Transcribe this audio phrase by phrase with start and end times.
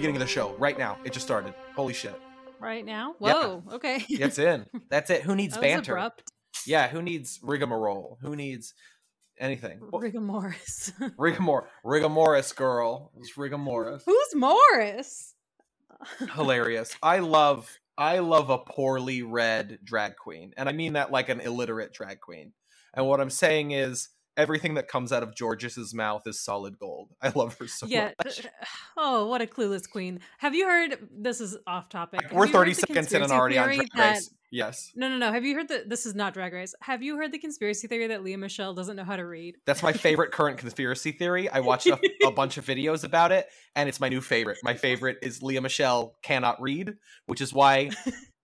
[0.00, 0.54] Beginning of the show.
[0.58, 0.96] Right now.
[1.04, 1.52] It just started.
[1.76, 2.18] Holy shit.
[2.58, 3.16] Right now?
[3.20, 3.34] Yeah.
[3.34, 3.62] Whoa.
[3.72, 4.02] Okay.
[4.08, 4.64] It's in.
[4.88, 5.24] That's it.
[5.24, 5.92] Who needs banter?
[5.92, 6.22] abrupt.
[6.66, 8.16] Yeah, who needs rigmarole?
[8.22, 8.72] Who needs
[9.38, 9.78] anything?
[9.92, 10.92] Well, Rigamorris.
[11.18, 13.12] Rigamor Rigamoris girl.
[13.14, 14.04] It was Rigamoris.
[14.06, 15.34] Who's Morris?
[16.34, 16.96] Hilarious.
[17.02, 20.54] I love I love a poorly read drag queen.
[20.56, 22.54] And I mean that like an illiterate drag queen.
[22.94, 24.08] And what I'm saying is
[24.40, 27.10] everything that comes out of Georges's mouth is solid gold.
[27.22, 28.10] I love her so yeah.
[28.24, 28.46] much.
[28.96, 30.20] Oh, what a clueless queen.
[30.38, 32.22] Have you heard this is off topic.
[32.22, 34.30] Have We're 30 seconds in and already on Drag that- Race.
[34.52, 34.90] Yes.
[34.96, 35.32] No, no, no.
[35.32, 36.74] Have you heard that this is not drag race?
[36.82, 39.56] Have you heard the conspiracy theory that Lea Michele doesn't know how to read?
[39.64, 41.48] That's my favorite current conspiracy theory.
[41.48, 44.58] I watched a, a bunch of videos about it, and it's my new favorite.
[44.64, 46.94] My favorite is Lea Michele cannot read,
[47.26, 47.90] which is why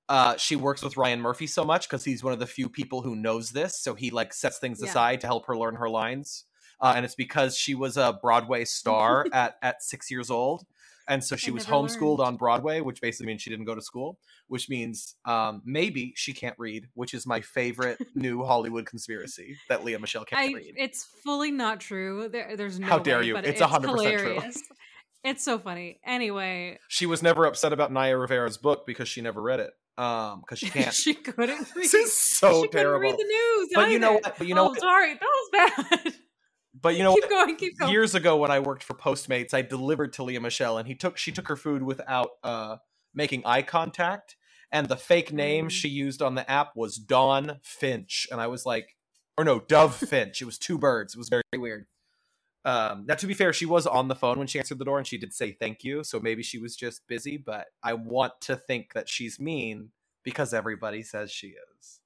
[0.08, 3.02] uh, she works with Ryan Murphy so much because he's one of the few people
[3.02, 3.80] who knows this.
[3.80, 4.88] So he like sets things Yeah.
[4.90, 6.44] aside to help her learn her lines,
[6.80, 10.64] uh, and it's because she was a Broadway star at at six years old.
[11.08, 12.26] And so she I was homeschooled learned.
[12.28, 14.18] on Broadway, which basically means she didn't go to school,
[14.48, 19.84] which means um, maybe she can't read, which is my favorite new Hollywood conspiracy that
[19.84, 20.74] Lea Michele can't I, read.
[20.76, 22.28] it's fully not true.
[22.28, 23.34] There, there's no How dare way, you.
[23.34, 24.40] but It's it's 100% true.
[25.22, 26.00] It's so funny.
[26.04, 29.70] Anyway, she was never upset about Naya Rivera's book because she never read it.
[29.98, 30.92] Um, because she can't.
[30.94, 31.82] she couldn't read.
[31.82, 33.00] this is so she terrible.
[33.10, 33.68] couldn't read the news.
[33.74, 34.38] But you know what?
[34.38, 36.14] But you know oh, sorry, that was bad.
[36.80, 37.90] But you know keep going, keep going.
[37.92, 41.16] Years ago, when I worked for Postmates, I delivered to Lea Michele, and he took
[41.16, 42.76] she took her food without uh
[43.14, 44.36] making eye contact,
[44.70, 45.70] and the fake name Mm.
[45.70, 48.96] she used on the app was Dawn Finch, and I was like,
[49.38, 50.42] or no, Dove Finch.
[50.42, 51.14] It was two birds.
[51.14, 51.86] It was very weird.
[52.66, 54.98] Um, now to be fair, she was on the phone when she answered the door,
[54.98, 56.02] and she did say thank you.
[56.02, 57.36] So maybe she was just busy.
[57.36, 59.90] But I want to think that she's mean
[60.24, 62.00] because everybody says she is.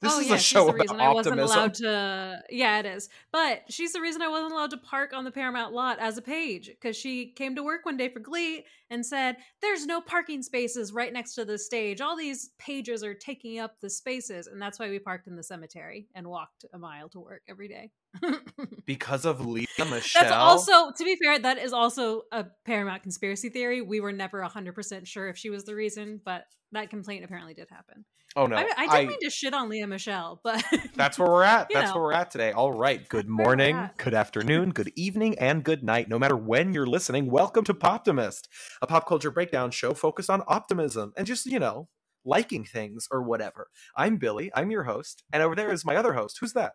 [0.00, 2.42] This oh, is yeah, a she's show the about reason I wasn't allowed to.
[2.50, 3.10] Yeah, it is.
[3.32, 6.22] But she's the reason I wasn't allowed to park on the Paramount lot as a
[6.22, 10.42] page because she came to work one day for Glee and said, "There's no parking
[10.42, 12.00] spaces right next to the stage.
[12.00, 15.42] All these pages are taking up the spaces," and that's why we parked in the
[15.42, 17.90] cemetery and walked a mile to work every day.
[18.86, 20.22] because of Lea Michele.
[20.22, 23.82] That's also, to be fair, that is also a Paramount conspiracy theory.
[23.82, 27.68] We were never 100% sure if she was the reason, but that complaint apparently did
[27.70, 28.04] happen.
[28.36, 30.62] oh no, I, I didn't mean to shit on Lea Michele, but
[30.94, 31.68] That's where we're at.
[31.72, 31.94] That's know.
[31.94, 32.52] where we're at today.
[32.52, 33.06] All right.
[33.08, 36.08] Good morning, good afternoon, good evening, and good night.
[36.08, 38.48] No matter when you're listening, welcome to Poptimist,
[38.82, 41.88] a pop culture breakdown show focused on optimism and just, you know,
[42.24, 43.68] liking things or whatever.
[43.96, 44.50] I'm Billy.
[44.54, 45.24] I'm your host.
[45.32, 46.38] And over there is my other host.
[46.40, 46.74] Who's that?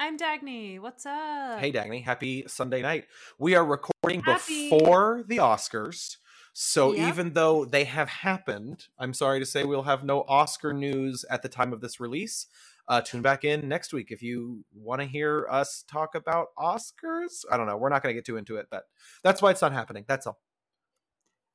[0.00, 0.80] I'm Dagny.
[0.80, 1.60] What's up?
[1.60, 2.02] Hey, Dagny.
[2.02, 3.04] Happy Sunday night.
[3.38, 4.68] We are recording Happy.
[4.68, 6.16] before the Oscars.
[6.54, 7.08] So Yep.
[7.08, 11.42] even though they have happened, I'm sorry to say we'll have no Oscar news at
[11.42, 12.46] the time of this release.
[12.88, 17.44] Uh, tune back in next week if you want to hear us talk about Oscars.
[17.50, 17.76] I don't know.
[17.76, 18.84] We're not going to get too into it, but
[19.22, 20.04] that's why it's not happening.
[20.08, 20.40] That's all.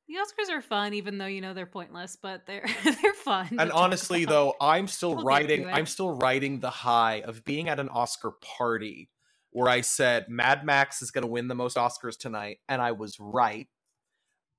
[0.08, 2.66] The Oscars are fun, even though you know they're pointless, but they're
[3.02, 3.50] they're fun.
[3.60, 5.68] And honestly, though, I'm still We'll riding.
[5.72, 9.10] I'm still riding the high of being at an Oscar party
[9.52, 12.92] where I said Mad Max is going to win the most Oscars tonight, and I
[12.92, 13.68] was right.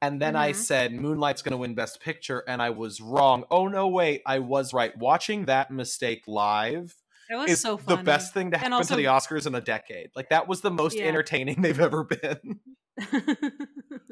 [0.02, 0.54] And then I Mhm.
[0.54, 3.44] said Moonlight's going to win Best Picture, and I was wrong.
[3.50, 4.96] Oh no, wait, I was right.
[4.96, 6.96] Watching that mistake live
[7.30, 7.96] it was is so funny.
[7.98, 10.10] the best thing to happen to the Oscars in a decade.
[10.16, 11.04] Like that was the most Yeah.
[11.06, 12.60] entertaining they've ever been.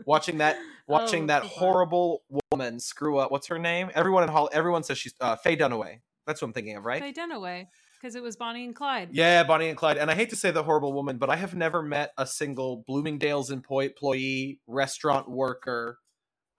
[0.06, 0.56] watching that
[0.87, 1.50] watching Oh, that fun.
[1.54, 2.22] horrible
[2.53, 3.31] woman screw up.
[3.31, 3.91] What's her name?
[3.94, 4.49] Everyone in Hall.
[4.53, 6.00] Everyone says she's uh, Faye Dunaway.
[6.27, 7.00] That's what I'm thinking of, right?
[7.03, 7.66] Faye Dunaway,
[8.00, 9.10] because it was Bonnie and Clyde.
[9.12, 9.97] Yeah, Bonnie and Clyde.
[9.97, 12.84] And I hate to say the horrible woman, but I have never met a single
[12.87, 15.98] Bloomingdale's employee, employee restaurant worker,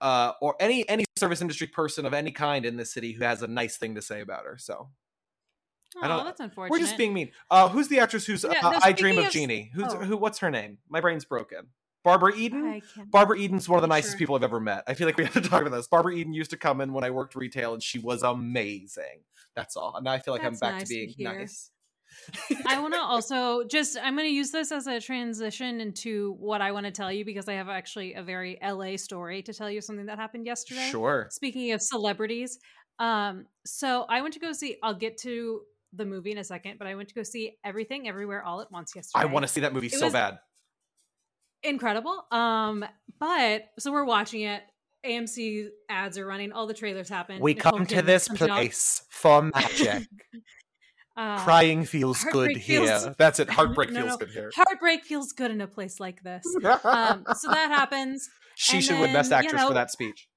[0.02, 3.42] uh, or any any service industry person of any kind in this city who has
[3.42, 4.58] a nice thing to say about her.
[4.58, 4.90] So
[6.04, 6.72] I don't- Oh, that's unfortunate.
[6.72, 7.32] we're just being mean.
[7.50, 9.72] Uh, who's the actress who's Yeah, uh, I Dream of of- Jeannie?
[9.74, 9.98] Who's oh.
[9.98, 10.18] who?
[10.18, 10.78] What's her name?
[10.90, 11.68] My brain's broken.
[12.04, 12.82] Barbara Eden.
[13.08, 14.20] Barbara Eden's one of the nicest sure.
[14.20, 14.84] people I've ever met.
[14.88, 15.88] I feel like we have to talk about this.
[15.88, 19.24] Barbara Eden used to come in when I worked retail, and she was amazing.
[19.56, 19.94] That's all.
[19.96, 21.40] And now I feel like That's I'm back nice to to being hear.
[21.40, 21.72] nice.
[22.66, 26.62] I want to also just I'm going to use this as a transition into what
[26.62, 29.70] I want to tell you because I have actually a very LA story to tell
[29.70, 30.88] you something that happened yesterday.
[30.90, 31.28] Sure.
[31.30, 32.60] Speaking of celebrities,
[33.00, 35.62] um so I went to go see I'll get to
[35.98, 38.72] the movie in a second, but I went to go see Everything Everywhere All at
[38.72, 39.24] Once yesterday.
[39.24, 40.38] I want to see that movie It so bad.
[41.64, 42.24] incredible.
[42.32, 42.86] Um
[43.20, 44.62] but so we're watching it.
[45.06, 47.40] AMC ads are running, all the trailers happen.
[47.40, 48.50] We Nicole come to this comes out.
[48.50, 50.08] place for magic.
[51.20, 52.86] Uh, Crying feels good heartbreak here.
[52.86, 53.50] feels- That's it.
[53.50, 54.18] Heartbreak No, feels no.
[54.18, 54.52] good here.
[54.56, 56.44] Heartbreak feels good in a place like this.
[56.84, 58.30] Um, so that happens.
[58.54, 60.28] she and should win Best then, you Actress for that speech.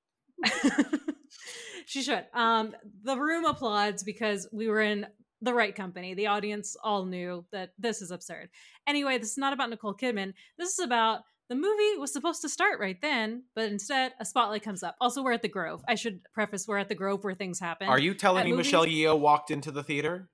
[1.84, 2.24] she should.
[2.32, 5.06] Um, the room applauds because we were in
[5.42, 6.14] the right company.
[6.14, 8.50] The audience all knew that this is absurd.
[8.86, 10.34] Anyway, this is not about Nicole Kidman.
[10.58, 14.62] This is about the movie was supposed to start right then, but instead a spotlight
[14.62, 14.94] comes up.
[15.00, 15.82] Also, we're at the Grove.
[15.88, 17.88] I should preface we're at the Grove where things happen.
[17.88, 20.28] Are you telling At me movies- Michelle Yeoh walked into the theater?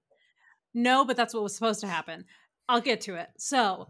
[0.74, 2.26] No, but that's what was supposed to happen.
[2.68, 3.28] I'll get to it.
[3.38, 3.88] So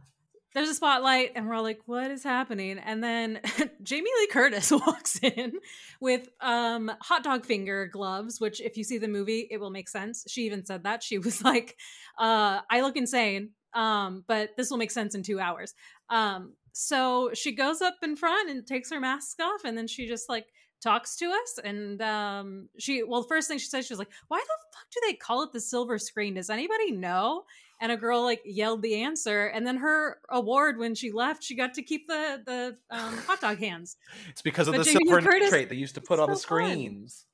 [0.57, 3.41] there's a spotlight, and we're all like, "What is happening?" And then
[3.83, 5.53] Jamie Lee Curtis walks in
[6.01, 8.41] with um, hot dog finger gloves.
[8.41, 10.25] Which, if you see the movie, it will make sense.
[10.27, 11.77] She even said that she was like,
[12.19, 15.75] uh, "I look insane, um, but this will make sense in two hours."
[16.09, 20.09] Um, so she goes up in front and takes her mask off, and then she
[20.09, 20.47] just like
[20.83, 24.39] talks to us and um she well first thing she says she was like why
[24.39, 27.45] the fuck do they call it the silver screen does anybody know
[27.81, 31.55] and a girl like yelled the answer and then her award when she left she
[31.55, 33.97] got to keep the the um, hot dog hands
[34.31, 36.49] It's because of But the Jamie silver Curtis- they used to put on the so
[36.49, 36.65] fun.
[36.71, 37.27] screens.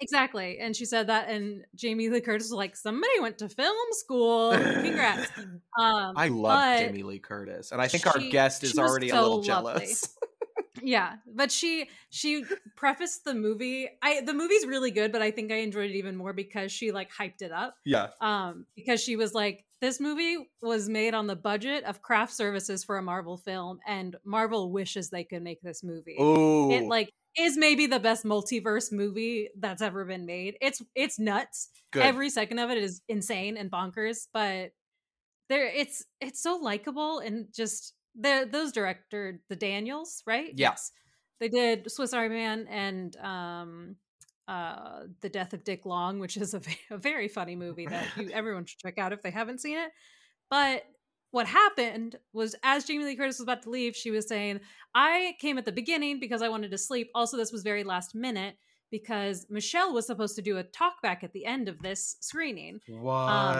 [0.00, 3.76] exactly and she said that and jamie lee curtis was like somebody went to film
[3.92, 5.30] school congrats
[5.78, 9.20] um I love Jamie Lee Curtis, and I think our guest is she already a
[9.20, 10.16] little jealous.
[10.82, 12.44] yeah but she she
[12.76, 16.16] prefaced the movie i the movie's really good but i think i enjoyed it even
[16.16, 20.50] more because she like hyped it up yeah, um because she was like this movie
[20.62, 25.08] was made on the budget of craft services for a marvel film and marvel wishes
[25.10, 26.16] they could make this movie.
[26.20, 30.56] Ooh, it like is maybe the best multiverse movie that's ever been made.
[30.60, 31.70] It's it's nuts.
[31.92, 32.02] Good.
[32.02, 34.70] every second of it is insane and bonkers but
[35.48, 40.52] there it's it's so likable and just the those director the daniels right?
[40.56, 40.76] Yeah.
[41.40, 43.96] they did swiss army man and um
[44.50, 46.60] uh the death of dick long which is a,
[46.90, 49.90] a very funny movie that you, everyone should check out if they haven't seen it
[50.50, 50.84] but
[51.30, 54.60] what happened was as jamie lee curtis was about to leave she was saying
[54.94, 58.14] i came at the beginning because i wanted to sleep also this was very last
[58.14, 58.56] minute
[58.90, 62.80] because Michelle was supposed to do a talkback at the end of this screening.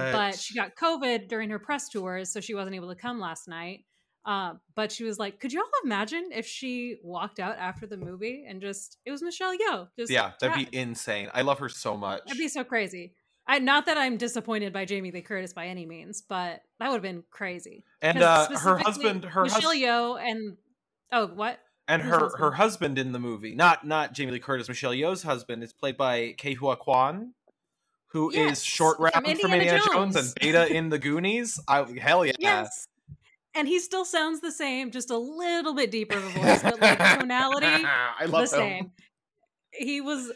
[0.08, 3.20] Um, but she got COVID during her press tours, so she wasn't able to come
[3.20, 3.84] last night.
[4.24, 8.44] Uh, but she was like, "Could y'all imagine if she walked out after the movie
[8.46, 9.88] and just it was Michelle Yeoh?
[9.98, 11.28] Just yeah, that'd be insane.
[11.32, 12.22] I love her so much.
[12.26, 13.14] that'd be so crazy."
[13.46, 16.96] I not that I'm disappointed by Jamie Lee Curtis by any means, but that would
[16.96, 17.84] have been crazy.
[18.00, 20.56] And uh, her husband, her Michelle husband, Yeoh, and
[21.12, 21.58] oh, what?
[21.88, 22.40] and her husband?
[22.40, 25.96] her husband in the movie, not not Jamie Lee Curtis, Michelle Yeoh's husband, is played
[25.96, 27.34] by Ke Huy Quan,
[28.08, 30.14] who is Yes, short from round from Indiana Indiana Jones.
[30.14, 30.16] Jones.
[30.16, 31.58] and Beta in the Goonies.
[31.66, 32.32] I hell yeah.
[32.38, 32.86] Yes.
[33.54, 36.80] And he still sounds the same, just a little bit deeper of a voice, but
[36.80, 38.46] like tonality, I the love him.
[38.48, 38.92] same.
[39.72, 40.30] He was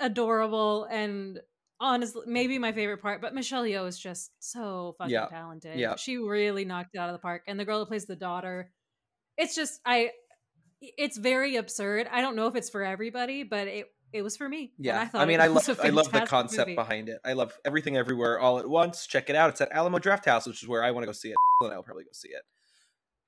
[0.00, 1.40] adorable and
[1.80, 5.26] honestly maybe my favorite part, but Michelle Yeoh is just so fucking Yeah.
[5.26, 5.78] talented.
[5.78, 5.96] Yeah.
[5.96, 7.42] She really knocked it out of the park.
[7.48, 8.70] And the girl who plays the daughter,
[9.36, 10.10] it's just I
[10.80, 12.08] it's very absurd.
[12.10, 14.72] I don't know if it's for everybody, but it it was for me.
[14.78, 16.76] Yeah, I I, mean, I love I love the concept movie.
[16.76, 17.18] behind it.
[17.24, 19.06] I love everything everywhere all at once.
[19.06, 19.50] Check it out.
[19.50, 21.36] It's at Alamo Draft House, which is where I want to go see it.
[21.62, 22.42] And I'll probably go see it.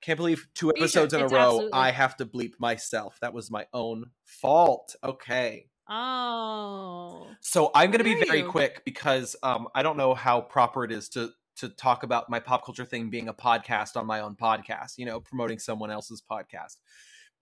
[0.02, 1.52] Can't believe two episodes in a row.
[1.52, 3.16] absolutely- I have to bleep myself.
[3.22, 4.96] That was my own fault.
[5.02, 5.70] Okay.
[5.88, 7.26] Oh.
[7.40, 8.50] So I'm going to be very you.
[8.50, 12.40] quick because um, I don't know how proper it is to to talk about my
[12.40, 14.98] pop culture thing being a podcast on my own podcast.
[14.98, 16.76] You know, promoting someone else's podcast.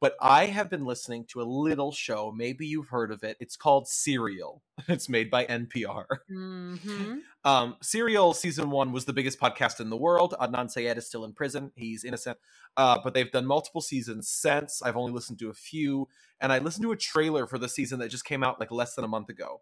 [0.03, 2.35] But I have been listening to a little show.
[2.37, 3.37] Maybe you've heard of it.
[3.41, 4.65] It's called Serial.
[4.89, 6.07] It's made by NPR.
[6.29, 10.35] hmm Um, Serial season one was the biggest podcast in the world.
[10.41, 11.73] Adnan Syed is still in prison.
[11.77, 12.39] He's innocent.
[12.77, 14.83] Uh, but they've done multiple seasons since.
[14.83, 16.09] I've only listened to a few.
[16.41, 18.95] And I listened to a trailer for the season that just came out like less
[18.97, 19.61] than a month ago.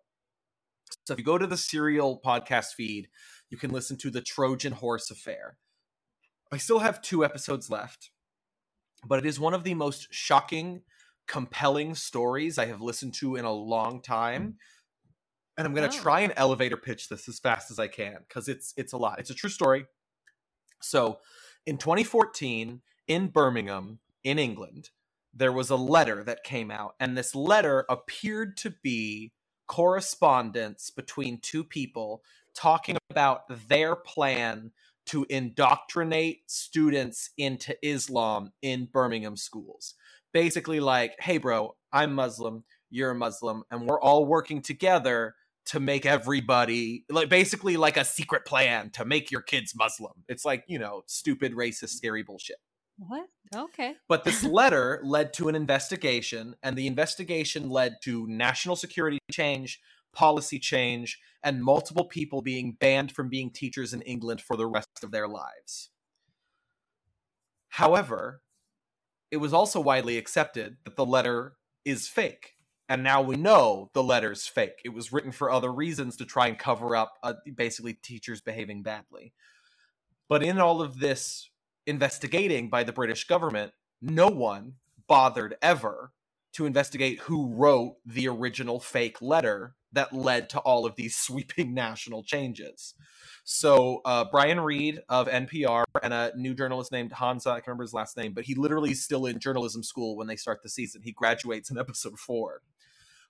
[1.05, 3.09] So if you go to the Serial podcast feed,
[3.50, 5.59] you can listen to the Trojan Horse Affair.
[6.53, 8.11] I still have two episodes left,
[9.07, 10.83] but it is one of the most shocking,
[11.26, 14.54] compelling stories I have listened to in a long time mm.
[15.57, 16.00] and I'm going to Oh.
[16.00, 19.19] try and elevator pitch this as fast as I can because it's it's a lot.
[19.19, 19.87] It's a true story.
[20.80, 21.19] So,
[21.66, 24.90] in 2014, in Birmingham, in England,
[25.35, 29.33] there was a letter that came out, and this letter appeared to be
[29.66, 32.23] correspondence between two people
[32.54, 34.73] talking about their plan
[35.11, 39.95] to indoctrinate students into Islam in Birmingham schools.
[40.33, 45.35] Basically, like, hey, bro, I'm Muslim, you're a Muslim, and we're all working together
[45.67, 50.12] to make everybody like basically like a secret plan to make your kids Muslim.
[50.29, 52.57] It's like, you know, stupid, racist, scary bullshit.
[52.99, 53.29] What?
[53.55, 53.95] Okay.
[54.09, 59.81] But this letter led to an investigation, and the investigation led to national security change,
[60.12, 65.02] policy change, and multiple people being banned from being teachers in England for the rest
[65.02, 65.90] of their lives.
[67.69, 68.43] However,
[69.31, 72.55] it was also widely accepted that the letter is fake.
[72.88, 74.81] And now we know the letter's fake.
[74.85, 78.83] It was written for other reasons to try and cover up uh, basically teachers behaving
[78.83, 79.33] badly.
[80.29, 81.50] But in all of this
[81.87, 84.75] investigating by the British government, no one
[85.07, 86.12] bothered ever
[86.52, 91.75] to investigate who wrote the original fake letter that led to all of these sweeping
[91.75, 92.95] national changes.
[93.45, 97.85] So uh, Brian Reed of NPR and a new journalist named Hamza, I can't remember
[97.85, 100.69] his last name, but he literally is still in journalism school when they start the
[100.69, 101.02] season.
[101.02, 102.62] He graduates in episode four.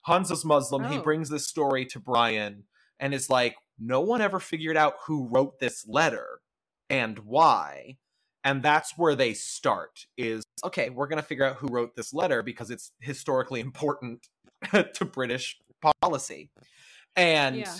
[0.03, 0.91] Hamza's Muslim.
[0.91, 1.01] He Oh.
[1.01, 2.63] brings this story to Brian
[2.99, 6.41] and is like, no one ever figured out who wrote this letter
[6.89, 7.97] and why.
[8.43, 12.13] And that's where they start is okay, we're going to figure out who wrote this
[12.13, 14.27] letter because it's historically important
[14.93, 15.57] to British
[16.01, 16.51] policy.
[17.15, 17.75] And Yeah.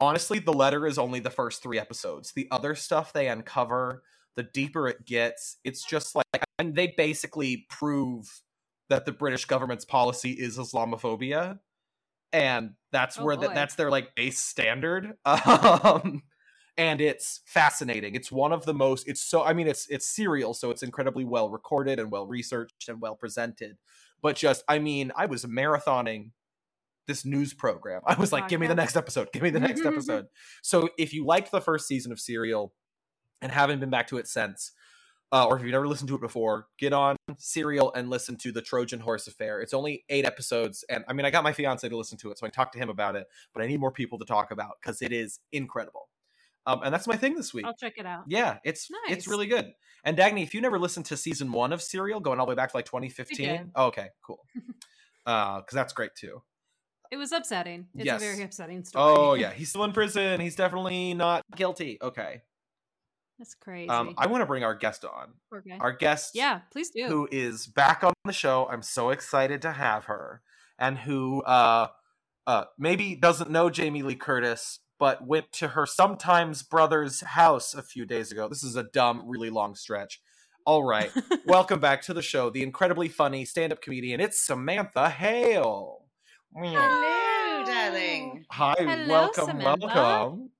[0.00, 2.32] honestly, the letter is only the first three episodes.
[2.32, 4.02] The other stuff they uncover,
[4.36, 6.24] the deeper it gets, it's just like,
[6.58, 8.42] and they basically prove
[8.88, 11.58] that the British government's policy is Islamophobia.
[12.32, 15.14] And that's Oh, where the, that's their like base standard.
[15.26, 16.22] Um,
[16.76, 18.14] and it's fascinating.
[18.14, 19.08] It's one of the most.
[19.08, 19.42] It's so.
[19.42, 23.14] I mean, it's it's serial, so it's incredibly well recorded and well researched and well
[23.14, 23.76] presented.
[24.22, 26.30] But just, I mean, I was marathoning
[27.06, 28.02] this news program.
[28.06, 29.32] I was like, give me the next episode.
[29.32, 30.26] Give me the next episode.
[30.62, 32.72] So if you liked the first season of Serial
[33.42, 34.72] and haven't been back to it since,
[35.32, 38.52] uh, or if you've never listened to it before, get on Serial and listen to
[38.52, 39.60] the Trojan Horse Affair.
[39.60, 42.38] It's only eight episodes, and I mean, I got my fiance to listen to it,
[42.38, 43.28] so I talked to him about it.
[43.54, 46.08] But I need more people to talk about because it is incredible.
[46.66, 47.64] Um, and that's my thing this week.
[47.64, 48.24] I'll check it out.
[48.28, 49.72] Yeah, it's it's really good.
[50.04, 52.56] And Dagny, if you never listened to season one of Serial, going all the way
[52.56, 54.40] back to like 2015, oh, okay, cool.
[55.26, 56.40] Uh, because that's great too.
[57.12, 57.86] It was upsetting.
[57.94, 58.22] It's Yes.
[58.22, 59.14] a very upsetting story.
[59.16, 60.40] Oh yeah, he's still in prison.
[60.40, 61.98] He's definitely not guilty.
[62.00, 62.40] Okay.
[63.38, 63.88] That's crazy.
[63.88, 65.32] Um, I want to bring our guest on.
[65.66, 65.78] Guy.
[65.78, 67.06] Our guest, yeah, please do.
[67.06, 68.66] who is back on the show.
[68.70, 70.42] I'm so excited to have her,
[70.78, 71.88] and who uh,
[72.46, 77.82] uh, maybe doesn't know Jamie Lee Curtis, but went to her sometimes brother's house a
[77.82, 78.46] few days ago.
[78.48, 80.20] This is a dumb, really long stretch.
[80.66, 81.10] All right,
[81.46, 82.50] welcome back to the show.
[82.50, 84.20] The incredibly funny stand-up comedian.
[84.20, 86.04] It's Samantha Hale.
[86.54, 88.44] Hello, darling.
[88.50, 89.86] Hi, Hello, welcome, Samantha.
[89.86, 90.50] welcome.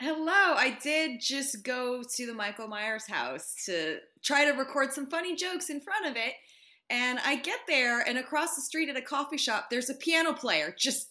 [0.00, 0.54] Hello.
[0.56, 5.36] I did just go to the Michael Myers house to try to record some funny
[5.36, 6.32] jokes in front of it.
[6.88, 10.32] And I get there, and across the street at a coffee shop, there's a piano
[10.32, 11.09] player just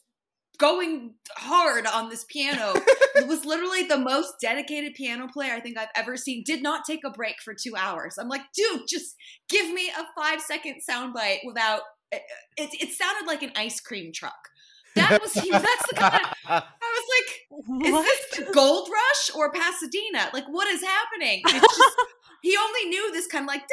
[0.60, 2.74] going hard on this piano.
[3.16, 6.44] it was literally the most dedicated piano player I think I've ever seen.
[6.46, 8.18] Did not take a break for two hours.
[8.20, 9.16] I'm like, dude, just
[9.50, 11.82] give me a five second soundbite without.
[12.12, 12.22] It,
[12.58, 14.50] it, it sounded like an ice cream truck.
[14.96, 15.50] That was he.
[15.52, 16.26] That's the kind.
[16.26, 20.30] Of, I was like, is this the Gold Rush or Pasadena?
[20.34, 21.42] Like, what is happening?
[21.46, 21.98] It's just
[22.42, 23.64] he only knew this kind of like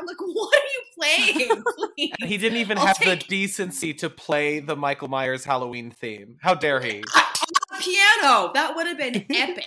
[0.00, 1.62] I'm like, what are you playing?
[2.26, 6.36] he didn't even have the decency to play the Michael Myers Halloween theme.
[6.42, 7.02] How dare he?
[7.80, 8.50] Piano.
[8.54, 9.64] That would have been epic.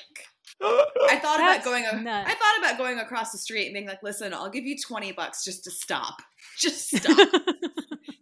[0.63, 1.85] I thought about going.
[1.85, 5.11] I thought about going across the street and being like, "Listen, I'll give you twenty
[5.11, 6.21] bucks just to stop.
[6.59, 7.17] Just stop.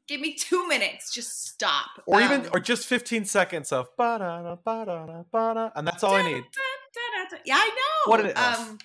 [0.07, 1.13] give me two minutes.
[1.13, 5.23] Just stop." Or even, or just fifteen seconds of ba da da ba da da
[5.31, 6.43] ba da, and that's all I need.
[7.46, 8.12] Yeah, I know.
[8.12, 8.60] What an elf.
[8.70, 8.77] Um,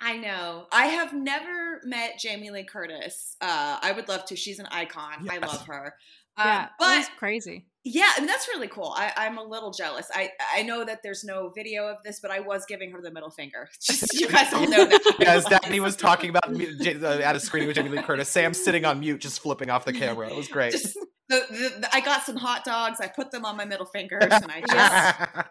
[0.00, 0.66] I know.
[0.72, 3.36] I have never met Jamie Lee Curtis.
[3.40, 4.36] Uh, I would love to.
[4.36, 5.28] She's an icon.
[5.30, 5.94] I love her.
[6.36, 7.66] Um, yeah, but it crazy.
[7.84, 8.94] yeah, I mean that's really cool.
[8.96, 10.06] I, I'm a little jealous.
[10.14, 13.10] I I know that there's no video of this, but I was giving her the
[13.10, 13.68] middle finger.
[13.82, 15.16] Just you guys all know that.
[15.20, 18.30] Yeah, as Daphne was talking about mu- uh, at a screening with Jamie Lee Curtis,
[18.30, 20.30] Sam sitting on mute, just flipping off the camera.
[20.30, 20.72] It was great.
[20.72, 20.94] Just
[21.28, 22.98] the, the, the- I got some hot dogs.
[22.98, 25.42] I put them on my middle fingers, and I just Yeah.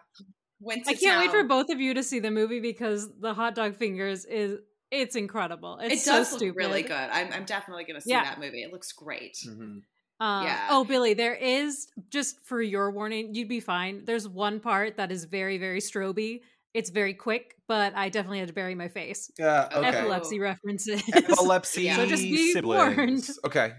[0.62, 0.84] Went.
[0.84, 3.54] To I can't wait for both of you to see the movie because the hot
[3.54, 4.58] dog fingers is
[4.90, 5.78] it's incredible.
[5.82, 6.56] It's It does so look stupid.
[6.56, 6.92] really good.
[6.92, 8.24] I'm, I'm definitely going to see Yeah.
[8.24, 8.62] that movie.
[8.62, 9.36] It looks great.
[9.46, 9.82] Mhm.
[10.20, 10.68] Um, Yeah.
[10.70, 14.04] Oh, Billy, there is just for your warning, you'd be fine.
[14.04, 16.40] There's one part that is very, very stroby.
[16.74, 19.30] It's very quick, but I definitely had to bury my face.
[19.38, 19.88] Yeah, okay.
[19.88, 21.02] Epilepsy references.
[21.12, 21.96] Epilepsy Yeah.
[21.96, 22.96] So just be siblings.
[22.96, 23.28] warned.
[23.46, 23.72] Okay,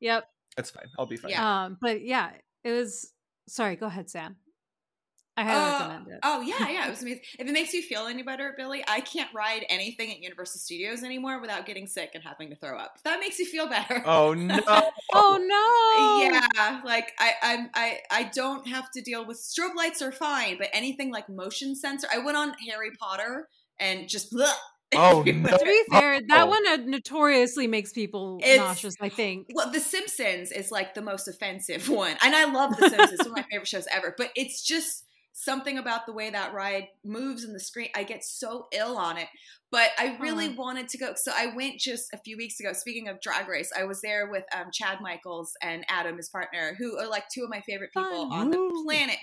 [0.00, 0.28] yep.
[0.56, 0.86] that's fine.
[0.98, 1.30] I'll be fine.
[1.32, 1.64] Yeah.
[1.64, 2.30] Um, but yeah,
[2.64, 3.12] it was.
[3.48, 4.36] Sorry, go ahead, Sam.
[5.36, 6.18] I highly Uh, recommend it.
[6.22, 7.20] Oh yeah, yeah, it was amazing.
[7.38, 11.02] If it makes you feel any better, Billy, I can't ride anything at Universal Studios
[11.02, 12.92] anymore without getting sick and having to throw up.
[12.96, 14.02] If that makes you feel better.
[14.04, 14.58] Oh no!
[15.14, 16.30] oh no!
[16.60, 20.58] Yeah, like I, I'm, I, I don't have to deal with strobe lights are fine,
[20.58, 22.08] but anything like motion sensor.
[22.12, 24.32] I went on Harry Potter and just.
[24.32, 24.50] Bleh,
[24.92, 25.56] Oh, no.
[25.56, 26.46] To be fair, that Oh.
[26.46, 28.96] one uh, notoriously makes people It's- nauseous.
[29.00, 29.46] I think.
[29.54, 33.12] Well, The Simpsons is like the most offensive one, and I love The Simpsons.
[33.12, 34.12] it's one of my favorite shows ever.
[34.18, 35.04] But it's just
[35.40, 37.88] something about the way that ride moves in the screen.
[37.94, 39.28] I get so ill on it.
[39.72, 40.54] But I really Aw.
[40.54, 41.12] wanted to go.
[41.14, 42.72] So I went just a few weeks ago.
[42.72, 46.74] Speaking of Drag Race, I was there with um, Chad Michaels and Adam, his partner,
[46.76, 48.32] who are like two of my favorite people Fun.
[48.32, 49.16] on the planet.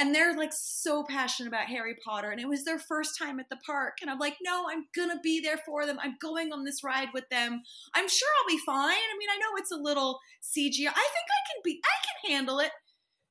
[0.00, 2.30] And they're like so passionate about Harry Potter.
[2.30, 3.98] And it was their first time at the park.
[4.02, 5.98] And I'm like, no, I'm going to be there for them.
[6.02, 7.62] I'm going on this ride with them.
[7.94, 8.90] I'm sure I'll be fine.
[8.90, 10.88] I mean, I know it's a little CGI.
[10.88, 12.72] I think I can be, I can handle it.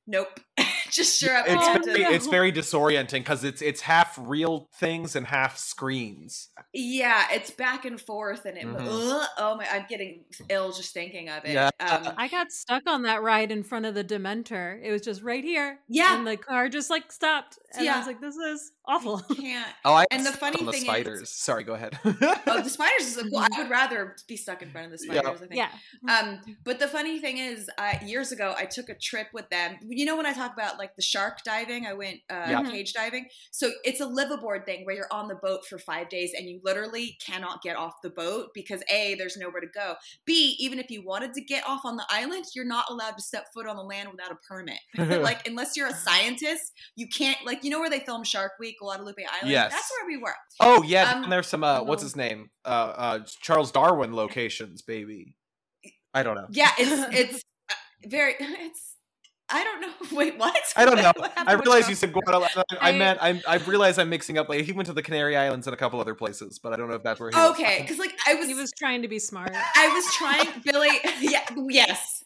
[0.06, 0.40] Nope.
[0.92, 1.46] Just sure up.
[1.48, 6.48] It's very, it's very disorienting because it's it's half real things and half screens.
[6.72, 8.64] Yeah, it's back and forth, and it.
[8.66, 8.76] Mhm.
[8.80, 9.66] Ugh, oh my!
[9.70, 11.52] I'm getting ill just thinking of it.
[11.52, 11.70] Yeah.
[11.80, 14.80] Um, I got stuck on that ride in front of the Dementor.
[14.82, 15.78] It was just right here.
[15.88, 16.16] Yeah.
[16.16, 17.58] And the car just like stopped.
[17.74, 19.22] And I was like, this is awful.
[19.30, 19.72] I can't.
[19.84, 21.30] Oh, I And the funny on the thing is- spiders.
[21.30, 21.98] Sorry, go ahead.
[22.04, 23.38] Oh, the spiders is a cool.
[23.38, 25.20] I would rather be stuck in front of the Yeah.
[25.22, 25.42] spiders.
[25.42, 25.54] I think.
[25.56, 25.70] yeah.
[26.18, 29.76] Um, but the funny thing is, uh, years ago, I took a trip with them.
[29.88, 32.70] You know, when I talk about like the shark diving, I went uh, Yeah.
[32.70, 33.26] cage diving.
[33.50, 36.60] So it's a liveaboard thing where you're on the boat for five days and you
[36.64, 39.94] literally cannot get off the boat because A, there's nowhere to go.
[40.26, 43.22] B, even if you wanted to get off on the island, you're not allowed to
[43.22, 44.78] step foot on the land without a permit.
[45.22, 48.76] like, unless you're a scientist, you can't, like, you know where they film Shark Week,
[48.80, 49.50] Guadalupe Island?
[49.50, 49.72] Yes.
[49.72, 50.34] That's where we were.
[50.60, 52.50] oh yeah, Um, and there's some uh, what's his name?
[52.64, 55.34] Uh, uh, Charles Darwin locations, baby.
[56.14, 56.46] I don't know.
[56.50, 57.74] Yeah, it's, it's uh,
[58.06, 58.91] very, it's,
[59.52, 59.92] I don't know.
[60.16, 60.56] Wait, what?
[60.76, 61.12] I don't know.
[61.22, 62.64] What I with realize you said Guadalajara.
[62.80, 63.40] I, I- meant I.
[63.46, 64.48] I realized I'm mixing up.
[64.48, 66.88] Like he went to the Canary Islands and a couple other places, but I don't
[66.88, 67.36] know if that's where he.
[67.50, 69.52] Okay, because like I was, He was trying to be smart.
[69.54, 70.90] I was trying, Billy.
[71.20, 72.24] Yeah, yes,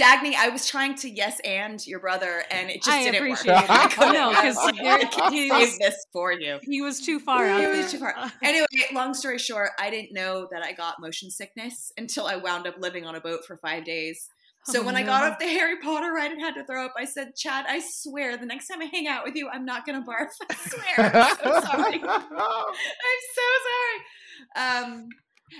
[0.00, 0.34] Dagny.
[0.34, 3.64] I was trying to yes and your brother, and it just I didn't appreciate work.
[3.64, 3.70] it.
[3.70, 4.12] I couldn't.
[4.14, 6.58] No, I 'cause was like, there- I can't he save was- this for you.
[6.62, 7.60] He was too far out.
[7.68, 7.88] Was there.
[7.88, 8.32] too far.
[8.42, 12.66] Anyway, long story short, I didn't know that I got motion sickness until I wound
[12.66, 14.30] up living on a boat for five days.
[14.66, 16.94] So Oh, when I got off the Harry Potter ride and had to throw up,
[16.98, 19.84] I said, "Chad, I swear, the next time I hang out with you, I'm not
[19.86, 20.28] gonna barf.
[20.50, 21.10] I swear.
[21.14, 22.00] I'm so sorry.
[22.02, 24.86] I'm so sorry.
[24.90, 25.08] Um,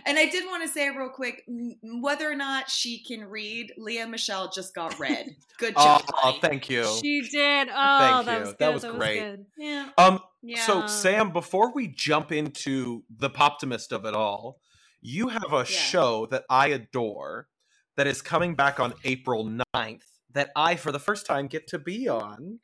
[0.07, 3.73] and I did want to say real quick m- whether or not she can read,
[3.77, 5.29] Lea Michele just got read.
[5.59, 6.41] Good oh, job.
[6.41, 6.85] thank you.
[7.01, 7.69] She did.
[7.73, 8.41] Oh, Thank that you.
[8.41, 8.73] was That good.
[8.75, 9.21] was that great.
[9.21, 9.47] good.
[9.59, 9.89] Yeah.
[9.99, 10.21] Um.
[10.43, 10.65] yeah.
[10.67, 14.59] So Sam, before we jump into the poptimist of it all,
[15.01, 17.49] you have a show that I adore
[17.97, 20.03] that is coming back on April 9th
[20.33, 22.59] that I, for the first time, get to be on.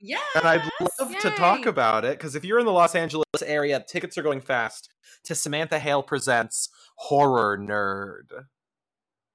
[0.00, 0.18] yeah.
[0.36, 0.68] And I'd
[1.00, 4.22] love to talk about it because if you're in the Los Angeles area, tickets are
[4.22, 4.88] going fast
[5.24, 8.44] to Samantha Hale Presents Horror Nerd.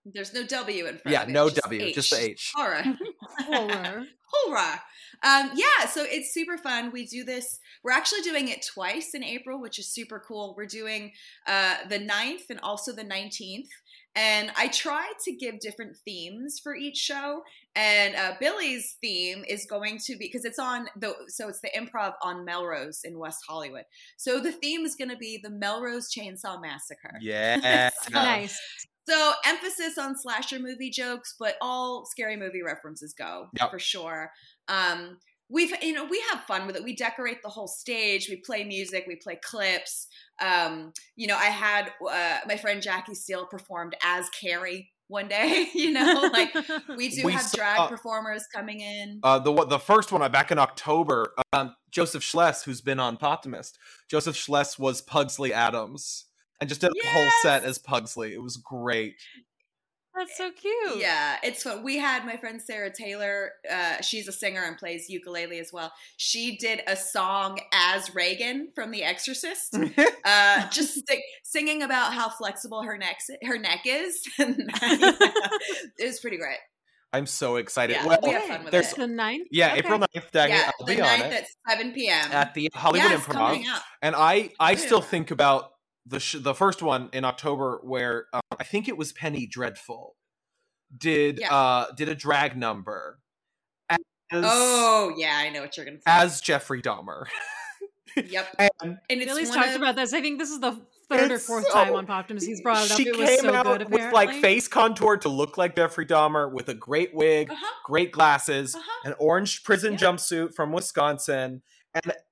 [0.05, 1.31] There's no W in front Yeah, of it.
[1.31, 1.95] Yeah, no just W, H.
[1.95, 2.51] just the H.
[2.55, 2.83] Horror.
[3.45, 4.03] Horror.
[4.25, 4.79] Horror.
[5.23, 6.91] Um, yeah, so it's super fun.
[6.91, 7.59] We do this.
[7.83, 10.55] We're actually doing it twice in April, which is super cool.
[10.57, 11.11] We're doing
[11.47, 13.67] uh, the 9th and also the 19th.
[14.15, 17.41] And I try to give different themes for each show.
[17.75, 21.71] And uh, Billy's theme is going to be because it's on the so it's the
[21.75, 23.85] improv on Melrose in West Hollywood.
[24.17, 27.17] So the theme is going to be the Melrose Chainsaw Massacre.
[27.21, 27.89] Yeah.
[28.11, 28.59] nice.
[29.09, 33.71] So emphasis on slasher movie jokes, but all scary movie references go Yep.
[33.71, 34.31] for sure.
[34.67, 35.17] Um,
[35.53, 36.83] we've you know we have fun with it.
[36.83, 38.27] We decorate the whole stage.
[38.27, 39.05] We play music.
[39.07, 40.07] We play clips.
[40.41, 45.67] Um, you know, I had uh, my friend Jackie Steele performed as Carrie one day.
[45.75, 46.53] You know, like
[46.97, 49.19] we do We have saw- drag performers coming in.
[49.23, 53.17] Uh, the the first one uh, back in October, um, Joseph Schless, who's been on
[53.17, 53.73] Poptimist,
[54.09, 56.25] Joseph Schless was Pugsley Adams,
[56.59, 58.33] and just did a whole set as Pugsley.
[58.33, 59.15] It was great.
[60.15, 60.99] That's so cute.
[60.99, 61.83] Yeah, it's fun.
[61.83, 63.51] We had my friend Sarah Taylor.
[63.69, 65.91] Uh, she's a singer and plays ukulele as well.
[66.17, 69.75] She did a song as Regan from The Exorcist,
[70.25, 74.21] uh, just sing, singing about how flexible her neck her neck is.
[74.37, 76.57] it was pretty great.
[77.11, 77.93] I'm so excited.
[77.93, 78.97] Yeah, well, we have fun with there's it.
[78.97, 79.47] The ninth.
[79.51, 79.79] yeah, Okay.
[79.79, 82.31] April 9th, Dagny, yeah, I'll the be on 9th it at 7 p.m.
[82.31, 83.63] at the Hollywood yeah, it's Improv.
[84.01, 84.77] And I, I Yeah.
[84.77, 85.72] still think about
[86.05, 90.15] the sh- the first one in October where uh, I think it was Penny Dreadful
[90.95, 91.53] did Yeah.
[91.55, 93.19] uh did a drag number
[93.89, 93.97] as,
[94.31, 96.11] Oh, yeah, I know what you're going to say.
[96.11, 97.25] as Jeffrey Dahmer.
[98.17, 98.47] yep.
[98.59, 100.13] And And it's Billy's talked of- about this.
[100.13, 102.91] I think this is the third or fourth so- time on Poptimist he's brought it
[102.91, 102.97] up.
[102.97, 103.79] she It came so out good.
[103.81, 107.73] with Apparently, like face contour to look like Jeffrey Dahmer with a great wig, Uh-huh,
[107.85, 109.01] great glasses, uh-huh.
[109.09, 109.99] an orange prison Yeah.
[109.99, 111.61] jumpsuit from Wisconsin.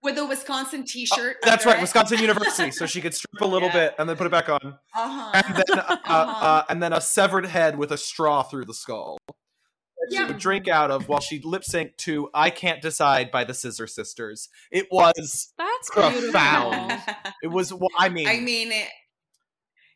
[0.01, 1.37] With a Wisconsin t-shirt.
[1.43, 1.81] Oh, That's right, it.
[1.81, 3.73] Wisconsin University, so she could strip a little Yeah.
[3.89, 4.59] bit and then put it back on,
[4.95, 5.31] Uh-huh.
[5.33, 6.45] and then uh, Uh-huh.
[6.45, 9.17] uh, and then a severed head with a straw through the skull.
[9.27, 10.27] that She Yeah.
[10.27, 13.85] would drink out of while she lip synced to "I Can't Decide" by the Scissor
[13.85, 14.49] Sisters.
[14.71, 16.87] It was, that's profound.
[16.89, 17.13] beautiful.
[17.43, 17.71] it was.
[17.73, 18.87] well, I mean, I mean, it,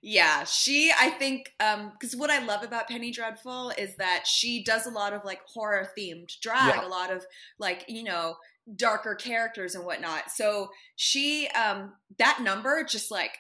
[0.04, 4.64] yeah, she, I think, um, because what I love about Penny Dreadful is that she
[4.64, 6.86] does a lot of like horror themed drag, Yeah.
[6.86, 7.26] a lot of
[7.58, 8.36] like, you know,
[8.76, 10.32] darker characters and whatnot.
[10.32, 13.38] So she um that number just like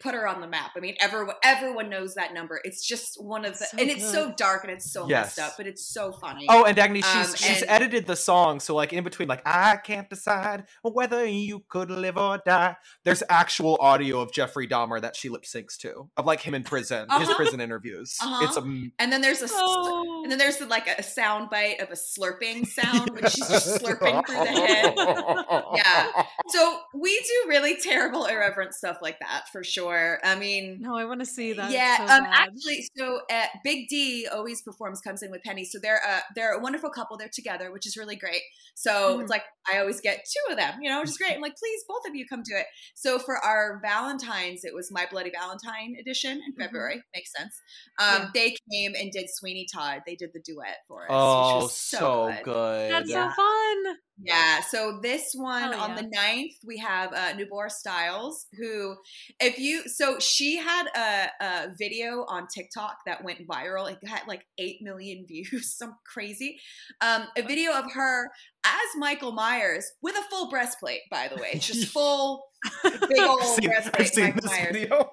[0.00, 0.70] put her on the map.
[0.76, 2.60] I mean, everyone everyone knows that number.
[2.64, 5.36] It's just one of the So and it's so dark and it's so Yes.
[5.36, 6.46] messed up, but it's so funny.
[6.48, 9.42] Oh, and Dagny, she's Um, she's and- edited the song, so like in between, like
[9.44, 12.76] I can't decide whether you could live or die.
[13.04, 16.62] There's actual audio of Jeffrey Dahmer that she lip syncs to, of like him in
[16.62, 17.34] prison, his Uh-huh.
[17.36, 18.16] prison interviews.
[18.22, 18.44] Uh-huh.
[18.46, 20.22] It's a and then there's a Oh.
[20.22, 24.24] and then there's like a sound bite of a slurping sound when she's just slurping
[24.26, 24.94] through the head.
[25.74, 26.24] Yeah.
[26.48, 30.18] So we do really terrible, irreverent stuff like that for sure.
[30.24, 31.70] I mean, no, I want to see that.
[31.70, 31.96] yeah.
[32.06, 32.26] so um.
[32.30, 35.64] Actually, so uh, Big D always performs, comes in with Penny.
[35.64, 37.16] So they're uh they're a wonderful couple.
[37.16, 38.42] They're together, which is really great.
[38.74, 39.22] So Mhm.
[39.22, 41.34] it's like I always get two of them, you know, which is great.
[41.34, 42.66] I'm like, please, both of you come to it.
[42.94, 46.64] So for our Valentines, it was My Bloody Valentine edition in Mhm.
[46.64, 47.02] February.
[47.14, 47.60] Makes sense.
[47.98, 48.28] Um, Yeah.
[48.34, 50.02] They came and did Sweeney Todd.
[50.06, 51.08] They did the duet for us.
[51.10, 52.44] which Oh, was so, good.
[52.44, 52.92] good.
[52.92, 53.30] That's Yeah.
[53.30, 53.96] so fun.
[54.22, 56.02] Yeah, so this one Hell on yeah.
[56.02, 58.96] the 9th, we have uh, Nubora Styles, who,
[59.40, 63.90] if you, so she had a, a video on TikTok that went viral.
[63.90, 66.58] It got like 8 million views, some crazy.
[67.00, 68.30] Um, a video of her
[68.64, 71.54] as Michael Myers with a full breastplate, by the way.
[71.58, 72.44] Just full,
[72.82, 75.10] big old I've seen, breastplate, I've seen Myers video.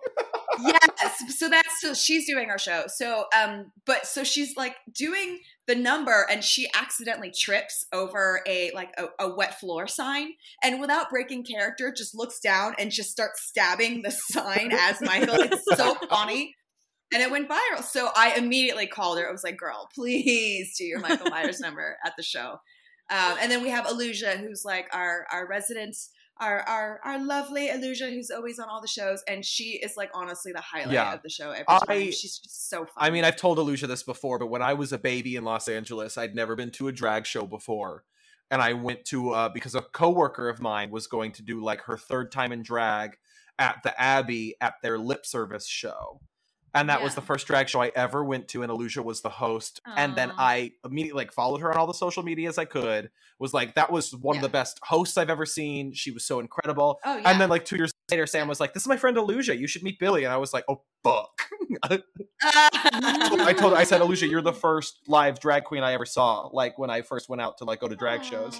[0.60, 2.86] Yes so that's so she's doing our show.
[2.88, 8.72] So um but so she's like doing the number and she accidentally trips over a
[8.74, 10.30] like a, a wet floor sign
[10.64, 15.36] and without breaking character just looks down and just starts stabbing the sign as michael.
[15.36, 16.56] It's so funny.
[17.14, 17.84] And it went viral.
[17.84, 19.28] So i immediately called her.
[19.28, 22.60] I was like girl please do your michael myers number at the show.
[23.10, 25.96] Um, and then we have Aluja, who's like our our resident
[26.40, 30.10] our our our lovely Illusia who's always on all the shows, and she is like
[30.14, 31.14] honestly the highlight Yeah.
[31.14, 32.02] of the show every I- time.
[32.12, 32.94] She's just so fun.
[32.98, 35.68] I mean, I've told Alucia this before, but when I was a baby in Los
[35.68, 38.04] Angeles, I'd never been to a drag show before.
[38.50, 41.82] And I went to, uh, because a coworker of mine was going to do like
[41.82, 43.18] her third time in drag
[43.60, 46.22] at the Abbey at their lip service show.
[46.78, 49.30] And that was the first drag show I ever went to, and Alucia was the
[49.30, 49.82] host.
[49.96, 53.10] And then I immediately like followed her on all the social medias I could.
[53.40, 55.94] Was like, that was one of the best hosts I've ever seen.
[55.94, 57.00] She was so incredible.
[57.04, 59.18] oh yeah, And then like two years later, Sam was like, "This is my friend
[59.18, 59.58] Alucia.
[59.58, 61.42] You should meet Billy." And I was like, "Oh fuck!"
[61.84, 66.50] I told her, I said, Alucia, you're the first live drag queen I ever saw.
[66.54, 68.60] Like when I first went out to like go to drag shows.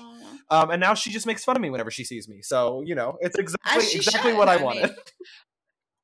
[0.50, 2.42] Um, and now she just makes fun of me whenever she sees me.
[2.42, 4.84] So you know, it's exactly exactly should, what I, I wanted.
[4.84, 4.96] mean.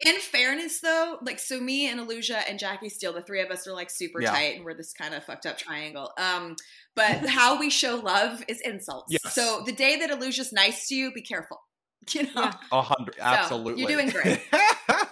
[0.06, 3.68] In fairness, though, like so, me and Aluja and Jackie Steele, the three of us
[3.68, 4.32] are like super Yeah.
[4.32, 6.12] tight, and we're this kind of fucked up triangle.
[6.18, 6.56] Um,
[6.96, 9.12] but how we show love is insults.
[9.14, 9.34] Yes.
[9.34, 11.58] So the day that Aluja's nice to you, be careful.
[12.14, 13.80] You know, A hundred, absolutely.
[13.82, 14.42] you're doing great.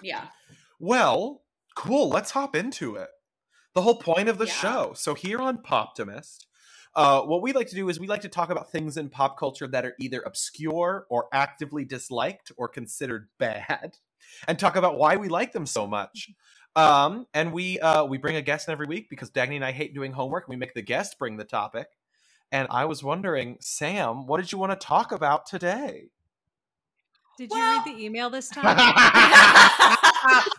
[0.04, 0.26] yeah.
[0.80, 1.44] well,
[1.76, 2.10] cool.
[2.10, 3.08] Let's hop into it.
[3.76, 4.52] The whole point of the Yeah.
[4.54, 4.94] show.
[4.96, 6.48] So here on Poptimist,
[6.94, 9.40] uh, what we like to do is we like to talk about things in pop
[9.40, 13.96] culture that are either obscure or actively disliked or considered bad,
[14.48, 16.30] and talk about why we like them so much.
[16.76, 19.72] Um, and we uh, we bring a guest in every week because Dagny and I
[19.72, 20.48] hate doing homework.
[20.48, 21.88] We make the guest bring the topic.
[22.52, 26.10] And I was wondering, Sam, what did you want to talk about today?
[27.38, 28.78] Did Well- you read the email this time?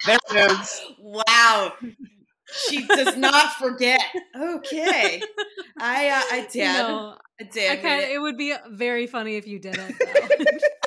[0.06, 0.80] there it is.
[0.98, 1.72] wow.
[2.68, 4.02] She does not forget.
[4.38, 5.22] Okay.
[5.78, 6.64] I uh, I did.
[6.64, 7.70] No, I did.
[7.70, 8.10] I read kind it.
[8.12, 9.94] it would be very funny if you didn't.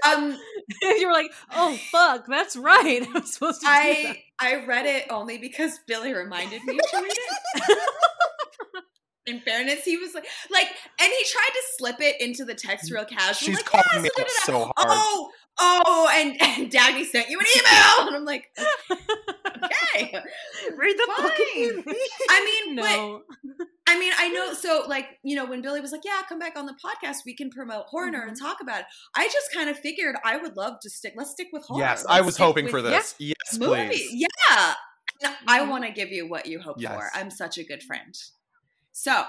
[0.07, 4.17] Um if you were like, "Oh fuck, that's right, I was supposed to." do that."
[4.39, 7.77] I I read it only because Billy reminded me to read it.
[9.27, 12.91] In fairness, he was like, like, and he tried to slip it into the text
[12.91, 13.33] real casual.
[13.33, 14.71] She's like, calling "Yeah, me so so hard.
[14.77, 18.49] Oh, oh, and, and Dagny sent you an email, and I'm like,
[18.91, 20.13] okay,
[20.77, 21.27] Read the fine.
[21.29, 21.83] fucking.
[22.29, 23.21] I mean, but no.
[23.87, 24.53] I mean, I know.
[24.53, 27.17] So, like, you know, when Billy was like, "Yeah, come back on the podcast.
[27.25, 30.37] We can promote horror nerd and talk about it." I just kind of figured I
[30.37, 31.13] would love to stick.
[31.15, 31.81] Let's stick with horror.
[31.81, 33.15] Yes, Let's I was hoping for this.
[33.19, 33.87] Yes, movie.
[33.87, 34.09] please.
[34.49, 34.73] Yeah,
[35.23, 35.69] No, I Mhm.
[35.69, 36.93] want to give you what you hope Yes.
[36.93, 37.09] for.
[37.13, 38.17] I'm such a good friend.
[38.91, 39.23] So,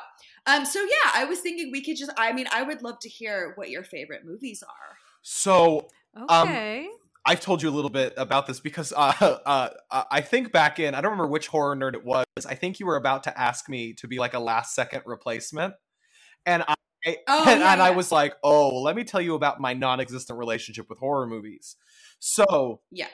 [0.46, 2.10] um, so yeah, I was thinking we could just.
[2.16, 4.98] I mean, I would love to hear what your favorite movies are.
[5.22, 6.88] So Um, Okay.
[7.28, 9.12] I've told you a little bit about this because uh,
[9.46, 12.24] uh, I think back in I don't remember which horror nerd it was.
[12.46, 15.74] I think you were about to ask me to be like a last second replacement,
[16.46, 16.74] and I
[17.28, 19.74] Oh, and, yeah, and I was like, oh, well, let me tell you about my
[19.74, 21.76] non-existent relationship with horror movies.
[22.18, 23.08] So Yeah.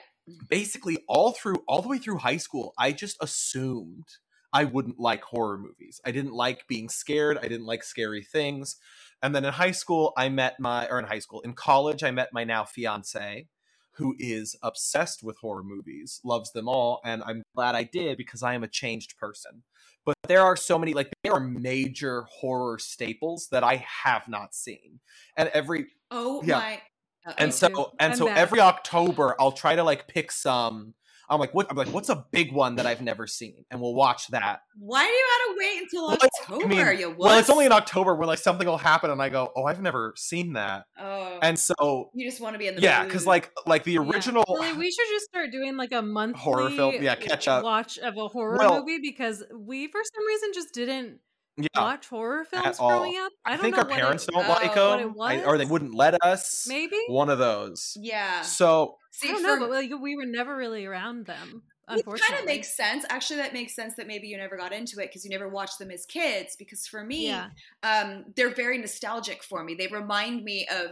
[0.49, 4.07] basically, all through all the way through high school, I just assumed
[4.51, 5.99] I wouldn't like horror movies.
[6.05, 7.37] I didn't like being scared.
[7.37, 8.77] I didn't like scary things.
[9.23, 12.11] And then in high school, I met my, or in high school, in college, I
[12.11, 13.47] met my now fiance,
[13.93, 18.43] who is obsessed with horror movies, loves them all, and I'm glad I did because
[18.43, 19.63] I am a changed person.
[20.05, 24.53] But there are so many, like, there are major horror staples that I have not
[24.53, 24.99] seen.
[25.37, 26.57] And every, Oh Yeah.
[26.59, 26.81] my.
[27.25, 27.35] uh-oh.
[27.37, 28.37] and so, and I'm so back.
[28.37, 30.95] every October, I'll try to like pick some.
[31.29, 31.67] I'm like, what?
[31.69, 33.65] I'm like, what's a big one that I've never seen?
[33.71, 34.61] And we'll watch that.
[34.77, 36.17] Why do you have to wait until Well,
[36.61, 36.65] October?
[36.81, 39.29] I mean, you Well, it's only in October where like something will happen, and I
[39.29, 40.85] go, oh, I've never seen that.
[40.99, 43.93] Oh, And so, you just want to be in the yeah, because like, like the
[43.93, 43.99] Yeah.
[44.01, 44.43] original.
[44.47, 47.63] Really, we should just start doing like a monthly horror film, yeah, catch up.
[47.63, 51.19] watch of a horror Well- movie because we, for some reason, just didn't
[51.57, 52.89] yeah, watch horror films all.
[52.89, 53.31] growing up.
[53.45, 55.15] I, I, don't think know our what parents it, don't oh, like what them, it
[55.15, 55.43] was.
[55.45, 56.65] or they wouldn't let us.
[56.67, 56.97] maybe.
[57.07, 57.95] One of those.
[57.99, 58.41] yeah.
[58.41, 61.63] So See, I don't for- know, but like, we were never really around them.
[61.89, 63.05] It Unfortunately, kind of makes sense.
[63.09, 65.79] Actually, that makes sense that maybe you never got into it because you never watched
[65.79, 66.55] them as kids.
[66.55, 67.47] Because for me, Yeah,
[67.83, 69.75] um, they're very nostalgic for me.
[69.75, 70.91] They remind me of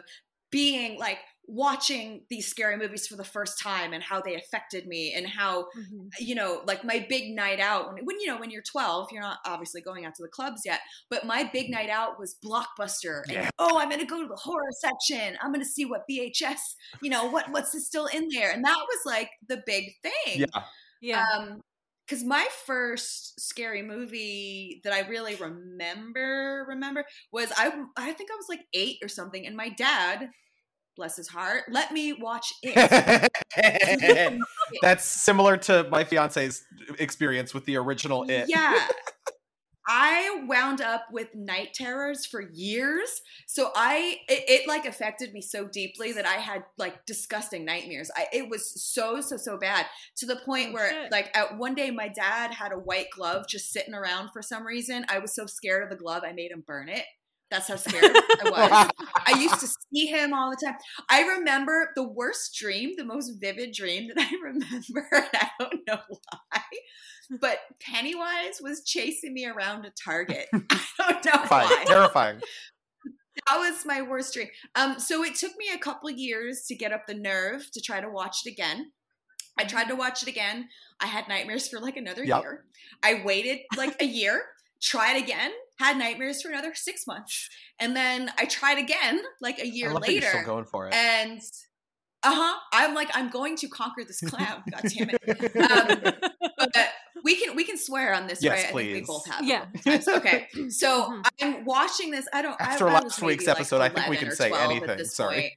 [0.52, 5.12] being like watching these scary movies for the first time and how they affected me
[5.14, 6.10] and how Mhm.
[6.20, 9.24] you know like my big night out when, when you know when you're 12 you're
[9.24, 13.24] not obviously going out to the clubs yet but my big night out was blockbuster
[13.30, 15.36] and oh i'm gonna go to the horror section.
[15.42, 16.58] I'm gonna see what vhs
[17.02, 18.52] you know what what's still in there.
[18.52, 20.46] And that was like the big thing.
[20.54, 20.64] Yeah,
[21.02, 21.26] yeah.
[21.38, 21.62] um
[22.08, 28.36] because my first scary movie that I really remember remember was I I think I
[28.36, 30.30] was like eight or something, and my dad,
[30.96, 33.30] bless his heart, let me watch it.
[34.82, 36.64] that's similar to my fiance's
[37.00, 38.46] experience with the original It.
[38.50, 38.88] yeah.
[39.88, 43.10] I wound up with night terrors for years.
[43.48, 48.12] So I it, it like affected me so deeply that I had like disgusting nightmares.
[48.16, 51.12] I it was so so so bad to the point Oh, where shit.
[51.12, 54.66] like at one day my dad had a white glove just sitting around for some
[54.66, 55.04] reason.
[55.10, 57.04] I was so scared of the glove I made him burn it.
[57.52, 58.92] That's how scared I was.
[59.28, 60.76] I used to see him all the time.
[61.10, 65.10] I remember the worst dream, the most vivid dream that I remember.
[65.36, 66.62] I don't know why,
[67.42, 70.48] but Pennywise was chasing me around a Target.
[70.54, 71.84] I don't know Fine, why.
[71.86, 72.40] terrifying.
[73.48, 74.48] That was my worst dream.
[74.76, 78.00] Um, so it took me a couple years to get up the nerve to try
[78.00, 78.92] to watch it again.
[79.58, 80.70] I tried to watch it again.
[81.00, 82.42] I had nightmares for like another Yep.
[82.42, 82.66] year.
[83.04, 84.44] I waited like a year,
[84.82, 89.68] tried again, had nightmares for another six months, and then I tried again like a
[89.68, 90.46] year love that you're still later.
[90.46, 90.94] going for it.
[90.94, 91.40] And
[92.24, 94.64] uh huh, I'm like I'm going to conquer this clown.
[94.72, 95.72] God damn it!
[95.72, 96.14] Um,
[96.58, 96.90] but
[97.24, 98.60] we can we can swear on this, Yes, right?
[98.74, 99.44] I think we both have.
[99.44, 99.66] Yeah.
[100.18, 100.48] Okay.
[100.70, 101.24] So Mhm.
[101.42, 102.28] I'm watching this.
[102.32, 102.56] I don't.
[102.62, 105.04] After I, last was week's maybe, like, episode, I think we can say anything.
[105.06, 105.36] Sorry.
[105.42, 105.54] point.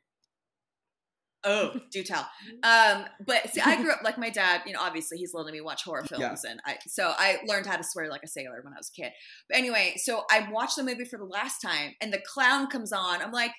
[1.45, 2.27] Oh, do tell.
[2.63, 4.63] Um, but see, I grew up like my dad.
[4.67, 7.77] You know, obviously he's letting me watch horror films, and I so I learned how
[7.77, 9.13] to swear like a sailor when I was a kid.
[9.49, 12.93] But anyway, so I watched the movie for the last time, and the clown comes
[12.93, 13.23] on.
[13.23, 13.53] I'm like.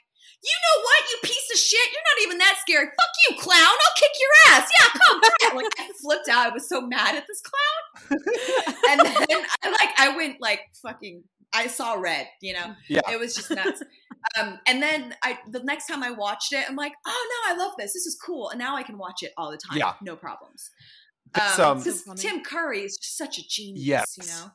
[0.43, 1.91] You know what, you piece of shit?
[1.91, 2.86] You're not even that scary.
[2.86, 3.62] Fuck you, clown.
[3.62, 4.69] I'll kick your ass.
[4.80, 5.21] Yeah, come
[5.52, 5.56] on.
[5.56, 6.48] Like I flipped out.
[6.48, 8.19] I was so mad at this clown.
[8.89, 11.24] and then I like I went like fucking
[11.56, 12.76] I saw red, you know.
[12.89, 13.02] Yeah.
[13.12, 13.82] It was just nuts.
[14.39, 17.58] um and then I the next time I watched it, I'm like, "Oh no, I
[17.58, 17.94] love this.
[17.94, 19.78] This is cool." And now I can watch it all the time.
[19.78, 19.94] Yeah.
[20.02, 20.70] No problems.
[21.34, 22.13] This, Um, um, 'cause So.
[22.15, 24.18] Tim Curry is just such a genius, Yes.
[24.18, 24.52] you know.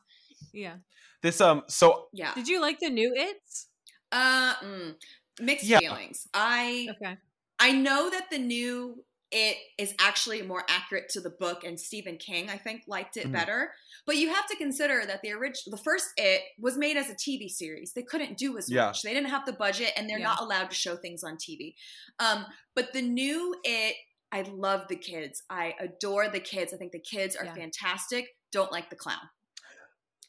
[0.53, 0.75] yeah.
[1.21, 2.33] this um so Yeah.
[2.33, 3.67] Did you like the new It's?
[4.11, 4.95] Uh mm,
[5.39, 5.79] mixed Yeah.
[5.79, 6.27] feelings.
[6.33, 7.17] I Okay.
[7.59, 12.17] I know that the new it is actually more accurate to the book, and Stephen
[12.17, 13.31] King, I think, liked it Mhm.
[13.31, 13.73] better.
[14.05, 17.15] But you have to consider that the original, the first It was made as a
[17.15, 17.93] TV series.
[17.93, 18.87] They couldn't do as Yeah.
[18.87, 19.01] much.
[19.03, 20.25] They didn't have the budget, and they're Yeah.
[20.25, 21.75] not allowed to show things on TV.
[22.19, 23.95] Um, but the new It,
[24.33, 25.43] I love the kids.
[25.49, 26.73] I adore the kids.
[26.73, 27.53] I think the kids are Yeah.
[27.55, 28.37] fantastic.
[28.51, 29.29] Don't like the clown.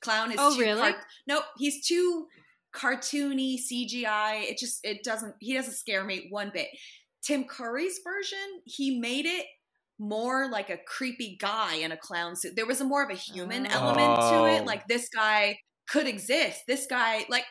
[0.00, 0.80] Clown is Oh, too really?
[0.92, 2.28] cart- nope, he's too
[2.74, 4.36] cartoony CGI.
[4.48, 6.68] It just it doesn't he doesn't scare me one bit.
[7.22, 9.46] Tim Curry's version, he made it
[9.98, 12.56] more like a creepy guy in a clown suit.
[12.56, 13.70] There was a more of a human Oh.
[13.70, 14.44] element to Oh.
[14.46, 14.64] it.
[14.64, 15.58] Like this guy
[15.88, 16.62] could exist.
[16.66, 17.44] This guy like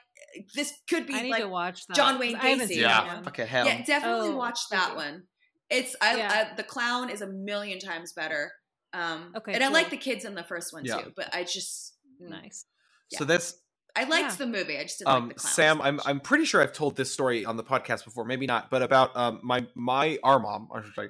[0.56, 1.96] this could be I need like to watch that.
[1.96, 3.28] John Wayne Gacy, seen you that yeah, know?
[3.28, 3.66] okay, hell.
[3.66, 5.24] yeah, definitely Oh, watch that one.
[5.70, 6.48] It's I, Yeah.
[6.52, 8.52] I the clown is a million times better.
[8.94, 11.02] Um Okay, and I like the kids in the first one Yeah.
[11.02, 12.66] too, but I just mm, Nice.
[13.14, 13.61] So that's
[13.96, 14.36] I liked Yeah.
[14.36, 14.78] the movie.
[14.78, 15.54] I just didn't like um the clown.
[15.54, 16.00] Sam, I'm.
[16.06, 19.16] I'm pretty sure I've told this story on the podcast before, maybe not, but about
[19.18, 21.10] um my my our mom, or sorry,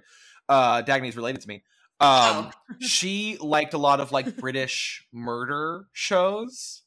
[0.49, 1.63] uh Dagny's related to me.
[1.99, 2.51] Um Oh.
[2.79, 6.83] she liked a lot of like British murder shows.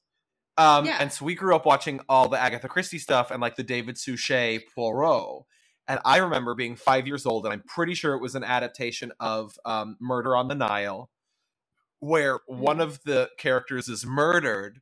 [0.56, 0.98] Um Yeah.
[1.00, 3.96] and so we grew up watching all the Agatha Christie stuff and like the David
[3.98, 5.44] Suchet Poirot.
[5.86, 9.12] And I remember being five years old, and I'm pretty sure it was an adaptation
[9.20, 11.10] of um, Murder on the Nile,
[12.00, 14.80] where one of the characters is murdered,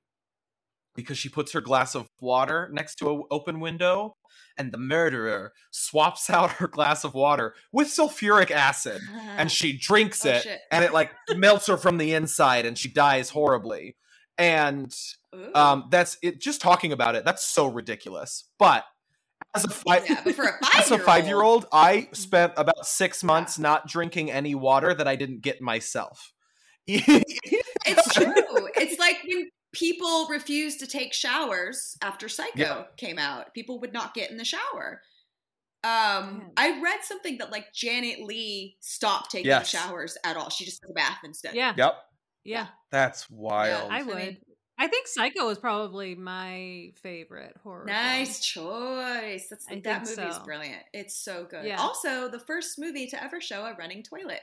[0.95, 4.17] because she puts her glass of water next to an open window
[4.59, 9.01] and the murderer swaps out her glass of water with sulfuric acid
[9.37, 10.61] and she drinks Oh, it shit.
[10.71, 13.97] and it like melts her from the inside and she dies horribly.
[14.39, 14.95] And
[15.55, 18.45] um that's it just talking about it that's so ridiculous.
[18.59, 18.85] But
[19.55, 22.53] as a five yeah, but for a as a five-year-old, five year old i spent
[22.57, 26.33] about six months not drinking any water that i didn't get myself.
[27.85, 28.33] It's true.
[28.77, 32.85] it's like when people refused to take showers after Psycho Yeah.
[32.97, 33.55] came out.
[33.55, 35.03] People would not get in the shower.
[35.85, 39.69] Um, I read something that like Janet Leigh stopped taking Yes.
[39.69, 40.49] showers at all.
[40.51, 41.55] She just took a bath instead.
[41.57, 41.95] Yeah, yep
[42.45, 42.69] yeah.
[42.91, 44.17] that's wild I I would.
[44.17, 44.37] mean-
[44.79, 47.85] I think Psycho is probably my favorite horror.
[47.87, 47.97] film.
[47.97, 49.47] Nice choice.
[49.49, 50.43] That's I that think movie is so.
[50.45, 50.83] brilliant.
[50.93, 51.65] It's so good.
[51.67, 51.81] Yeah.
[51.81, 54.41] Also, the first movie to ever show a running toilet.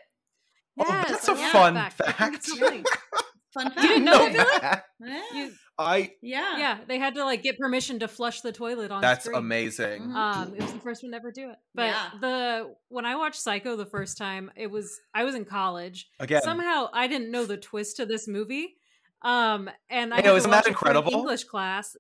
[0.80, 2.50] Oh, Yes, that's a love fun that I think fact.
[3.56, 3.70] it's so funny.
[3.70, 3.84] Fun fact.
[3.84, 5.24] You didn't know that, Yeah.
[5.34, 6.58] You- i yeah.
[6.58, 9.38] yeah, they had to like get permission to flush the toilet on that's screen.
[9.38, 10.14] amazing Mhm.
[10.16, 11.56] Um, it was the first one to ever do it.
[11.74, 12.10] But Yeah.
[12.20, 16.10] the when I watched Psycho the first time, it was I was in college.
[16.20, 18.76] again Somehow I didn't know the twist to this movie.
[19.22, 21.14] Um, and I, I know, isn't that watch it for an incredible?
[21.14, 21.96] English class.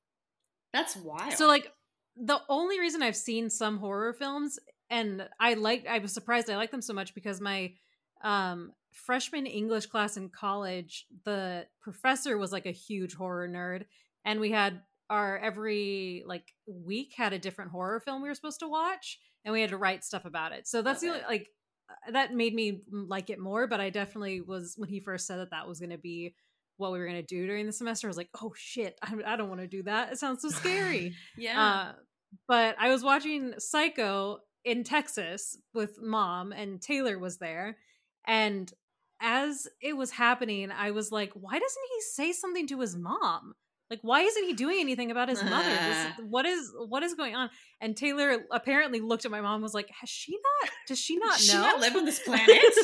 [0.74, 1.34] That's wild.
[1.34, 1.72] So like
[2.18, 4.60] the only reason I've seen some horror films
[4.90, 7.74] and I like I was surprised I like them so much because my
[8.26, 13.86] um freshman English class in college, the professor was like a huge horror nerd
[14.26, 18.60] and we had our every like week had a different horror film we were supposed
[18.60, 20.68] to watch and we had to write stuff about it.
[20.68, 21.26] So that's Love the it.
[21.28, 21.48] like
[21.90, 25.40] uh, that made me like it more, but I definitely was when he first said
[25.40, 26.36] that that was going to be
[26.78, 28.08] what we were going to do during the semester.
[28.08, 30.12] I was like, "Oh shit, I, I don't want to do that.
[30.12, 31.62] It sounds so scary." yeah.
[31.62, 31.92] Uh,
[32.48, 37.78] but I was watching Psycho in Texas with mom, and Taylor was there.
[38.28, 38.72] And
[39.22, 43.54] as it was happening, I was like, why doesn't he say something to his mom?
[43.90, 45.68] Like, why isn't he doing anything about his mother?
[45.70, 47.50] This, what is what is going on?
[47.82, 50.72] And Taylor apparently looked at my mom and was like, has she not?
[50.88, 51.62] Does she not Does she know?
[51.62, 52.76] not live on this planet?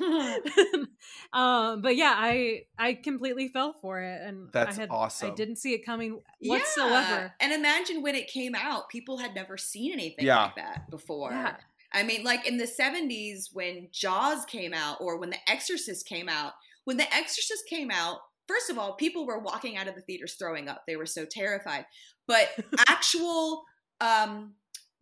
[1.32, 5.30] um, but yeah, I I completely fell for it, and That's I had awesome.
[5.30, 6.54] I didn't see it coming Yeah.
[6.54, 7.34] whatsoever.
[7.40, 10.44] And imagine when it came out, people had never seen anything Yeah.
[10.44, 11.30] like that before.
[11.30, 11.56] Yeah.
[11.94, 16.28] I mean, like in the 70s when Jaws came out or when The Exorcist came
[16.28, 16.52] out,
[16.84, 20.34] when The Exorcist came out, first of all, people were walking out of the theaters
[20.34, 20.82] throwing up.
[20.86, 21.86] They were so terrified.
[22.26, 22.48] But
[22.88, 23.64] actual
[24.00, 24.54] um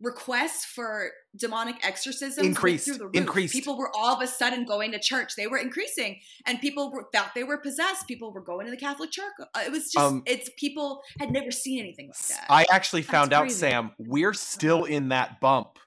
[0.03, 2.85] requests for demonic exorcisms Increased.
[2.85, 3.15] through the roof.
[3.15, 3.53] Increased.
[3.53, 5.35] People were all of a sudden going to church.
[5.35, 8.07] They were increasing, and people were thought they were possessed.
[8.07, 9.31] People were going to the Catholic Church.
[9.39, 12.45] Uh, It was just Um, it's people had never seen anything like that.
[12.49, 13.59] I actually found out, crazy.
[13.59, 15.79] Sam, we're still in that bump.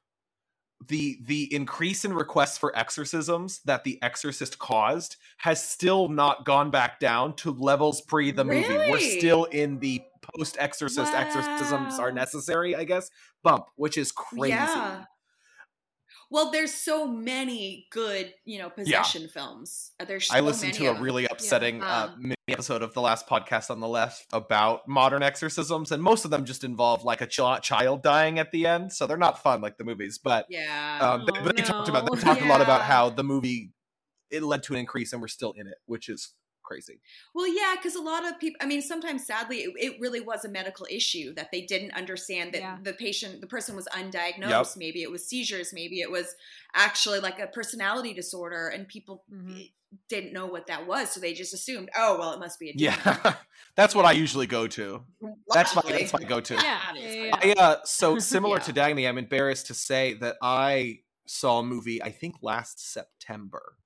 [0.89, 6.71] The the increase in requests for exorcisms that the Exorcist caused has still not gone
[6.71, 8.77] back down to levels pre the movie.
[8.91, 10.03] We're still in the
[10.37, 13.11] post exorcist exorcisms are necessary, I guess,
[13.43, 14.51] bump, which is crazy.
[14.51, 15.05] Yeah.
[16.31, 19.93] Well, there's so many good, you know, possession films.
[20.01, 23.01] Uh, There's so I listened to a really upsetting uh, Um, mini episode of the
[23.01, 27.21] last podcast on the left about modern exorcisms, and most of them just involve like
[27.21, 30.19] a ch- child dying at the end, so they're not fun like the movies.
[30.19, 30.99] But Yeah.
[31.01, 32.23] um, they, Oh, they talked about they no.
[32.23, 33.73] talked a lot about how the movie
[34.31, 36.35] it led to an increase, and we're still in it, which is
[36.67, 37.01] crazy.
[37.35, 40.45] well, yeah, because a lot of people, I mean, sometimes sadly, it, it really was
[40.45, 42.79] a medical issue that they didn't understand that Yeah.
[42.83, 44.77] the patient, the person was undiagnosed.
[44.77, 45.73] Maybe it was seizures.
[45.73, 46.35] Maybe it was
[46.75, 49.71] actually like a personality disorder, and people Mhm.
[50.09, 51.11] didn't know what that was.
[51.13, 52.99] So they just assumed, oh, well, it must be a demon.
[53.05, 53.35] Yeah,
[53.77, 55.05] that's what I usually go to.
[55.55, 56.55] That's my that's my go to.
[56.55, 57.29] Yeah, Obviously.
[57.29, 58.65] yeah, I, uh, so similar Yeah.
[58.65, 63.77] to Dagny, I'm embarrassed to say that I saw a movie I think last September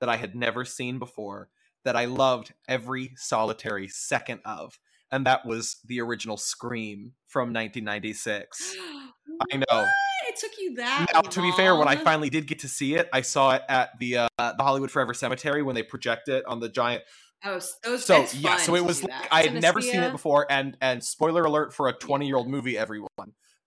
[0.00, 1.48] that I had never seen before
[1.88, 4.78] that I loved every solitary second of,
[5.10, 8.76] and that was the original Scream from 1996.
[9.52, 9.64] I know.
[9.70, 9.88] What?
[10.28, 11.06] It took you that.
[11.14, 13.62] Now, to be fair, when I finally did get to see it, I saw it
[13.70, 17.04] at the uh, the Hollywood Forever Cemetery when they project it on the giant
[17.42, 18.04] Oh, those.
[18.04, 19.12] so yeah, so it was like.
[19.30, 22.48] I had never seen it before, and and spoiler alert for a twenty year old
[22.50, 23.08] movie, everyone.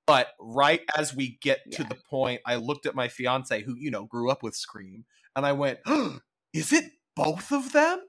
[0.06, 1.88] But right as we get to Yeah.
[1.88, 5.06] the point, I looked at my fiance, who you know grew up with Scream,
[5.36, 5.80] and I went,
[6.54, 8.02] "Is it both of them?"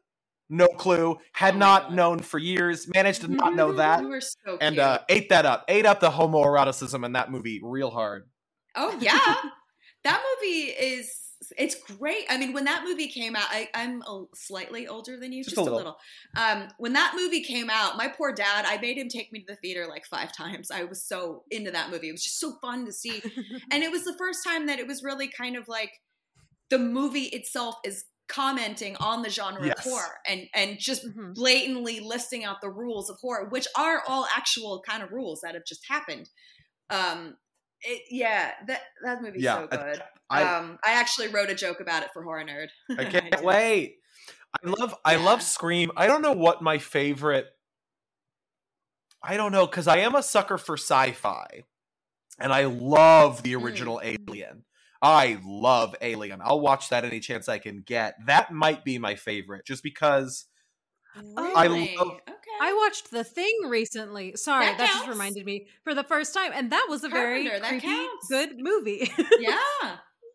[0.53, 1.17] No clue.
[1.33, 2.87] Had Oh not known for years.
[2.95, 5.65] Managed to not know that, You were so and uh, ate that up.
[5.67, 8.29] Ate up the homoeroticism in that movie real hard.
[8.77, 9.19] oh yeah,
[10.05, 11.11] that movie is.
[11.59, 12.25] It's great.
[12.31, 15.57] I mean, when that movie came out, I, I'm a, slightly older than you, Just
[15.57, 15.79] just, a a little.
[15.79, 15.96] little.
[16.37, 19.46] Um, when that movie came out, my poor dad, I made him take me to
[19.48, 20.71] the theater like five times.
[20.71, 22.09] I was so into that movie.
[22.11, 23.23] It was just so fun to see.
[23.73, 25.90] and it was the first time that it was really kind of like
[26.71, 29.78] the movie itself is commenting on the genre Yes.
[29.78, 31.35] of horror and and just Mhm.
[31.35, 35.54] blatantly listing out the rules of horror, which are all actual kind of rules that
[35.54, 36.28] have just happened.
[36.90, 37.37] Um,
[37.83, 40.02] it, yeah, that that movie's Yeah, so good.
[40.30, 42.68] I- um, I actually wrote a joke about it for Horror Nerd.
[42.98, 43.40] I I can't did.
[43.44, 43.98] wait.
[44.64, 45.24] I love I Yeah.
[45.24, 45.90] love Scream.
[45.96, 47.46] I don't know what my favorite
[49.22, 51.64] I don't know cuz I am a sucker for sci-fi.
[52.38, 53.62] And I love the Mm.
[53.62, 54.64] original Alien.
[55.03, 56.40] I love Alien.
[56.44, 58.15] I'll watch that any chance I can get.
[58.27, 60.46] That might be my favorite just because
[61.37, 62.57] I love- okay.
[62.61, 64.35] I watched The Thing recently.
[64.37, 67.42] Sorry, That that, just reminded me for the first time, and that was a very
[67.44, 68.29] Carpenter, that creepy, counts.
[68.31, 69.11] good movie.
[69.40, 69.59] yeah,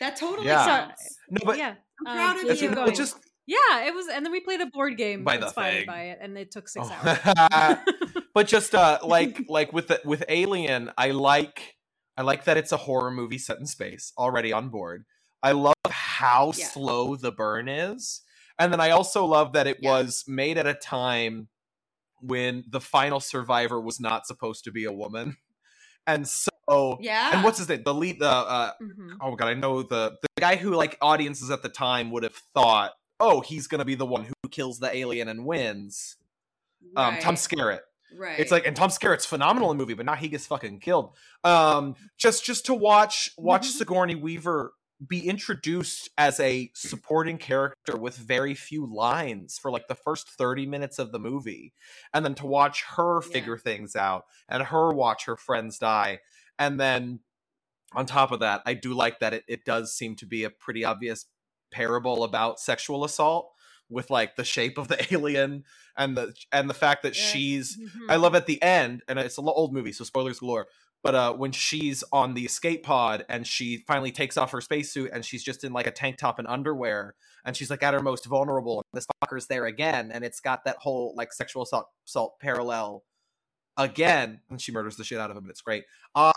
[0.02, 0.66] that totally Yeah.
[0.86, 1.18] counts.
[1.32, 2.70] no but yeah, I'm um, proud of you.
[2.72, 5.46] no, it just yeah, it was, and then we played a board game By The
[5.46, 5.86] inspired Thing.
[5.88, 7.18] by it, and it took six Oh.
[7.42, 7.78] hours.
[8.34, 11.76] but just uh like like with the, with Alien, I like
[12.18, 14.12] I like that it's a horror movie set in space.
[14.18, 15.06] Already on board.
[15.44, 16.66] I love how Yeah.
[16.68, 18.22] slow the burn is,
[18.58, 19.92] and then I also love that it Yeah.
[19.92, 21.50] was made at a time
[22.20, 25.38] when the final survivor was not supposed to be a woman,
[26.08, 27.32] and so Yeah.
[27.36, 27.84] and what's his name?
[27.84, 29.18] The lead, the uh, Mhm.
[29.22, 32.36] oh god, I know the the guy who like audiences at the time would have
[32.56, 36.18] thought, oh, he's gonna be the one who kills the alien and wins.
[36.96, 37.82] Um, Tom Skerritt.
[38.16, 38.40] Right.
[38.40, 41.16] It's like, and Tom Skerritt's phenomenal in the movie, but now he gets fucking killed.
[41.44, 44.74] Um, just just to watch watch Sigourney Weaver
[45.06, 50.66] be introduced as a supporting character with very few lines for like the first 30
[50.66, 51.72] minutes of the movie
[52.16, 53.32] and then to watch her Yeah.
[53.32, 56.22] figure things out and her watch her friends die
[56.58, 57.20] and then
[57.94, 60.50] on top of that i do like that it, it does seem to be a
[60.50, 61.28] pretty obvious
[61.72, 63.52] parable about sexual assault
[63.90, 65.64] with like the shape of the alien
[65.98, 67.24] and the and the fact that Yeah.
[67.24, 68.10] she's Mhm.
[68.10, 70.68] I love at the end, and it's a lo- old movie, so spoilers galore.
[71.04, 75.12] But uh, when she's on the escape pod and she finally takes off her spacesuit
[75.14, 77.14] and she's just in like a tank top and underwear,
[77.46, 80.66] and she's like at her most vulnerable, and this fucker's there again, and it's got
[80.66, 83.04] that whole like sexual assault, assault parallel
[83.78, 85.84] again, and she murders the shit out of him, and it's great.
[86.16, 86.32] I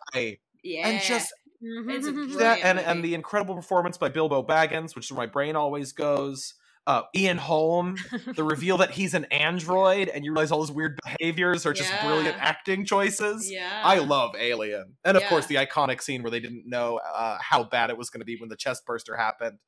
[0.63, 0.89] yeah.
[0.89, 1.33] and just
[1.63, 2.39] It's a Mhm.
[2.39, 5.93] that and and the incredible performance by Bilbo Baggins, which is where my brain always
[5.93, 6.55] goes.
[6.87, 7.97] Uh, Ian Holm,
[8.35, 11.93] the reveal that he's an android, and you realize all his weird behaviors are just
[12.03, 13.51] brilliant acting choices.
[13.51, 13.83] yeah.
[13.85, 15.29] I love Alien, and of Yeah.
[15.29, 18.25] course the iconic scene where they didn't know uh, how bad it was going to
[18.25, 19.59] be when the chest burster happened,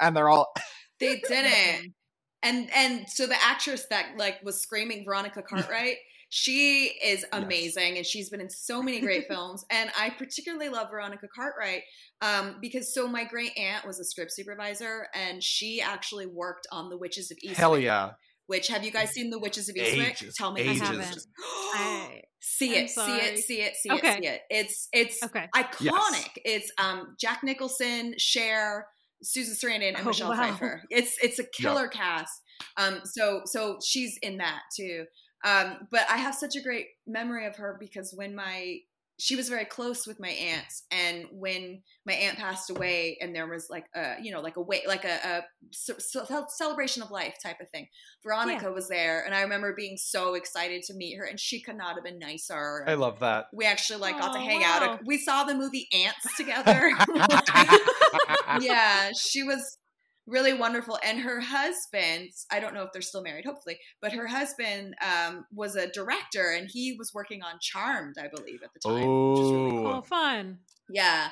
[0.00, 0.52] and they're all
[1.00, 1.94] They didn't.
[2.42, 5.96] And and so the actress that like was screaming Veronica Cartwright,
[6.38, 9.64] she is amazing and she's been in so many great films.
[9.70, 11.80] And I particularly love Veronica Cartwright
[12.20, 16.90] um, because so my great aunt was a script supervisor and she actually worked on
[16.90, 17.54] The Witches of Eastwick.
[17.56, 18.10] hell yeah.
[18.48, 20.10] Which have you guys seen The Witches of Eastwick?
[20.22, 20.82] Ages, Tell me, ages.
[20.82, 21.26] I haven't.
[21.74, 24.08] I, see I'm it, see it, see it, see Okay.
[24.08, 24.40] it, see it.
[24.50, 25.48] It's it's okay.
[25.56, 26.28] iconic.
[26.44, 28.86] It's um Jack Nicholson, Cher,
[29.22, 30.36] Susan Sarandon, and Oh, Michelle wow.
[30.36, 30.82] Pfeiffer.
[30.90, 32.42] It's it's a killer cast.
[32.76, 35.06] Um, so so she's in that too.
[35.44, 38.78] Um, but I have such a great memory of her because when my
[39.18, 43.46] she was very close with my aunts, and when my aunt passed away, and there
[43.46, 47.10] was like a you know like a way like a, a ce- ce- celebration of
[47.10, 47.88] life type of thing.
[48.22, 51.78] Veronica was there, and I remember being so excited to meet her, and she could
[51.78, 52.84] not have been nicer.
[52.86, 53.46] I love that.
[53.54, 54.80] we actually like got to Oh, hang wow.
[54.82, 55.00] out.
[55.06, 56.90] We saw the movie Ants together.
[58.60, 59.78] yeah, she was
[60.26, 60.98] really wonderful.
[61.04, 65.46] And her husband, I don't know if they're still married, hopefully, but her husband um,
[65.52, 68.94] was a director and he was working on Charmed, I believe, at the time.
[68.94, 69.86] Which is really cool.
[69.86, 70.58] Oh, fun.
[70.88, 71.28] Yeah.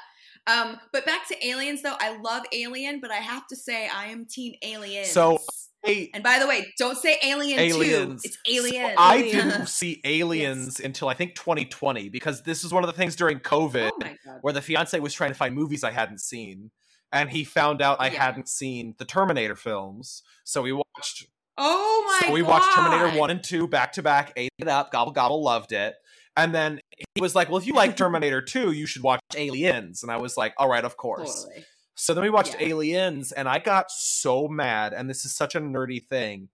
[0.47, 4.07] Um, but back to aliens though, I love Alien, but I have to say I
[4.07, 5.11] am team aliens.
[5.11, 5.39] So,
[5.85, 8.23] Hey, and by the way, don't say Alien Aliens.
[8.23, 8.29] 2.
[8.29, 8.95] It's Alien.
[8.97, 13.17] I didn't see Aliens until I think 2020 because this is one of the things
[13.17, 16.71] during COVID oh where the fiance was trying to find movies I hadn't seen,
[17.15, 18.23] and he found out I Yeah.
[18.25, 20.23] hadn't seen the Terminator films.
[20.45, 21.27] So we watched.
[21.57, 22.51] Oh my so we god.
[22.51, 25.95] watched Terminator one and two back to back, ate it up, gobble gobble, loved it.
[26.37, 26.81] And then
[27.15, 30.17] he was like, "Well, if you like Terminator two, you should watch Aliens." And I
[30.17, 31.65] was like, "All right, of course." Totally.
[31.95, 32.67] So then we watched Yeah.
[32.69, 34.93] Aliens, and I got so mad.
[34.93, 36.49] And this is such a nerdy thing,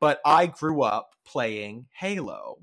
[0.00, 2.58] but I grew up playing Halo,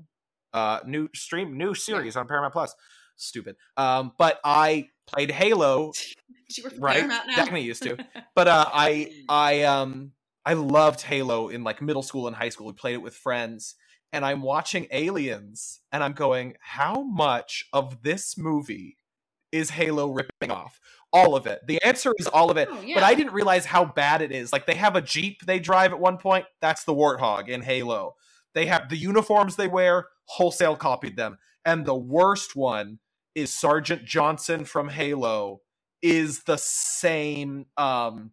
[0.54, 2.74] uh, new stream, new series on Paramount Plus.
[3.16, 3.56] Stupid.
[3.76, 5.92] Um, but I played Halo,
[6.48, 7.08] She worked for right?
[7.08, 7.96] Definitely used to.
[8.34, 10.12] But uh, I, I, um,
[10.46, 12.66] I loved Halo in like middle school and high school.
[12.66, 13.74] We played it with friends,
[14.10, 18.96] and I'm watching Aliens, and I'm going, how much of this movie
[19.52, 20.80] is Halo ripping off?
[21.12, 21.60] All of it.
[21.66, 22.68] The answer is all of it.
[22.70, 23.02] Oh, But.
[23.02, 24.50] I didn't realize how bad it is.
[24.50, 26.46] Like they have a Jeep they drive at one point.
[26.62, 28.14] That's the Warthog in Halo.
[28.54, 31.36] They have the uniforms they wear, wholesale copied them.
[31.66, 32.98] And the worst one
[33.34, 35.60] is Sergeant Johnson from Halo
[36.02, 38.32] is the same um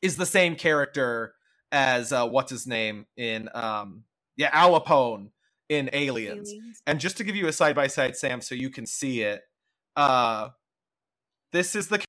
[0.00, 1.34] is the same character
[1.72, 4.04] as uh, what's his name in um
[4.36, 5.30] yeah Al Apone
[5.68, 6.50] in Aliens.
[6.50, 6.82] Aliens.
[6.86, 9.42] And just to give you a side by side, Sam, so you can see it.
[9.96, 10.48] Uh,
[11.52, 12.02] this is the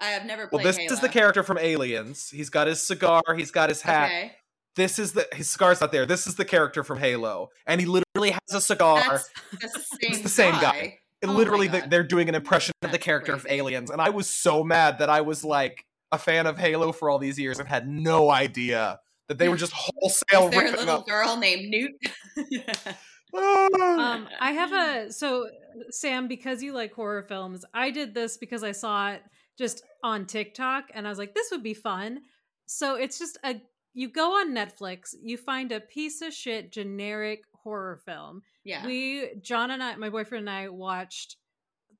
[0.00, 0.92] I have never well, this Halo.
[0.92, 2.28] is the character from Aliens.
[2.30, 3.22] He's got his cigar.
[3.36, 4.06] He's got his hat.
[4.06, 4.32] Okay.
[4.74, 6.06] This is the his cigar's not there.
[6.06, 9.20] This is the character from Halo, and he literally has a cigar.
[9.60, 10.98] That's the same, the same guy.
[11.24, 13.46] Oh literally, the, they're doing an impression of the That's character of.
[13.48, 17.08] Aliens, and I was so mad that I was like a fan of Halo for
[17.08, 20.70] all these years and had no idea that they were just wholesale Is there a
[20.70, 21.06] little up.
[21.06, 21.92] girl named Newt?
[23.34, 24.14] Ah.
[24.14, 25.48] Um, I have a so
[25.88, 27.64] Sam because you like horror films.
[27.72, 29.22] I did this because I saw it
[29.56, 32.20] just on TikTok, and I was like, this would be fun.
[32.66, 33.62] So it's just a
[33.94, 38.42] you go on Netflix, you find a piece of shit generic horror film.
[38.64, 38.86] Yeah.
[38.86, 41.36] We John and I, my boyfriend and I watched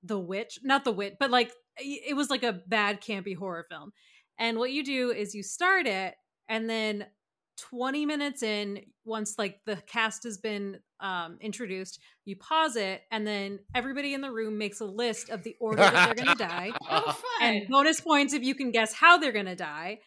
[0.03, 3.93] The Witch, not The Witch, but like it was like a bad campy horror film.
[4.39, 6.15] And what you do is you start it,
[6.49, 7.07] and then
[7.59, 13.27] 20 minutes in, once like the cast has been um, introduced, you pause it, and
[13.27, 16.45] then everybody in the room makes a list of the order that they're going to
[16.45, 17.23] die oh, fun.
[17.43, 19.99] and bonus points if you can guess how they're gonna die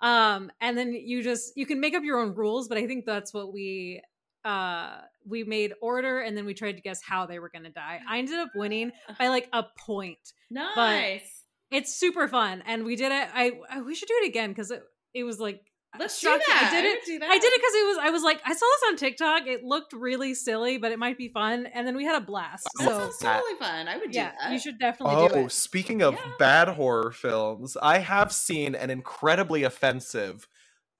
[0.00, 3.04] um and then you just you can make up your own rules but i think
[3.04, 4.00] that's what we
[4.44, 8.00] uh we made order and then we tried to guess how they were gonna die
[8.08, 10.18] i ended up winning by like a point
[10.50, 11.44] nice.
[11.70, 14.70] it's super fun and we did it i, I we should do it again because
[14.70, 14.82] it,
[15.14, 15.60] it was like
[15.96, 16.70] Let's do that.
[16.72, 17.30] i did it do that.
[17.30, 17.98] I did it because it was.
[18.02, 19.46] I was like, I saw this on TikTok.
[19.46, 21.66] It looked really silly, but it might be fun.
[21.66, 22.66] And then we had a blast.
[22.78, 23.86] That So sounds totally fun.
[23.86, 24.50] I would do yeah, that.
[24.52, 25.52] you should definitely do Oh, it.
[25.52, 26.32] speaking of Yeah.
[26.36, 30.48] bad horror films, I have seen an incredibly offensive,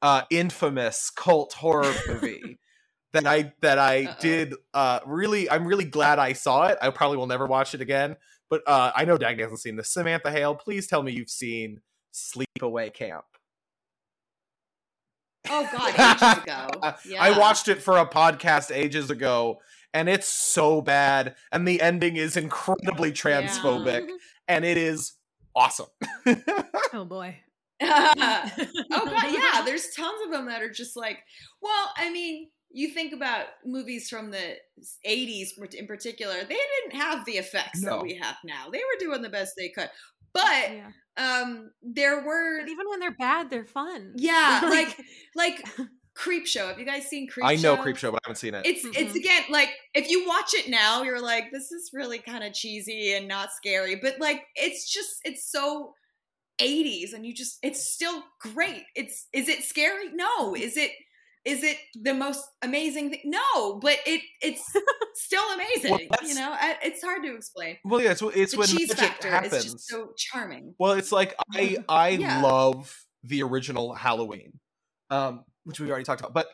[0.01, 2.61] uh, infamous cult horror movie
[3.15, 4.17] that I that I Uh-oh.
[4.21, 4.55] did.
[4.75, 6.79] Uh, really, I'm really glad I saw it.
[6.83, 8.17] I probably will never watch it again.
[8.51, 9.89] But uh, I know Dag hasn't seen this.
[9.89, 11.81] Samantha Hale, please tell me you've seen
[12.13, 13.25] Sleepaway Camp.
[15.49, 16.95] Oh God, ages ago.
[17.07, 17.23] Yeah.
[17.23, 19.61] I watched it for a podcast ages ago,
[19.93, 24.07] and it's so bad, and the ending is incredibly transphobic,
[24.49, 25.15] and it is
[25.55, 25.87] awesome.
[26.93, 27.39] oh boy.
[27.83, 29.63] oh God, yeah.
[29.65, 31.19] There's tons of them that are just like,
[31.61, 34.57] well, I mean, you think about movies from the
[35.07, 37.91] 80s in particular, they didn't have the effects No.
[37.91, 38.69] that we have now.
[38.71, 39.89] They were doing the best they could,
[40.33, 40.91] but Yeah.
[41.17, 44.15] um, there were, But even when they're bad, they're fun.
[44.17, 45.01] yeah, like
[45.35, 45.65] like
[46.17, 46.69] Creepshow.
[46.69, 47.83] Have you guys seen Creep I know Show?
[47.85, 48.65] Creepshow, but I haven't seen it.
[48.67, 49.17] It's it's Mhm.
[49.17, 53.15] again like if you watch it now, you're like, this is really kind of cheesy
[53.15, 55.95] and not scary, but like it's just it's so
[56.61, 58.85] 80s, and you just it's still great.
[58.95, 60.11] It's is it scary?
[60.13, 60.55] No.
[60.55, 60.93] Is it
[61.45, 63.21] is it the most amazing thing?
[63.25, 64.65] No, but it it's
[65.15, 66.09] still amazing.
[66.11, 67.77] Well, you know, I, it's hard to explain.
[67.85, 69.53] well, yeah, it's, it's The when cheese magic factor happens.
[69.55, 70.75] is just so charming.
[70.79, 72.41] Well, it's like I I Yeah.
[72.41, 74.59] love the original Halloween,
[75.11, 76.49] um, which we already talked about, but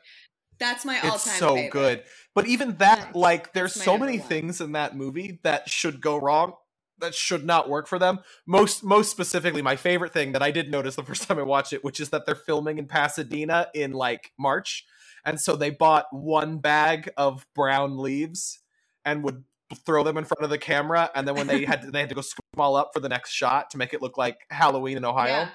[0.59, 1.71] That's my all-time it's so favorite.
[1.73, 2.05] good.
[2.35, 3.15] But even that, Nice.
[3.15, 4.29] like, there's so many one.
[4.29, 6.53] things in that movie that should go wrong,
[7.01, 8.21] that should not work for them.
[8.47, 11.73] Most, most specifically, my favorite thing that I did notice the first time I watched
[11.73, 14.85] it, which is that they're filming in Pasadena in like March,
[15.25, 18.61] and so they bought one bag of brown leaves
[19.05, 19.45] and would
[19.87, 22.09] throw them in front of the camera, and then when they had to, they had
[22.09, 24.39] to go scoop them all up for the next shot to make it look like
[24.51, 25.29] Halloween in Ohio.
[25.29, 25.49] Yeah.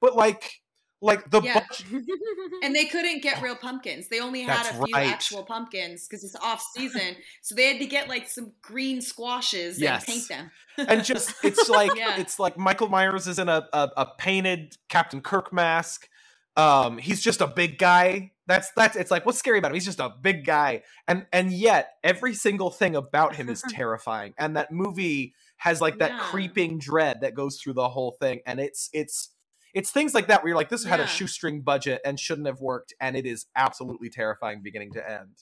[0.00, 0.61] But like,
[1.02, 1.54] like the Yeah.
[1.60, 1.86] budget
[2.62, 4.08] And they couldn't get real pumpkins.
[4.08, 5.08] They only had That's a few right.
[5.08, 7.16] actual pumpkins because it's off season.
[7.42, 10.04] so they had to get like some green squashes Yes.
[10.08, 10.50] and paint them.
[10.88, 12.18] and just it's like Yeah.
[12.20, 16.08] it's like Michael Myers is in a, a a painted Captain Kirk mask.
[16.56, 18.32] Um, he's just a big guy.
[18.46, 19.74] That's that's it's like what's scary about him?
[19.74, 24.34] He's just a big guy, and and yet every single thing about him is terrifying.
[24.38, 26.18] And that movie has like that Yeah.
[26.24, 29.30] creeping dread that goes through the whole thing, and it's it's
[29.74, 32.60] it's things like that where you're like, this had a shoestring budget and shouldn't have
[32.60, 35.36] worked, and it is absolutely terrifying beginning to end.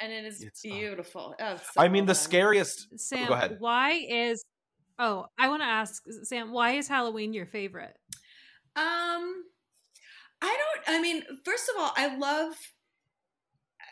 [0.00, 1.34] And it is It's, uh, beautiful.
[1.40, 2.88] Oh, so I mean, well the scariest.
[2.98, 3.56] Sam, Go ahead.
[3.60, 4.44] why is
[4.98, 7.96] oh, I want to ask Sam, why is Halloween your favorite?
[8.74, 9.44] Um,
[10.40, 10.96] I don't.
[10.96, 12.54] I mean, first of all, I love,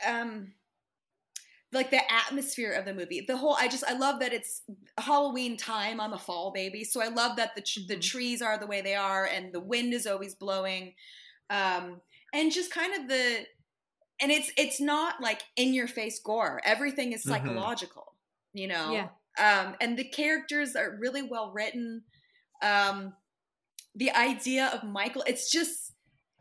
[0.07, 0.53] um,
[1.73, 3.21] like the atmosphere of the movie.
[3.27, 3.57] The whole.
[3.59, 3.85] I just.
[3.85, 4.62] I love that it's
[4.99, 6.01] Halloween time.
[6.01, 8.03] I'm a fall baby, so I love that the the Mhm.
[8.03, 10.95] trees are the way they are, and the wind is always blowing,
[11.49, 12.01] um,
[12.33, 13.47] and just kind of the.
[14.23, 16.61] And it's it's not like in your face gore.
[16.64, 17.29] Everything is Mhm.
[17.29, 18.16] psychological.
[18.53, 18.93] You know.
[18.93, 19.09] Yeah.
[19.39, 22.05] Um, and the characters are really well written.
[22.62, 23.16] Um,
[23.95, 25.89] the idea of Michael, it's just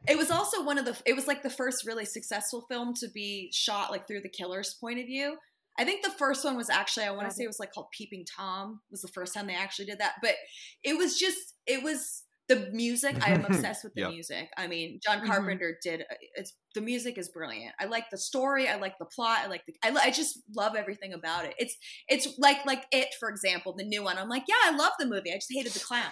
[0.07, 3.07] it was also one of the it was like the first really successful film to
[3.09, 5.37] be shot like through the killer's point of view.
[5.77, 7.87] I think the first one was actually I want to say it was like called
[7.91, 10.35] Peeping Tom was the first time they actually did that, but
[10.83, 14.09] it was just it was The music, I am obsessed with the Yep.
[14.11, 14.49] music.
[14.57, 15.27] I mean, John Mhm.
[15.27, 16.01] Carpenter did.
[16.01, 17.75] uh, It's the music is brilliant.
[17.79, 18.67] I like the story.
[18.67, 19.41] I like the plot.
[19.43, 19.75] I like the.
[19.83, 21.53] I, I just love everything about it.
[21.59, 21.77] It's
[22.07, 24.17] it's like like it for example, the new one.
[24.17, 25.31] I'm like, yeah, I love the movie.
[25.31, 26.11] I just hated the clown.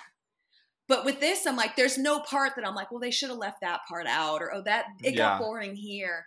[0.87, 3.37] But with this, I'm like, there's no part that I'm like, well, they should have
[3.37, 5.37] left that part out, or oh, that it Yeah.
[5.37, 6.25] got boring here.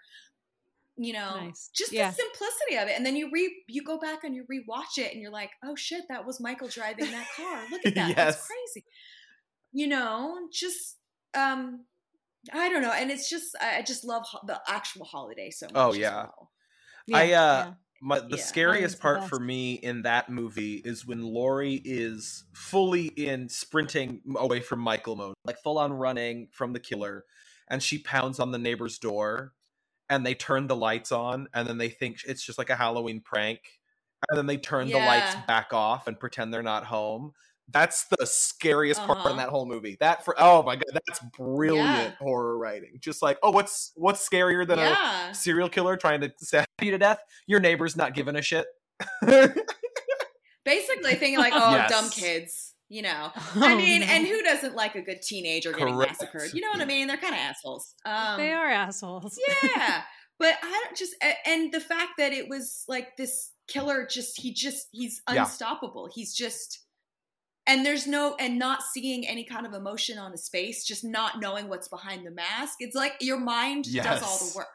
[0.96, 1.70] You know, Nice.
[1.74, 2.10] just Yeah.
[2.10, 5.12] the simplicity of it, and then you re you go back and you rewatch it,
[5.12, 7.62] and you're like, oh shit, that was Michael driving that car.
[7.70, 8.16] Look at that, Yes.
[8.16, 8.84] that's crazy.
[9.72, 10.98] You know, just
[11.32, 11.86] um,
[12.52, 15.66] I don't know, and it's just I I just love ho- the actual holiday so
[15.66, 15.72] much.
[15.76, 16.14] Oh, as yeah.
[16.16, 16.50] well.
[17.14, 17.72] I, uh, yeah.
[18.00, 18.42] My, the Yeah.
[18.42, 19.28] scariest part best.
[19.28, 25.16] for me in that movie is when Laurie is fully in sprinting away from Michael
[25.16, 27.26] mode, like full on running from the killer,
[27.68, 29.52] and she pounds on the neighbor's door,
[30.08, 33.20] and they turn the lights on, and then they think it's just like a Halloween
[33.20, 33.60] prank,
[34.30, 37.32] and then they turn the lights back off and pretend they're not home.
[37.72, 39.28] That's the scariest part Uh-huh.
[39.30, 39.96] in that whole movie.
[40.00, 42.10] That for oh my god, that's brilliant Yeah.
[42.18, 42.98] horror writing.
[43.00, 46.98] Just like oh, what's what's scarier than a serial killer trying to stab you to
[46.98, 48.66] death, your neighbor's not giving a shit.
[50.64, 51.90] Basically, thinking like, oh, Yes.
[51.90, 52.74] dumb kids.
[52.92, 54.06] You know, Oh, I mean, no.
[54.08, 56.20] and who doesn't like a good teenager getting Correct.
[56.20, 56.52] massacred?
[56.54, 57.06] You know what I mean?
[57.06, 57.94] They're kind of assholes.
[58.04, 59.38] Um, they are assholes.
[59.76, 60.02] yeah
[60.40, 61.14] but i don't just
[61.46, 65.42] and the fact that it was like this killer just he just he's Yeah.
[65.42, 66.80] unstoppable he's just
[67.66, 71.40] and there's no and not seeing any kind of emotion on his face just not
[71.40, 74.66] knowing what's behind the mask it's like your mind does all the work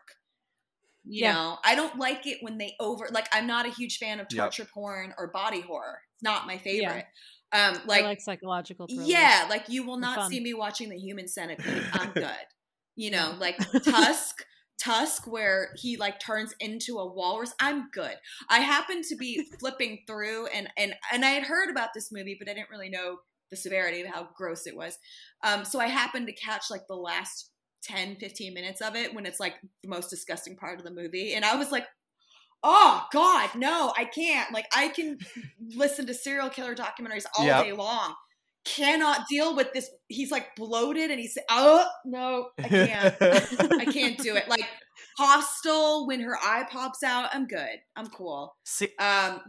[1.04, 1.34] you Yeah.
[1.34, 4.28] know i don't like it when they over like i'm not a huge fan of
[4.32, 4.38] Yep.
[4.40, 6.60] torture porn or body horror it's not my Yeah.
[6.64, 7.06] favorite
[7.52, 9.08] um like, like like psychological thrillers.
[9.08, 11.84] yeah, like you will not see me watching the Human Centipede.
[11.94, 12.46] I'm good.
[12.96, 14.44] You know, like Tusk,
[14.78, 17.54] Tusk, where he like turns into a walrus.
[17.60, 18.16] I'm good.
[18.50, 22.36] I happened to be flipping through, and and and I had heard about this movie,
[22.38, 23.18] but I didn't really know
[23.52, 24.98] the severity of how gross it was.
[25.44, 27.52] Um, so I happened to catch like the last
[27.84, 31.34] 10, 15 minutes of it when it's like the most disgusting part of the movie,
[31.34, 31.86] and I was like.
[32.68, 33.94] Oh God, no!
[33.96, 34.52] I can't.
[34.52, 35.20] Like, I can
[35.76, 37.64] listen to serial killer documentaries all Yep.
[37.64, 38.16] day long
[38.66, 39.90] cannot deal with this.
[40.08, 43.16] He's like bloated and he's oh no, I can't.
[43.22, 44.48] I can't do it.
[44.50, 44.66] Like
[45.18, 47.30] Hostel when her eye pops out.
[47.34, 47.78] I'm good.
[47.96, 48.56] I'm cool.
[48.66, 49.42] See, Um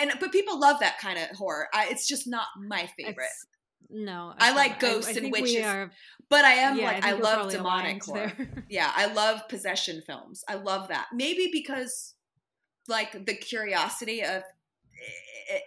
[0.00, 1.68] and but people love that kind of horror.
[1.74, 3.12] I, it's just not my favorite.
[3.24, 3.46] It's-
[3.94, 5.66] no, I it's like ghosts and think we witches.
[5.66, 5.90] are-
[6.30, 8.32] But I am yeah, like I, I, love demonic horror.
[8.38, 8.48] there.
[8.70, 10.42] Yeah, I love possession films.
[10.48, 11.08] I love that.
[11.12, 12.14] Maybe because
[12.88, 14.42] like the curiosity of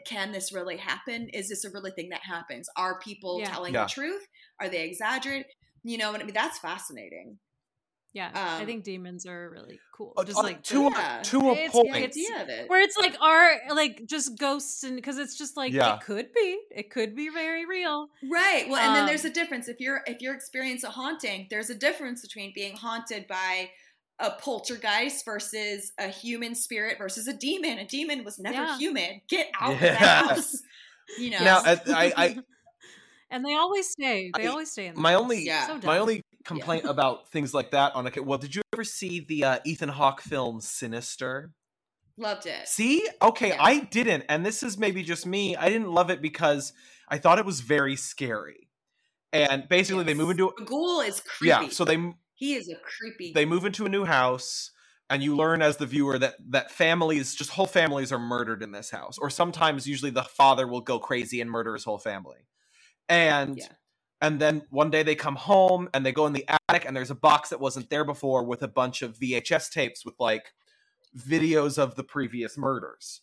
[0.05, 1.29] can this really happen?
[1.29, 2.67] Is this a really thing that happens?
[2.75, 3.51] Are people Yeah.
[3.51, 3.83] telling Yeah.
[3.85, 4.27] the truth?
[4.59, 5.47] Are they exaggerated?
[5.83, 6.33] You know what I mean?
[6.33, 7.39] That's fascinating.
[8.13, 10.13] Yeah, I Um, think demons are really cool.
[10.15, 11.19] uh, Just uh, like to yeah.
[11.19, 11.91] a to a It's- point.
[12.13, 12.69] The it's- it.
[12.69, 15.95] where it's like are like just ghosts and because it's just like Yeah.
[15.95, 18.69] it could be it could be very real Right.
[18.69, 19.67] Well, and then there's Um, a difference.
[19.67, 23.71] If you're if you're experiencing a haunting, there's a difference between being haunted by
[24.19, 27.77] a poltergeist versus a human spirit versus a demon.
[27.79, 28.77] A demon was never Yeah.
[28.77, 29.21] human.
[29.29, 29.91] Get out of Yeah.
[29.91, 29.97] the
[30.35, 30.55] house.
[31.19, 31.39] You know.
[31.43, 32.37] Now, I, I, I
[33.29, 35.21] and they always stay they I- always stay in the my house.
[35.21, 35.67] only Yeah.
[35.67, 39.19] So my only complaint about things like that on a well, did you ever see
[39.19, 41.51] the uh, Ethan Hawke film Sinister?
[42.17, 42.67] Loved it.
[42.67, 43.57] See, okay, Yeah.
[43.63, 45.55] I didn't, and this is maybe just me.
[45.55, 46.71] I didn't love it because
[47.09, 48.69] I thought it was very scary,
[49.33, 51.49] and basically they move into a ghoul is creepy.
[51.49, 51.97] yeah, so they
[52.35, 53.31] he is a creepy.
[53.33, 54.71] they move into a new house
[55.09, 58.71] and you learn as the viewer that that families just whole families are murdered in
[58.71, 62.47] this house or sometimes usually the father will go crazy and murder his whole family
[63.09, 63.67] and Yeah.
[64.21, 67.11] and then one day they come home and they go in the attic and there's
[67.11, 70.53] a box that wasn't there before with a bunch of VHS tapes with like
[71.17, 73.21] videos of the previous murders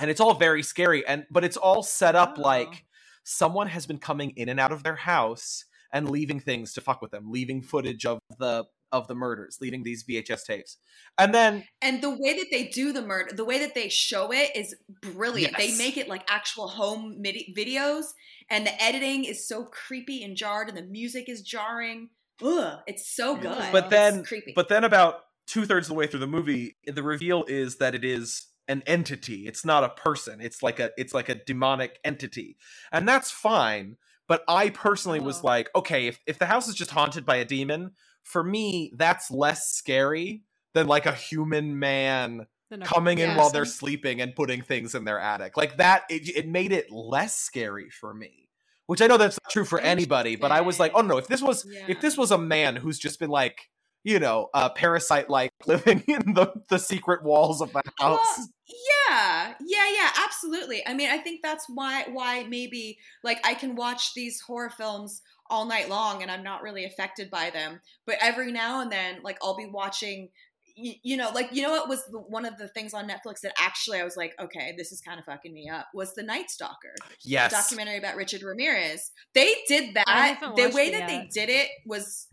[0.00, 2.42] and it's all very scary and but it's all set up Oh.
[2.42, 2.84] like
[3.22, 5.64] someone has been coming in and out of their house
[5.94, 9.82] and leaving things to fuck with them leaving footage of the of the murders leaving
[9.82, 10.76] these vhs tapes
[11.18, 14.30] and then and the way that they do the murder, the way that they show
[14.32, 15.56] it is brilliant.
[15.56, 18.04] They make it like actual home midi- videos,
[18.50, 22.10] and the editing is so creepy and jarred, and the music is jarring.
[22.42, 23.70] Ugh, it's so good.
[23.72, 24.52] but It's then creepy.
[24.56, 28.04] but then about two-thirds of the way through the movie the reveal is that it
[28.04, 32.56] is an entity it's not a person it's like a it's like a demonic entity
[32.90, 33.96] and that's fine
[34.28, 35.46] but i personally was Oh.
[35.46, 39.30] like okay if, if the house is just haunted by a demon for me that's
[39.30, 40.42] less scary
[40.74, 42.46] than like a human man
[42.84, 43.36] coming in Yeah.
[43.38, 46.90] while they're sleeping and putting things in their attic like that it, it made it
[46.90, 48.48] less scary for me
[48.86, 51.28] which i know that's not true for anybody but i was like oh no if
[51.28, 51.84] this was Yeah.
[51.88, 53.68] if this was a man who's just been like
[54.02, 58.48] you know a parasite like living in the the secret walls of the house Well,
[58.66, 60.86] Yeah, yeah, yeah, absolutely.
[60.86, 65.22] I mean, I think that's why why maybe like I can watch these horror films
[65.50, 67.80] all night long and I'm not really affected by them.
[68.06, 70.30] But every now and then, like I'll be watching
[70.76, 73.40] you, you know, like you know what was the, one of the things on Netflix
[73.42, 75.86] that actually I was like, okay, this is kind of fucking me up.
[75.94, 76.94] Was the Night Stalker?
[77.22, 79.10] Yes, documentary about Richard Ramirez.
[79.34, 80.40] They did that.
[80.56, 82.28] The way it that they did it was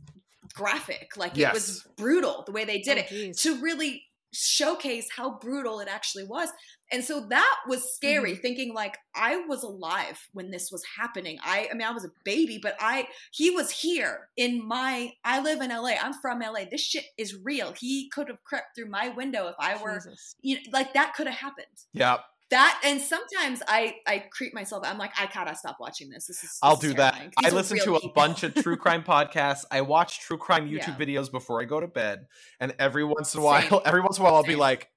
[0.54, 1.18] graphic.
[1.18, 1.52] Like Yes.
[1.52, 3.42] it was brutal the way they did Oh, it geez.
[3.42, 4.04] to really
[4.34, 6.50] showcase how brutal it actually was.
[6.94, 8.42] And so that was scary Mm-hmm.
[8.42, 11.38] thinking like I was alive when this was happening.
[11.44, 15.42] I I mean I was a baby, but I he was here in my I
[15.42, 15.96] live in LA.
[16.02, 16.66] I'm from LA.
[16.70, 17.74] This shit is real.
[17.80, 20.36] He could have crept through my window if I were Jesus.
[20.42, 21.68] you know, like that could have happened.
[21.94, 22.18] yeah.
[22.52, 24.84] That and sometimes I I creep myself.
[24.86, 26.28] I'm like I gotta stop watching this.
[26.28, 26.58] This is.
[26.62, 27.20] I'll is do that.
[27.44, 29.66] I listen to a bunch of true crime podcasts.
[29.72, 31.06] I watch true crime YouTube Yeah.
[31.06, 32.28] videos before I go to bed,
[32.60, 33.70] and every once in a Same.
[33.72, 34.90] while, every once in a while, I'll be like,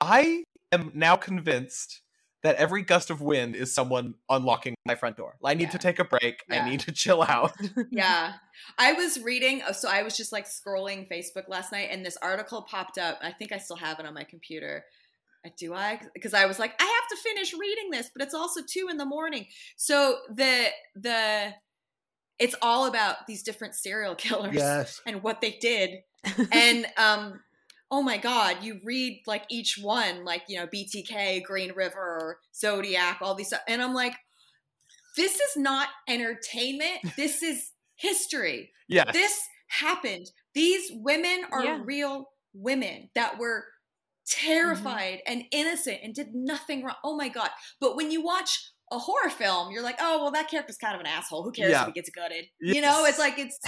[0.00, 2.02] I am now convinced
[2.42, 5.34] that every gust of wind is someone unlocking my front door.
[5.44, 5.70] I need Yeah.
[5.70, 6.44] to take a break.
[6.50, 7.52] I need to chill out.
[7.90, 8.34] yeah.
[8.78, 12.16] I was reading, uh, so I was just like scrolling Facebook last night and this
[12.18, 13.18] article popped up.
[13.22, 14.84] I think I still have it on my computer.
[15.56, 16.00] Do I?
[16.14, 18.96] Because I was like, I have to finish reading this, but it's also two in
[18.96, 19.46] the morning.
[19.76, 21.52] So the, the,
[22.38, 26.00] it's all about these different serial killers and what they did.
[26.52, 27.40] and, um,
[27.90, 33.18] oh my God, you read like each one, like, you know, BTK, Green River, Zodiac,
[33.22, 33.60] all these stuff.
[33.68, 34.14] And I'm like,
[35.16, 36.98] this is not entertainment.
[37.16, 38.70] This is history.
[38.88, 39.12] Yes.
[39.12, 40.26] This happened.
[40.54, 41.80] These women are Yeah.
[41.84, 43.64] real women that were
[44.26, 46.96] terrified and innocent and did nothing wrong.
[47.04, 47.48] Oh my God.
[47.80, 51.00] But when you watch a horror film, you're like, oh well, that character's kind of
[51.00, 51.42] an asshole.
[51.42, 51.82] Who cares Yeah.
[51.82, 52.44] if he gets gutted?
[52.60, 53.58] You know, it's like it's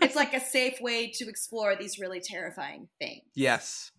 [0.00, 3.22] it's like a safe way to explore these really terrifying things.
[3.34, 3.90] yes.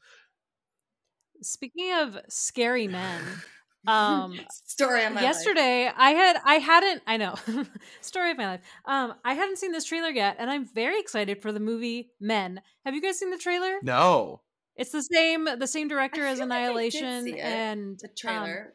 [1.44, 3.22] Speaking of scary men,
[3.88, 5.24] um, Story of my life.
[5.24, 7.36] yesterday I had I hadn't I know
[8.02, 8.62] story of my life.
[8.86, 12.62] Um, I hadn't seen this trailer yet, and I'm very excited for the movie Men.
[12.86, 13.78] Have you guys seen the trailer?
[13.82, 14.42] No.
[14.76, 18.68] It's the same the same director as feel like Annihilation, and the um,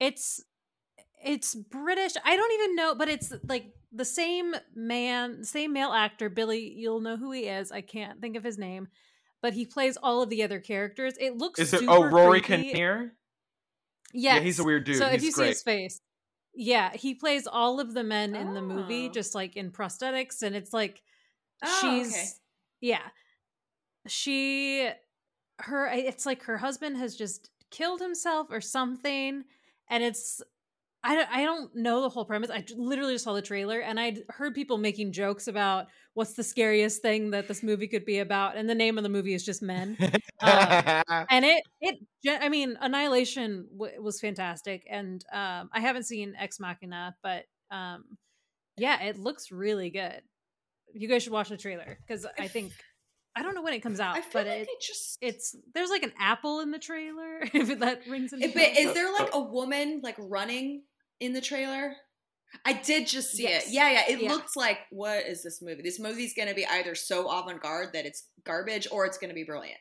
[0.00, 0.42] it's
[1.24, 2.12] it's British.
[2.24, 6.72] I don't even know, but it's like the same man, same male actor, Billy.
[6.76, 7.72] You'll know who he is.
[7.72, 8.88] I can't think of his name,
[9.42, 11.14] but he plays all of the other characters.
[11.18, 12.70] It looks Is it super oh Rory creepy.
[12.72, 13.14] Kinnear?
[14.12, 14.36] Yes.
[14.36, 14.96] Yeah, he's a weird dude.
[14.96, 16.00] So if He's you see his face,
[16.54, 19.12] yeah, he plays all of the men in the movie, Oh.
[19.12, 21.02] just like in prosthetics, and it's like
[21.62, 22.26] Oh, she's okay.
[22.80, 23.02] yeah,
[24.08, 24.88] she
[25.60, 29.44] her it's like her husband has just killed himself or something,
[29.88, 30.42] and it's.
[31.04, 32.50] I don't, I don't know the whole premise.
[32.50, 36.42] I literally just saw the trailer and I'd heard people making jokes about what's the
[36.42, 38.56] scariest thing that this movie could be about.
[38.56, 39.96] And the name of the movie is just Men.
[40.40, 41.98] Uh, and it it
[42.40, 48.04] i mean annihilation w- was fantastic and um i haven't seen ex machina but um
[48.76, 50.22] yeah it looks really good
[50.94, 52.72] you guys should watch the trailer because i think
[53.38, 55.56] i don't know when it comes out I feel but like it, it just it's
[55.74, 58.78] there's like an apple in the trailer if that rings any Eh, But bells.
[58.78, 60.82] is there like a woman like running
[61.20, 61.94] in the trailer?
[62.64, 63.66] I did just see Yes.
[63.66, 63.72] it.
[63.74, 64.02] Yeah, yeah.
[64.08, 64.30] It Yeah.
[64.32, 65.82] looks like what is this movie?
[65.82, 69.34] This movie's going to be either so avant-garde that it's garbage, or it's going to
[69.34, 69.78] be brilliant.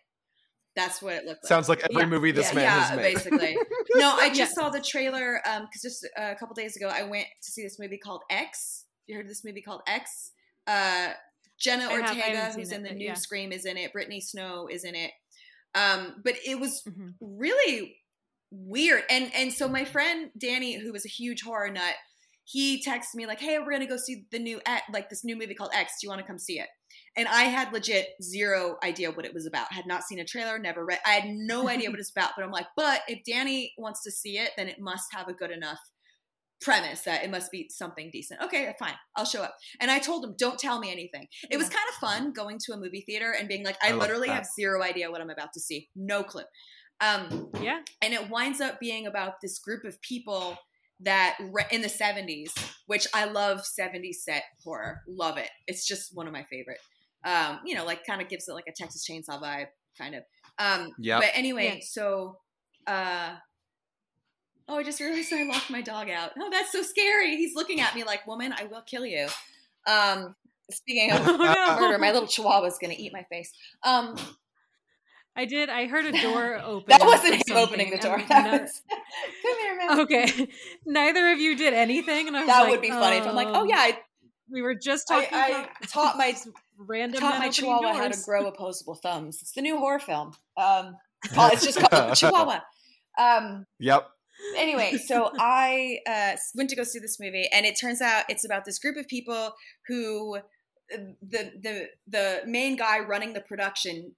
[0.76, 1.50] That's what it looked like.
[1.50, 2.10] Sounds like every Yeah.
[2.10, 3.14] movie this yeah, man yeah, has made.
[3.16, 3.58] basically.
[3.96, 4.54] No, I just Yes.
[4.56, 7.98] saw the trailer because just a couple days ago I went to see this movie
[7.98, 8.84] called X.
[9.08, 10.34] You heard of this movie called X?
[10.68, 11.14] Uh,
[11.60, 13.14] Jenna I Ortega, seen who's it, in the new yeah.
[13.14, 13.92] Scream, is in it.
[13.94, 15.12] Brittany Snow is in it.
[15.76, 17.14] Um, but it was Mhm.
[17.20, 17.98] really
[18.52, 19.04] weird.
[19.10, 21.96] And and so my friend Danny, who was a huge horror nut,
[22.46, 25.36] he texted me like, "Hey, we're gonna go see the new X- like this new
[25.36, 25.94] movie called X.
[26.00, 26.70] Do you want to come see it?"
[27.18, 29.74] And I had legit zero idea what it was about.
[29.74, 31.00] Had not seen a trailer, never read.
[31.06, 32.32] I had no idea what it's about.
[32.38, 35.34] But I'm like, but if Danny wants to see it, then it must have a
[35.34, 35.80] good enough
[36.62, 38.42] premise that it must be something decent.
[38.42, 39.56] Okay, fine, I'll show up.
[39.80, 41.28] And I told him, don't tell me anything.
[41.52, 43.94] It was kind of fun going to a movie theater and being like, I, I
[43.94, 46.44] literally have zero idea what I'm about to see, no clue.
[47.00, 50.58] Um, yeah and it winds up being about this group of people
[51.02, 52.50] that re- in the 70s
[52.88, 56.80] which i love 70s set horror love it it's just one of my favorite
[57.24, 60.24] um you know like kind of gives it like a texas chainsaw vibe kind of
[60.58, 61.22] um Yep.
[61.22, 61.84] but anyway Yeah.
[61.88, 62.38] so
[62.88, 63.36] uh
[64.68, 67.82] oh i just realized i locked my dog out oh that's so scary he's looking
[67.82, 69.28] at me like woman i will kill you
[69.88, 70.36] um
[70.72, 71.80] speaking of Oh, no.
[71.80, 73.52] murder my little chihuahua chihuahua's gonna eat my face
[73.84, 74.16] um
[75.36, 78.82] i did i heard a door open that wasn't him opening the door that was
[79.42, 80.48] come here man okay
[80.86, 83.36] neither of you did anything and I was that like, would be funny if I'm
[83.36, 84.00] like, oh um, yeah, I,
[84.52, 86.36] we were just talking I, about I taught my
[86.78, 89.40] random taught my opening chihuahua how to grow opposable thumbs.
[89.42, 90.34] It's the new horror film.
[90.56, 90.98] Um,
[91.36, 92.62] oh, it's just called Chihuahua.
[93.18, 94.10] Um, Yep.
[94.56, 98.46] Anyway, so I uh, went to go see this movie, and it turns out it's
[98.46, 99.54] about this group of people
[99.88, 104.14] who uh, the the the main guy running the production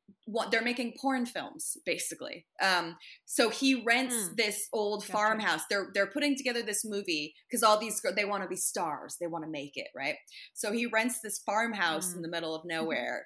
[0.51, 4.33] they're making porn films basically um so he rents Hmm.
[4.37, 5.11] this old Gotcha.
[5.11, 9.17] farmhouse they're they're putting together this movie because all these they want to be stars
[9.19, 10.17] they want to make it right
[10.53, 12.21] so he rents this farmhouse in Hmm.
[12.21, 13.25] the middle of nowhere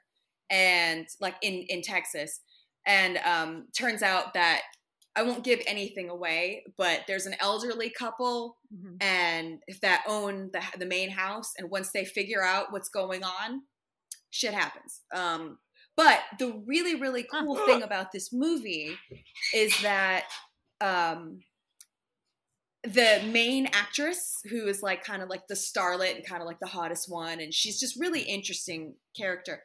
[0.50, 2.40] and like in in texas
[2.86, 4.62] and um turns out that
[5.16, 8.98] I won't give anything away, but there's an elderly couple Mhm.
[9.02, 13.64] and that own the the main house, and once they figure out what's going on,
[14.32, 15.02] shit happens.
[15.14, 15.60] Um,
[15.96, 18.98] but the really really cool thing about this movie
[19.54, 20.26] is that
[20.82, 21.44] um,
[22.84, 26.60] the main actress, who is like kind of like the starlet and kind of like
[26.60, 29.64] the hottest one, and she's just really interesting character.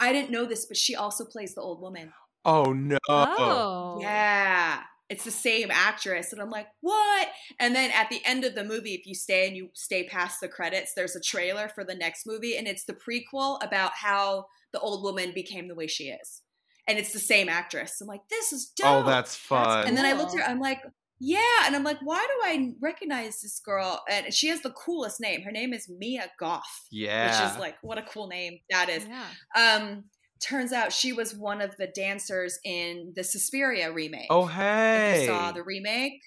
[0.00, 2.12] I didn't know this, but she also plays the old woman.
[2.44, 2.98] Oh no.
[3.08, 3.98] Oh.
[4.00, 4.80] Yeah.
[5.08, 6.32] It's the same actress.
[6.32, 7.28] And I'm like, what?
[7.60, 10.40] And then at the end of the movie, if you stay and you stay past
[10.40, 12.56] the credits, there's a trailer for the next movie.
[12.56, 16.40] And it's the prequel about how the old woman became the way she is.
[16.88, 18.00] And it's the same actress.
[18.00, 18.86] I'm like, this is dope.
[18.88, 19.86] Oh, that's fun.
[19.86, 20.82] and then I looked at her, I'm like,
[21.20, 21.66] yeah.
[21.66, 24.02] And I'm like, why do I recognize this girl?
[24.10, 25.42] And she has the coolest name.
[25.42, 27.26] Her name is Mia Goth, yeah.
[27.26, 29.06] which is like, what a cool name that is.
[29.06, 29.26] Yeah.
[29.54, 30.04] Um,
[30.42, 34.26] turns out she was one of the dancers in the Suspiria remake.
[34.30, 35.20] oh If hey.
[35.22, 36.20] you saw the remake,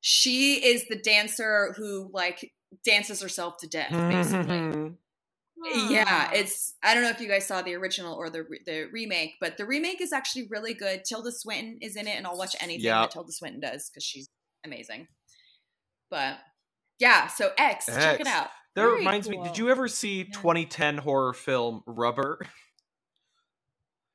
[0.00, 2.50] she is the dancer who like
[2.84, 4.92] dances herself to death, basically.
[5.90, 6.30] yeah, Ah.
[6.32, 9.56] it's I don't know if you guys saw the original or the the remake, but
[9.58, 11.04] the remake is actually really good.
[11.04, 13.00] Tilda Swinton is in it, and I'll watch anything Yeah.
[13.02, 14.28] that Tilda Swinton does because she's
[14.64, 15.08] amazing.
[16.10, 16.38] But
[16.98, 18.48] yeah, so X, check it out.
[18.74, 19.38] that Very reminds me.
[19.42, 20.24] Did you ever see Yeah.
[20.32, 22.40] 2010 horror film Rubber?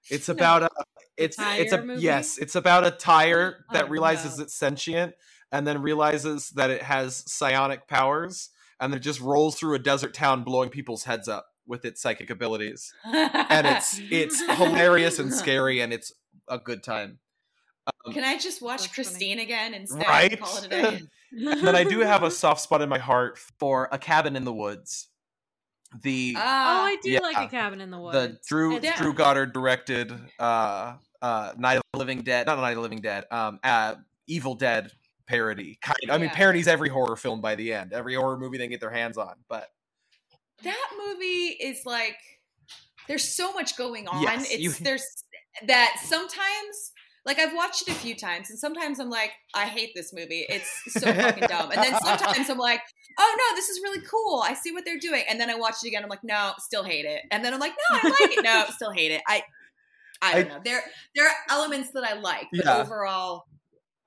[0.10, 0.34] It's No.
[0.34, 0.70] about a.
[1.18, 2.01] It's it's a movie?
[2.01, 2.38] yes.
[2.38, 4.43] It's about a tire that Oh, realizes no.
[4.43, 5.14] it's sentient
[5.51, 8.49] and then realizes that it has psionic powers
[8.80, 12.01] and then it just rolls through a desert town blowing people's heads up with its
[12.01, 12.93] psychic abilities.
[13.06, 16.12] And it's it's hilarious and scary and it's
[16.49, 17.20] a good time.
[18.06, 19.06] Um, Can I just watch That's funny.
[19.08, 19.99] Christine again instead?
[19.99, 20.39] and Right?
[20.39, 21.01] Call it a day.
[21.32, 24.43] and then I do have a soft spot in my heart for a cabin in
[24.43, 25.08] the woods.
[26.04, 27.20] The Oh, I do Yeah.
[27.20, 28.16] like a cabin in the woods.
[28.18, 32.72] the Drew It's- Drew Goddard directed uh uh Night of the Living Dead, not Night
[32.72, 33.96] of the Living Dead, um uh
[34.28, 34.91] Evil Dead
[35.28, 35.78] parody.
[35.82, 36.36] Kind I mean Yeah.
[36.36, 37.93] parodies every horror film by the end.
[37.93, 39.36] Every horror movie they can get their hands on.
[39.48, 39.70] But
[40.64, 42.18] that movie is like
[43.08, 44.22] there's so much going on.
[44.24, 45.06] Yes, it's you- there's
[45.68, 46.91] that sometimes
[47.26, 50.46] like I've watched it a few times and sometimes I'm like, I hate this movie.
[50.48, 51.72] It's so fucking dumb.
[51.72, 52.82] And then sometimes I'm like,
[53.20, 54.44] oh no, this is really cool.
[54.46, 55.24] I see what they're doing.
[55.30, 57.22] And then I watch it again, I'm like, no, still hate it.
[57.32, 58.44] And then I'm like, no, I like it.
[58.44, 59.22] No, still hate it.
[59.28, 59.44] I
[60.22, 60.62] I don't I- know.
[60.64, 60.82] There
[61.16, 62.78] there are elements that I like, but Yeah.
[62.78, 63.46] overall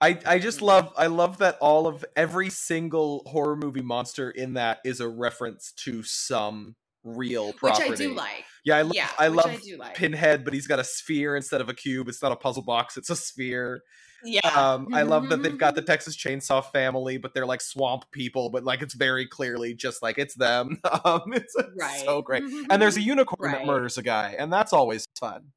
[0.01, 4.55] I I just love I love that all of every single horror movie monster in
[4.55, 7.91] that is a reference to some real property.
[7.91, 8.45] which I do like.
[8.65, 9.95] Yeah, I love yeah, I love I like.
[9.95, 12.09] Pinhead, but he's got a sphere instead of a cube.
[12.09, 13.83] It's not a puzzle box; it's a sphere.
[14.25, 14.41] yeah.
[14.49, 18.51] Um, I love that they've got the Texas Chainsaw Family, but they're like swamp people,
[18.51, 20.81] but like it's very clearly just like it's them.
[21.05, 22.03] Um, it's, it's Right.
[22.05, 22.43] so great.
[22.69, 25.53] And there's a unicorn that murders a guy, and that's always fun.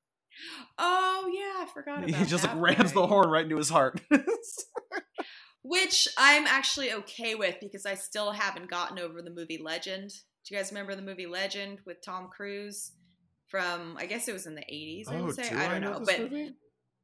[0.77, 3.99] oh yeah, I forgot about He just like rams the horn right into his heart.
[5.63, 10.11] Which I'm actually okay with because I still haven't gotten over the movie Legend.
[10.45, 12.91] Do you guys remember the movie Legend with Tom Cruise
[13.47, 15.43] from I guess it was in the 80s, I would say.
[15.47, 16.53] Oh, do I don't know, this but movie?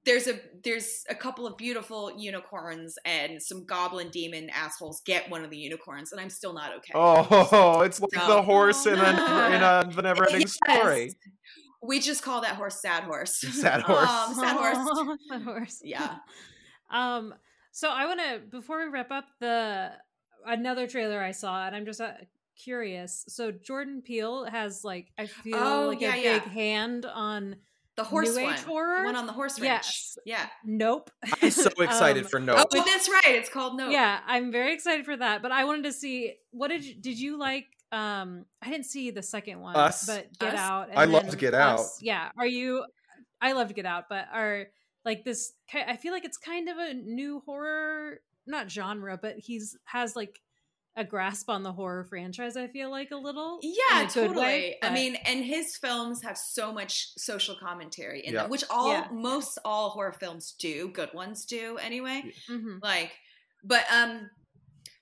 [0.06, 5.44] there's a there's a couple of beautiful unicorns and some goblin demon assholes get one
[5.44, 6.94] of the unicorns and I'm still not okay.
[6.96, 10.58] Oh, it's like So- the horse in a Oh, in a the never ending Yes.
[10.80, 11.12] story.
[11.84, 13.36] We just call that horse sad horse.
[13.52, 14.10] Sad horse.
[14.10, 15.20] Um, sad horse.
[15.30, 15.82] Sad horse.
[15.84, 16.16] Yeah.
[16.90, 17.36] Um.
[17.72, 19.92] So I want to before we wrap up the
[20.46, 22.14] another trailer I saw, and I'm just uh,
[22.58, 23.24] curious.
[23.28, 26.40] So Jordan Peele has like I feel Oh, like yeah, a yeah.
[26.40, 27.58] big hand on.
[27.96, 28.54] The horse New one.
[28.54, 29.06] Age The horror?
[29.06, 29.66] one on the horse ranch.
[29.86, 30.18] Yes.
[30.24, 30.46] Yeah.
[30.64, 31.10] Nope.
[31.42, 32.58] I'm so excited Um, for Nope.
[32.60, 32.86] Oh, Nope.
[32.86, 33.24] that's right.
[33.36, 33.92] It's called Nope.
[33.92, 35.42] Yeah, I'm very excited for that.
[35.42, 37.66] But I wanted to see what did you, did you like?
[37.92, 40.06] Um, I didn't see the second one, Us.
[40.06, 40.60] but Get Us?
[40.60, 40.90] Out.
[40.96, 41.80] I and loved then Get Out.
[42.00, 42.86] Yeah, are you?
[43.42, 44.68] I loved Get Out, but are
[45.04, 45.54] like this?
[45.74, 50.40] I feel like it's kind of a new horror, not genre, but he's has like
[50.98, 52.58] a grasp on the horror franchise.
[52.58, 53.60] I feel like a little.
[53.62, 54.36] Yeah, a totally.
[54.38, 58.42] way, I mean, and his films have so much social commentary in Yeah.
[58.42, 59.08] them, which all Yeah.
[59.12, 60.90] most all horror films do.
[60.90, 62.34] Good ones do anyway.
[62.50, 62.80] Mhm.
[62.84, 63.16] Like,
[63.64, 64.30] but um,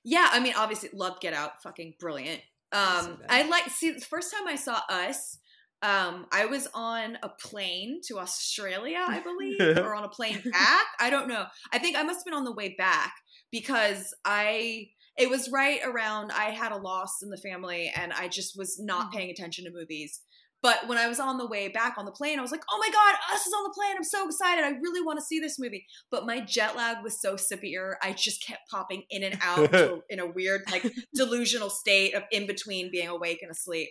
[0.04, 0.30] yeah.
[0.32, 1.64] I mean, obviously, loved Get Out.
[1.64, 2.42] Fucking brilliant.
[2.72, 3.26] Um, good.
[3.30, 5.38] I like see the first time I saw Us.
[5.82, 10.86] Um, I was on a plane to Australia, I believe, or on a plane back.
[11.00, 11.46] I don't know.
[11.72, 13.14] I think I must have been on the way back
[13.52, 18.28] because I it was right around I had a loss in the family and I
[18.28, 19.18] just was not Mm-hmm.
[19.18, 20.22] paying attention to movies.
[20.64, 22.80] But when I was on the way back on the plane, I was like, "Oh
[22.80, 23.94] my god, us is on the plane!
[23.96, 24.64] I'm so excited!
[24.64, 28.14] I really want to see this movie." But my jet lag was so severe, I
[28.14, 32.48] just kept popping in and out to- in a weird, like, delusional state of in
[32.48, 33.90] between being awake and asleep.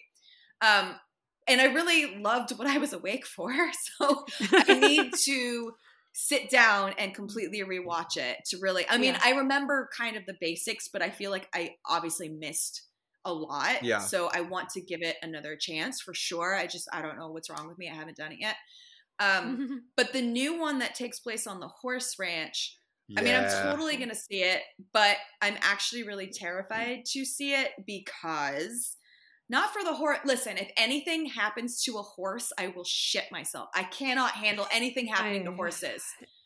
[0.63, 0.97] Um,
[1.47, 3.53] and I really loved what I was awake for,
[4.01, 5.73] so I need to
[6.17, 8.87] sit down and completely rewatch it to really.
[8.89, 9.21] I mean, Yeah.
[9.23, 12.83] I remember kind of the basics, but I feel like I obviously missed
[13.25, 13.83] a lot.
[13.83, 13.99] Yeah.
[13.99, 16.55] So I want to give it another chance for sure.
[16.55, 17.91] I just I don't know what's wrong with me.
[17.91, 18.57] I haven't done it yet.
[19.19, 22.79] Um, but the new one that takes place on the horse ranch.
[23.09, 23.21] yeah.
[23.21, 24.63] I mean, I'm totally gonna see it,
[24.93, 28.97] but I'm actually really terrified to see it because
[29.49, 30.19] not for the horse.
[30.25, 33.69] Listen, if anything happens to a horse, I will shit myself.
[33.75, 36.03] I cannot handle anything happening to horses.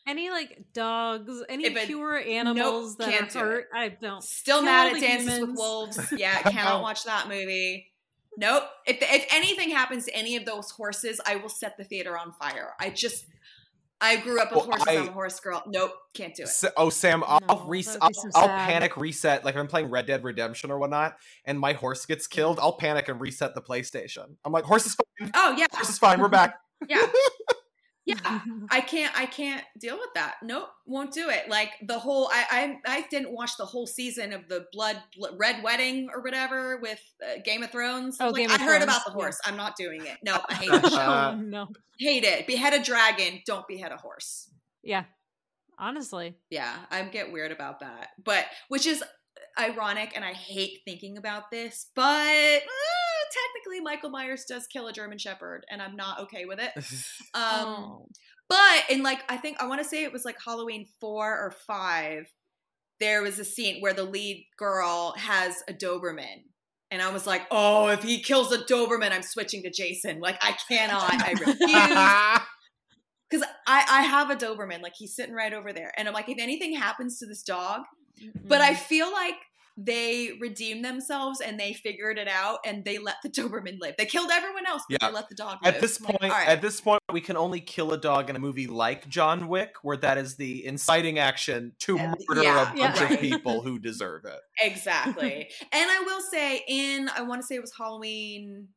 [0.07, 4.23] any like dogs, any If it- pure animals that can't do are hurt, I don't.
[4.23, 5.55] Still Kill mad all at the Dances with.
[5.55, 6.11] Wolves.
[6.17, 7.91] Yeah, cannot watch that movie.
[8.37, 8.63] Nope.
[8.85, 12.31] If if anything happens to any of those horses, I will set the theater on
[12.33, 12.73] fire.
[12.79, 13.25] I just
[14.01, 14.87] I grew up with Well, horses.
[14.87, 15.61] I- I'm a horse girl.
[15.67, 16.49] Nope, can't do it.
[16.49, 17.95] Sa- oh Sam, I'll No, reset.
[17.95, 19.43] that would be I'll, so I'll panic reset.
[19.43, 22.73] Like if I'm playing Red Dead Redemption or whatnot, and my horse gets killed, I'll
[22.77, 24.35] panic and reset the PlayStation.
[24.45, 25.31] I'm like, horse is fine.
[25.35, 26.19] Oh yeah, Horse is fine.
[26.21, 26.55] We're back.
[26.89, 27.05] yeah,
[28.09, 28.39] yeah.
[28.71, 29.17] I can't.
[29.17, 30.35] I can't deal with that.
[30.43, 31.49] Nope, won't do it.
[31.49, 32.29] Like the whole.
[32.31, 36.21] I I, I didn't watch the whole season of the Blood Bl- Red Wedding or
[36.21, 38.17] whatever with uh, Game of Thrones.
[38.19, 39.15] Oh, like, Game I of heard Thrones, about the yeah.
[39.15, 39.39] horse.
[39.45, 40.17] I'm not doing it.
[40.23, 40.97] No, I hate the show.
[40.97, 41.67] oh no.
[41.99, 42.47] hate it.
[42.47, 43.41] Behead a dragon.
[43.45, 44.49] Don't behead a horse.
[44.83, 45.05] Yeah.
[45.77, 46.35] Honestly.
[46.49, 48.09] Yeah, I get weird about that.
[48.23, 49.03] But which is
[49.57, 52.98] ironic and I hate thinking about this, but uh,
[53.31, 56.71] technically Michael Myers does kill a German shepherd and I'm not okay with it.
[57.35, 58.07] Um oh.
[58.47, 61.53] but in like I think I want to say it was like Halloween 4 or
[61.67, 62.25] 5
[62.99, 66.43] there was a scene where the lead girl has a Doberman
[66.91, 70.37] and I was like, "Oh, if he kills a Doberman, I'm switching to Jason." Like
[70.41, 71.13] I cannot.
[71.13, 71.57] I refuse
[73.29, 76.29] because I, I have a Doberman, like he's sitting right over there, and I'm like,
[76.29, 77.81] if anything happens to this dog,
[78.45, 79.35] but I feel like
[79.81, 83.95] they redeemed themselves and they figured it out and they let the Doberman live.
[83.97, 85.07] They killed everyone else, but Yeah.
[85.07, 85.75] they let the dog live.
[85.75, 88.35] At this I'm like, point, at this point, we can only kill a dog in
[88.35, 92.73] a movie like John Wick, where that is the inciting action to Uh, murder yeah,
[92.73, 94.39] a bunch of people who deserve it.
[94.59, 95.49] exactly.
[95.71, 98.67] and I will say, in I want to say it was Halloween.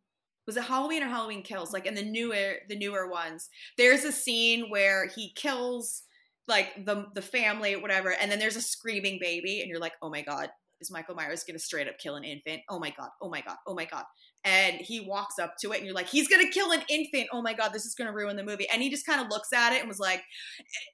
[0.46, 1.72] Was it Halloween or Halloween Kills?
[1.72, 6.02] Like in the newer the newer ones, there's a scene where he kills
[6.48, 10.10] like the the family whatever, and then there's a screaming baby, and you're like, oh
[10.10, 10.50] my god,
[10.82, 12.60] is Michael Myers gonna straight up kill an infant?
[12.68, 14.04] Oh my god, oh my god, oh my god.
[14.44, 17.28] And he walks up to it, and you're like, he's gonna kill an infant.
[17.32, 18.68] Oh my god, this is gonna ruin the movie.
[18.72, 20.22] And he just kind of looks at it and was like,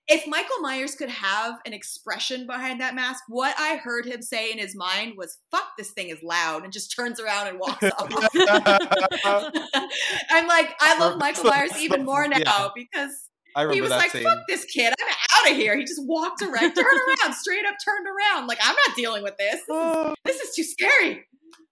[0.06, 4.52] if Michael Myers could have an expression behind that mask, what I heard him say
[4.52, 7.82] in his mind was, fuck, this thing is loud, and just turns around and walks
[7.98, 8.08] off.
[10.30, 12.68] I'm like, I love Michael Myers even more now Yeah.
[12.74, 14.22] because I remember he was that like, scene.
[14.22, 15.08] fuck this kid, I'm
[15.46, 15.76] out of here.
[15.76, 18.46] He just walked around, turned around, straight up turned around.
[18.46, 19.54] Like, I'm not dealing with this.
[19.54, 21.24] This is, Oh, this is too scary.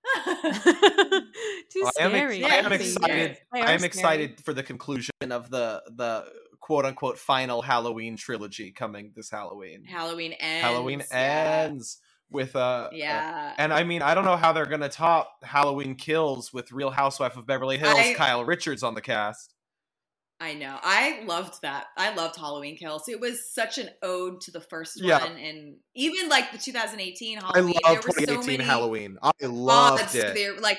[0.24, 2.39] Too I am, ex- scary.
[2.41, 3.39] Yeah, I am excited.
[3.53, 3.84] I am scary.
[3.87, 6.24] excited for the conclusion of the the
[6.61, 9.84] quote unquote final Halloween trilogy coming this Halloween.
[9.84, 10.62] Halloween ends.
[10.64, 11.66] Halloween yeah.
[11.68, 11.99] ends
[12.30, 13.55] with uh, uh, Yeah.
[13.59, 17.37] and I mean, I don't know how they're gonna top Halloween Kills with Real Housewife
[17.37, 19.55] of Beverly Hills, I- Kyle Richards on the cast.
[20.39, 20.78] I know.
[20.82, 21.87] I loved that.
[21.97, 23.09] I loved Halloween Kills.
[23.09, 25.24] It was such an ode to the first Yeah.
[25.24, 27.74] one, and even like the 2018 I Halloween.
[27.74, 29.18] love there were 2018 so many Halloween.
[29.22, 30.34] I loved odds it.
[30.34, 30.78] there, like,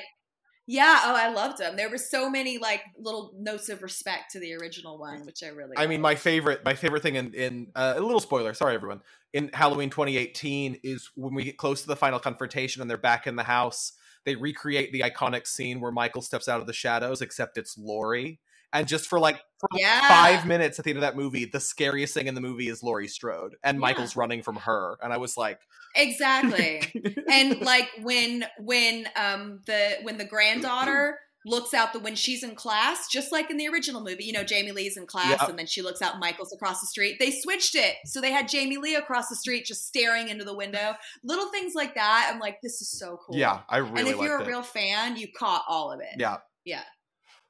[0.67, 1.01] yeah.
[1.05, 1.75] Oh, I loved them.
[1.75, 5.47] There were so many like little notes of respect to the original one, which I
[5.47, 5.75] really.
[5.75, 8.53] I mean, my favorite, my favorite thing in in uh, a little spoiler.
[8.53, 9.01] Sorry, everyone.
[9.33, 13.25] In Halloween 2018 is when we get close to the final confrontation and they're back
[13.25, 13.93] in the house.
[14.23, 18.39] They recreate the iconic scene where Michael steps out of the shadows, except it's Laurie.
[18.73, 20.07] And just for like for Yeah.
[20.07, 22.83] five minutes at the end of that movie, the scariest thing in the movie is
[22.83, 23.79] Laurie Strode, and Yeah.
[23.81, 24.97] Michael's running from her.
[25.01, 25.59] And I was like,
[25.95, 26.81] exactly.
[27.31, 32.55] and like when when um the when the granddaughter looks out the when she's in
[32.55, 35.49] class just like in the original movie you know jamie lee's in class Yep.
[35.49, 38.49] and then she looks out michael's across the street they switched it so they had
[38.49, 40.93] jamie lee across the street just staring into the window
[41.23, 44.17] little things like that i'm like this is so cool yeah, I really and if
[44.19, 44.47] you're a it.
[44.47, 46.81] real fan you caught all of it yeah, Yeah.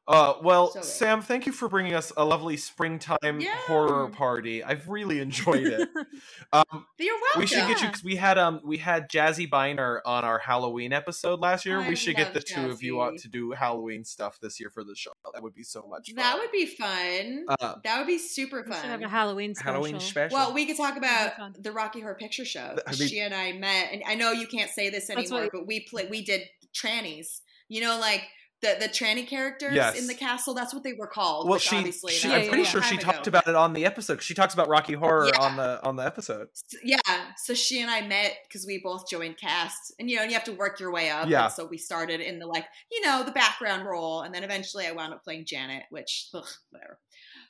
[0.07, 0.81] Uh, well, So.
[0.81, 3.55] Sam, thank you for bringing us a lovely springtime Yeah.
[3.65, 4.63] horror party.
[4.63, 5.89] I've really enjoyed it.
[6.53, 7.39] um, You're welcome.
[7.41, 10.93] we should get you because we had um we had Jazzy Biner on our Halloween
[10.93, 11.81] episode last year.
[11.81, 14.59] I we should get love the two of you out to do Halloween stuff this
[14.61, 15.11] year for the show.
[15.33, 16.15] That would be so much fun.
[16.15, 17.45] That would be fun.
[17.59, 19.11] uh, that would be super We should have a fun.
[19.11, 19.73] Halloween special.
[19.73, 20.37] Halloween special.
[20.37, 22.77] Well, we could talk about the Rocky Horror Picture Show.
[22.87, 25.51] I mean- she and I met, and I know you can't say this anymore, what-
[25.51, 26.07] but we play.
[26.09, 26.43] We did
[26.73, 27.41] trannies.
[27.69, 28.21] You know, like
[28.61, 29.99] the the tranny characters Yes.
[29.99, 30.53] in the castle.
[30.53, 31.47] That's what they were called.
[31.47, 32.69] well, she, obviously she I'm pretty yeah.
[32.69, 33.37] sure she talked ago.
[33.37, 34.21] about it on the episode.
[34.23, 35.41] She talks about Rocky Horror Yeah.
[35.41, 36.47] on the on the episode.
[36.83, 36.97] Yeah,
[37.37, 40.43] so she and I met because we both joined cast, and you know, you have
[40.45, 41.29] to work your way up.
[41.29, 41.45] Yeah.
[41.45, 44.87] And so we started in the like, you know, the background role, and then eventually
[44.87, 46.99] I wound up playing Janet, which ugh, whatever.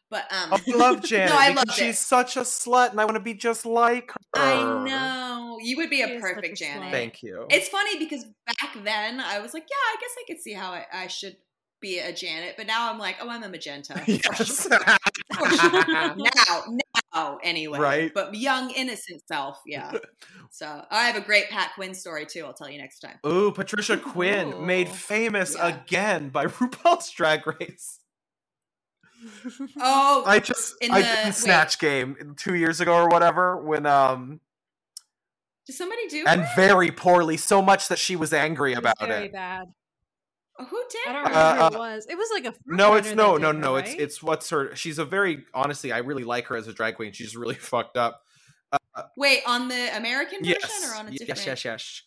[0.09, 1.97] But um, I love Janet no, I because loved she's it.
[1.97, 4.41] such a slut, and I want to be just like her.
[4.41, 6.57] I know you would be She a is such perfect a slut.
[6.67, 6.91] Janet.
[6.91, 7.45] Thank you.
[7.49, 10.71] It's funny because back then I was like, yeah, I guess I could see how
[10.71, 11.35] I, I should
[11.81, 14.01] be a Janet, but now I'm like, oh, I'm a magenta.
[14.07, 14.67] yes.
[14.69, 16.63] Now,
[17.13, 17.79] now, anyway.
[17.79, 18.11] Right.
[18.13, 19.91] But young, innocent self, yeah.
[20.51, 22.45] So I have a great Pat Quinn story too.
[22.45, 23.17] I'll tell you next time.
[23.25, 24.61] Ooh, Patricia Quinn Ooh.
[24.65, 25.67] made famous Yeah.
[25.67, 27.99] again by RuPaul's Drag Race.
[29.79, 31.33] Oh, I just In I the- did wait.
[31.35, 34.39] Snatch Game two years ago or whatever when um
[35.65, 36.47] did somebody do and it?
[36.55, 39.33] very poorly, so much that she was angry It was about very it.
[39.33, 39.67] bad.
[40.59, 41.07] Who did?
[41.07, 41.29] I don't it?
[41.29, 42.07] remember Uh, who it was.
[42.09, 43.75] It was like a No, it's that no, no, her, no.
[43.75, 43.99] It's right?
[43.99, 44.75] it's what's her.
[44.75, 45.91] She's a very honestly.
[45.91, 47.11] I really like her as a drag queen.
[47.11, 48.21] She's really fucked up.
[49.15, 51.45] Wait, on the American version Yes, or on a Y- different?
[51.45, 52.01] yes, yes, yes.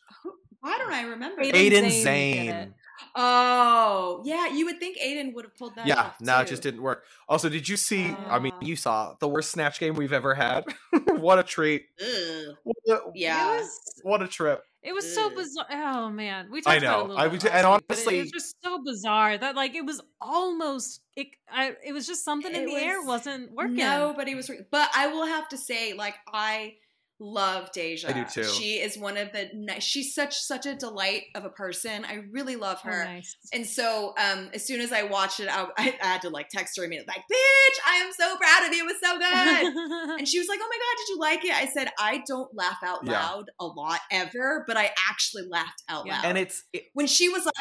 [0.60, 1.42] Why don't I remember?
[1.42, 1.54] Aiden that?
[1.54, 2.72] Aiden Zhane did it.
[3.14, 4.48] Oh, yeah.
[4.48, 6.20] You would think Aiden would have pulled that Yeah, off.
[6.20, 7.04] no, it just didn't work.
[7.28, 8.14] Also, did you see?
[8.28, 8.58] I mean, Ah.
[8.62, 10.64] you saw the worst snatch game we've ever had.
[11.06, 11.86] what a treat!
[12.00, 12.56] Ugh.
[12.64, 13.56] What a, Yeah.
[13.56, 14.64] Was what a trip!
[14.82, 15.66] it was so bizarre.
[15.70, 17.02] Oh man, we I talked about it a know.
[17.02, 19.74] little I bit was- last and week, it- it, was just so bizarre that like
[19.74, 21.26] it was almost it.
[21.52, 23.76] I, it was just something in It the air was- wasn't working.
[23.76, 26.74] Nobody was, re- but I will have to say, like, I
[27.20, 28.08] love Deja.
[28.08, 28.44] I do too.
[28.44, 29.48] She is one of the.
[29.80, 32.04] She's such such a delight of a person.
[32.04, 33.04] I really love Oh, her.
[33.04, 33.36] nice.
[33.52, 36.76] And so, um, as soon as I watched it, I, I had to like text
[36.78, 38.84] her immediately, like, "Bitch, I am so proud of you.
[38.84, 41.54] It was so good." and she was like, "Oh my god, did you like it?"
[41.54, 43.12] I said, "I don't laugh out Yeah.
[43.12, 46.16] loud a lot ever, but I actually laughed out Yeah.
[46.16, 47.54] loud." And it's it, when she was like.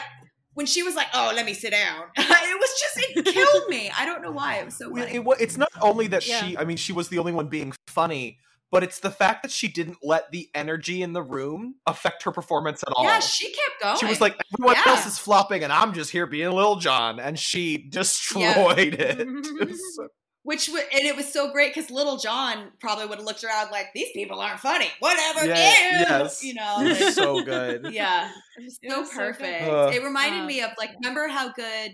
[0.56, 2.28] When she was like, "Oh, let me sit down," it
[2.60, 3.90] was just it killed me.
[3.98, 5.16] I don't know why it was so Well, funny.
[5.16, 6.42] it wa- it's not only that Yeah.
[6.44, 8.40] she i mean she was the only one being funny
[8.72, 12.32] but it's the fact that she didn't let the energy in the room affect her
[12.32, 13.98] performance at all Yeah, she kept going.
[13.98, 14.92] she was like everyone Yeah.
[14.94, 20.12] else is flopping and i'm just here being Lil Jon and she destroyed it It
[20.44, 23.72] which w- and it was so great because Lil Jon probably would have looked around
[23.72, 24.88] like these people aren't funny.
[25.00, 26.44] Whatever, Yeah, yes.
[26.44, 26.78] you know.
[26.80, 29.36] it was like- so good yeah, it was It so was so good.
[29.36, 29.96] perfect.
[29.96, 31.92] It reminded Uh, me of like, remember how good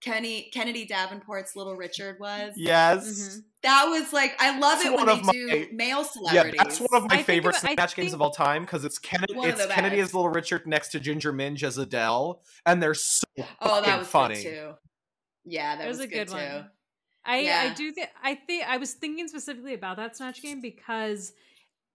[0.00, 2.54] Kenny Kennedy Davenport's Little Richard was?
[2.56, 3.42] yes Mhm.
[3.62, 6.02] That was like I love It's it when one they of my- do male yeah
[6.04, 6.60] celebrities.
[6.62, 9.34] that's one of my I favorite about- snatch games of all time because it's kennedy
[9.36, 10.10] it's kennedy best.
[10.10, 13.98] as little richard next to ginger minj as adele and they're so oh, that fucking
[13.98, 14.74] was funny good too.
[15.44, 16.34] Yeah, that It was was, a good too.
[16.34, 16.70] one.
[17.24, 17.74] I I Yeah.
[17.74, 21.32] do think I think I was thinking specifically about that snatch game because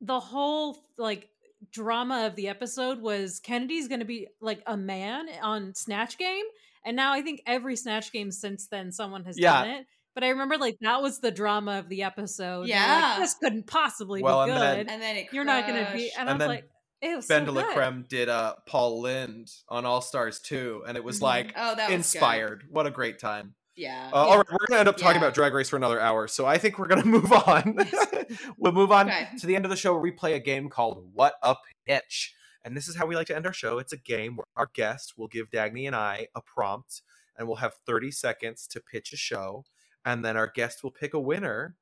[0.01, 1.29] the whole like
[1.71, 6.43] drama of the episode was Kennedy's going to be like a man on snatch game
[6.85, 9.63] and now I think every snatch game since then someone has Yeah.
[9.63, 13.13] done it but I remember like that was the drama of the episode Yeah.
[13.13, 15.83] like, this couldn't possibly Well, be and good then- And then it you're not going
[15.85, 16.69] to be and, And I was then like
[17.01, 20.83] it was ben so de la creme did uh paul lynde on all stars 2
[20.87, 21.23] and it was Mhm.
[21.23, 21.93] like Oh, that was good.
[21.95, 24.09] inspired what a great time Yeah.
[24.13, 25.25] Uh, All right, we're gonna end up talking Yeah.
[25.27, 27.75] about Drag Race for another hour, so I think we're gonna move on.
[28.57, 29.27] we'll move on Okay.
[29.39, 31.55] to the end of the show where we play a game called What a
[31.87, 33.77] Pitch, and this is how we like to end our show.
[33.79, 37.01] It's a game where our guest will give Dagny and I a prompt,
[37.37, 39.65] and we'll have thirty seconds to pitch a show,
[40.05, 41.75] and then our guest will pick a winner.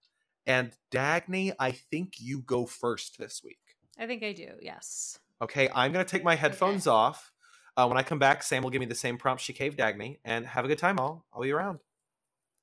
[0.45, 3.59] And Dagny, I think you go first this week.
[3.99, 7.32] I think I do yes Okay, I'm gonna take my headphones off.
[7.75, 10.19] Uh, when I come back, Sam will give me the same prompt she gave Dagny,
[10.23, 10.99] and have a good time.
[10.99, 11.79] All I'll be around.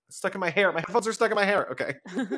[0.09, 0.73] It's stuck in my hair.
[0.73, 1.69] My headphones are stuck in my hair.
[1.73, 1.95] Okay.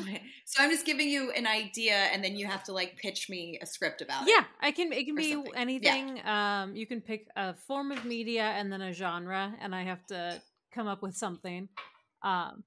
[0.00, 0.22] Okay.
[0.46, 3.58] So I'm just giving you an idea, and then you have to like pitch me
[3.62, 4.30] a script about it.
[4.30, 4.92] Yeah, I can.
[4.92, 5.52] It can be something.
[5.54, 5.60] Yeah.
[5.60, 6.26] anything.
[6.26, 10.04] Um, you can pick a form of media and then a genre, and I have
[10.06, 10.42] to
[10.74, 11.68] come up with something.
[12.22, 12.64] Um,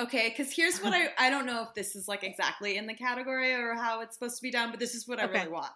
[0.00, 2.94] Okay, because here's what I I don't know if this is like exactly in the
[2.94, 5.72] category or how it's supposed to be done, but this is what I really want.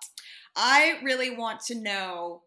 [0.55, 2.43] I really want to know.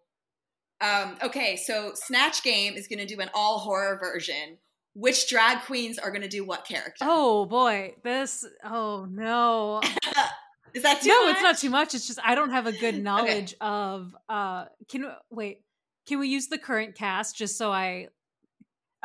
[0.79, 4.57] Um, okay, so Snatch Game is going to do an all horror version.
[4.95, 6.99] Which drag queens are going to do what character?
[7.01, 8.45] oh boy, this.
[8.63, 9.81] Oh no,
[10.73, 11.15] is that too much?
[11.17, 11.33] no, much?
[11.33, 11.93] it's not too much.
[11.93, 14.15] It's just I don't have a good knowledge of.
[14.29, 15.63] Uh, can wait?
[16.07, 18.07] Can we use the current cast just so I?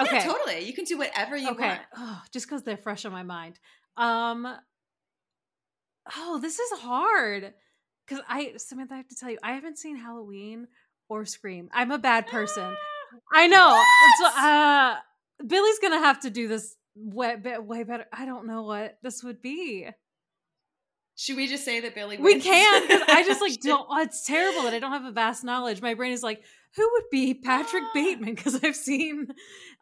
[0.01, 0.17] Okay.
[0.17, 0.65] Yeah, totally.
[0.65, 1.67] You can do whatever you okay.
[1.67, 1.81] want.
[1.97, 3.59] Oh, just because they're fresh on my mind.
[3.97, 4.47] Um.
[6.17, 7.53] Oh, this is hard.
[8.07, 10.67] Because I, Samantha, I have to tell you, I haven't seen Halloween
[11.09, 11.69] or Scream.
[11.73, 12.75] I'm a bad person.
[13.33, 13.81] I know.
[14.19, 14.97] So, uh,
[15.47, 18.07] Billy's gonna have to do this way, way better.
[18.13, 19.89] I don't know what this would be.
[21.17, 22.17] Should we just say that Billy?
[22.17, 22.45] We wins?
[22.45, 23.87] can because I just like don't.
[23.91, 25.83] Oh, it's terrible that I don't have a vast knowledge.
[25.83, 26.43] My brain is like,
[26.77, 27.85] who would be Patrick.
[27.95, 28.35] Bateman?
[28.35, 29.29] Because I've seen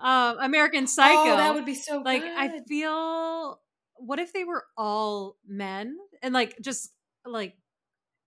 [0.00, 1.32] uh, American Psycho.
[1.32, 2.32] Oh, that would be so like good.
[2.36, 3.60] I feel.
[4.00, 6.90] What if they were all men and like just
[7.24, 7.54] like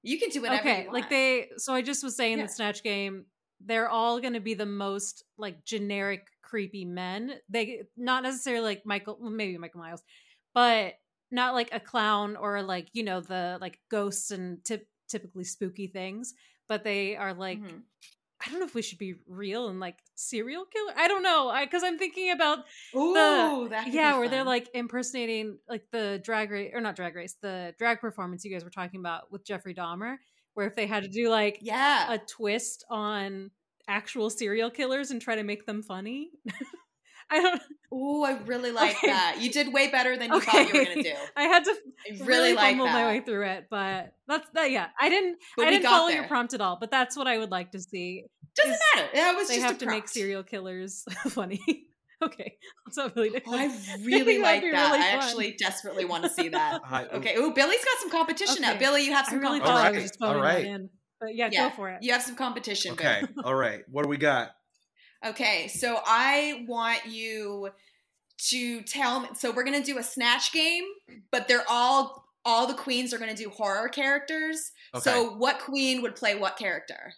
[0.04, 0.62] you can do whatever.
[0.62, 1.50] okay, like they.
[1.58, 2.46] So I just was saying Yeah.
[2.46, 3.26] the Snatch Game.
[3.64, 7.32] They're all going to be the most like generic creepy men.
[7.50, 10.04] They not necessarily like Michael, well, maybe Michael Miles,
[10.54, 10.96] but
[11.32, 15.88] not like a clown or like you know the like ghosts and tip, typically spooky
[15.88, 16.34] things.
[16.68, 17.84] But they are like Mhm.
[18.46, 20.94] I don't know if we should be real and like serial killer.
[20.98, 22.66] I don't know because I'm thinking about
[22.96, 27.36] Ooh, that yeah, where they're like impersonating like the drag race or not drag race,
[27.42, 30.18] the drag performance you guys were talking about with Jeffrey Dahmer,
[30.56, 32.12] where if they had to do like yeah.
[32.12, 33.52] a twist on
[33.88, 36.30] actual serial killers and try to make them funny.
[37.34, 37.62] I don't.
[37.94, 39.08] Oh, I really like Okay.
[39.08, 39.38] that.
[39.40, 41.14] You did way better than you thought you were gonna do.
[41.38, 42.94] I had to I really, really, like fumble that.
[42.94, 44.72] my way through it, but that's that.
[44.72, 45.38] Yeah, I didn't.
[45.56, 46.18] But I didn't follow there.
[46.18, 48.26] your prompt at all, but that's what I would like to see.
[48.56, 49.10] Doesn't is matter.
[49.14, 51.62] That was They just have a to make serial killers funny.
[52.22, 53.42] okay, that's not really.
[53.48, 53.68] Oh, I
[54.04, 54.92] really that'd like that.
[54.92, 56.82] really I actually desperately want to see that.
[57.14, 57.36] Okay.
[57.38, 58.78] Oh, Billy's got some competition now.
[58.78, 60.10] Billy, you have I some really competition.
[60.20, 60.92] thought I Alright, was
[61.22, 61.30] just phoning alright.
[61.30, 62.04] that in, but yeah, Yeah, go for it.
[62.04, 62.96] You have some competition.
[62.96, 63.08] Bill.
[63.08, 63.22] Okay.
[63.44, 63.84] All right.
[63.90, 64.52] What do we got?
[65.24, 67.70] Okay, so I want you
[68.50, 69.30] to tell me.
[69.36, 70.84] So we're gonna do a snatch game,
[71.30, 74.72] but they're all all the queens are gonna do horror characters.
[74.96, 75.04] Okay.
[75.04, 77.14] So what queen would play what character?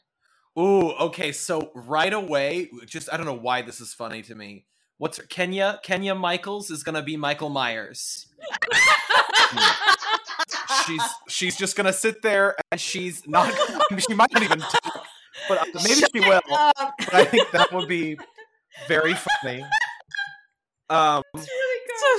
[0.60, 1.32] Ooh, okay.
[1.32, 4.66] So right away, just I don't know why this is funny to me.
[4.98, 5.80] What's her Kenya?
[5.82, 8.28] Kenya Michaels is gonna be Michael Myers.
[10.86, 13.54] she's she's just gonna sit there and she's not.
[13.54, 15.06] I mean, she might not even talk,
[15.48, 16.42] but uh, maybe she will.
[16.54, 18.18] Um, But I think that would be
[18.88, 19.66] very funny.
[20.90, 22.00] Um, it's really good.
[22.00, 22.18] so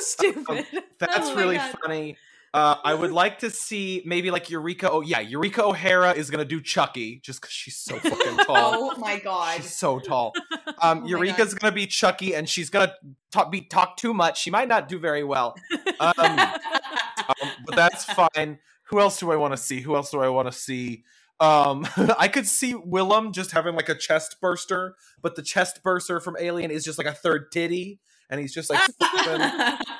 [0.64, 0.84] stupid.
[0.98, 1.74] that's Oh really God.
[1.82, 2.16] funny.
[2.52, 4.88] Uh, I would like to see maybe like Eureka.
[4.90, 8.74] Oh yeah, Eureka O'Hara is gonna do Chucky just because she's so fucking tall.
[8.74, 9.56] Oh my god.
[9.56, 10.32] She's so tall.
[10.38, 12.94] Um, Oh my Eureka's gonna be Chucky, and she's gonna
[13.32, 14.40] talk, be talk too much.
[14.40, 15.56] She might not do very well,
[15.98, 16.38] um, um,
[17.66, 18.58] but that's fine.
[18.88, 19.80] Who else do I want to see?
[19.80, 21.04] Who else do I want to see?
[21.40, 21.86] Um,
[22.18, 26.36] I could see Willem just having like a chest burster, but the chest burster from
[26.38, 28.00] Alien is just like a third titty,
[28.30, 29.50] and he's just like flipping,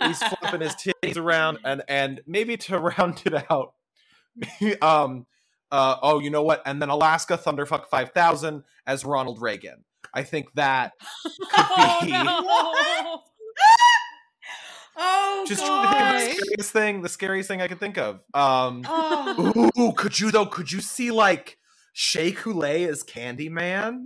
[0.02, 3.74] he's flipping his titties around, and and maybe to round it out,
[4.82, 5.26] um,
[5.70, 6.62] uh, oh, you know what?
[6.66, 9.84] And then Alaska Thunderfuck Five Thousand as Ronald Reagan.
[10.12, 10.92] I think that
[11.52, 13.22] oh be- no!
[14.96, 18.20] Oh just the scariest thing, the scariest thing I could think of.
[18.34, 19.70] Um, Oh.
[19.78, 20.46] ooh, could you though?
[20.46, 21.58] Could you see like
[21.92, 24.04] Shea Coulee as Candyman?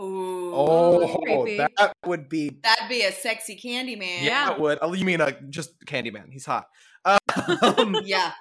[0.00, 0.52] Ooh.
[0.54, 1.56] Oh, creepy.
[1.58, 4.24] that would be That'd be a sexy candy man.
[4.24, 4.78] yeah, it would.
[4.82, 6.32] Oh, you mean uh, just Candyman?
[6.32, 6.66] He's hot.
[7.04, 7.18] Um,
[8.04, 8.32] Yeah.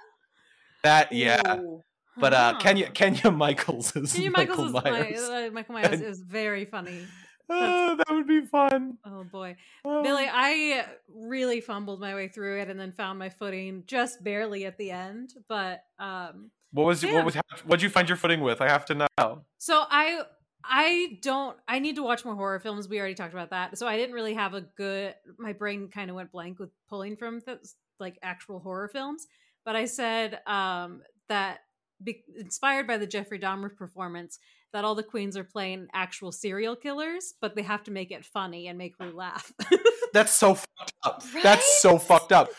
[0.83, 1.57] that yeah.
[1.57, 1.81] Ooh.
[2.17, 2.57] But uh.
[2.59, 5.19] Kenya Kenya Michaels is Kenya Michael Michaels Myers.
[5.19, 7.05] is my, uh, Michael Myers And- is very funny.
[7.49, 8.97] Oh, that would be fun.
[9.05, 9.55] Oh boy.
[9.83, 14.65] Billy, I really fumbled my way through it and then found my footing just barely
[14.65, 15.33] at the end.
[15.47, 17.13] But um, what was yeah.
[17.15, 18.61] what was what'd you find your footing with?
[18.61, 19.41] I have to know.
[19.57, 20.21] so I
[20.63, 22.87] I don't I need to watch more horror films.
[22.87, 23.77] We already talked about that.
[23.77, 25.15] So I didn't really have a good.
[25.37, 27.59] My brain kind of went blank with pulling from th-
[27.99, 29.27] like actual horror films.
[29.65, 31.59] But I said um, that
[32.03, 34.39] be- inspired by the Jeffrey Dahmer performance,
[34.73, 38.25] that all the queens are playing actual serial killers, but they have to make it
[38.25, 39.51] funny and make Rue laugh.
[40.13, 41.23] That's so fucked up.
[41.41, 42.49] That's so fucked up.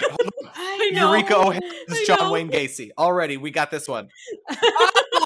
[0.00, 0.50] Hold on.
[0.54, 1.12] I know.
[1.12, 2.30] Eureka O'Hara is John.
[2.32, 2.90] Wayne Gacy.
[2.98, 4.08] Already, we got this one.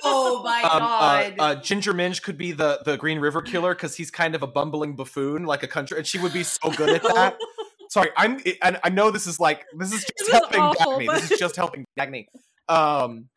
[0.07, 1.35] Oh my Um, uh, god.
[1.39, 4.47] uh, Ginger Minj could be the the Green River Killer because he's kind of a
[4.47, 7.37] bumbling buffoon, like a country, and she would be so good at that.
[7.91, 8.41] Sorry, I'm.
[8.63, 11.07] And I know this is like this is just This is helping awful, Dagny.
[11.07, 12.27] but- This is just helping Dagny.
[12.69, 13.29] Um,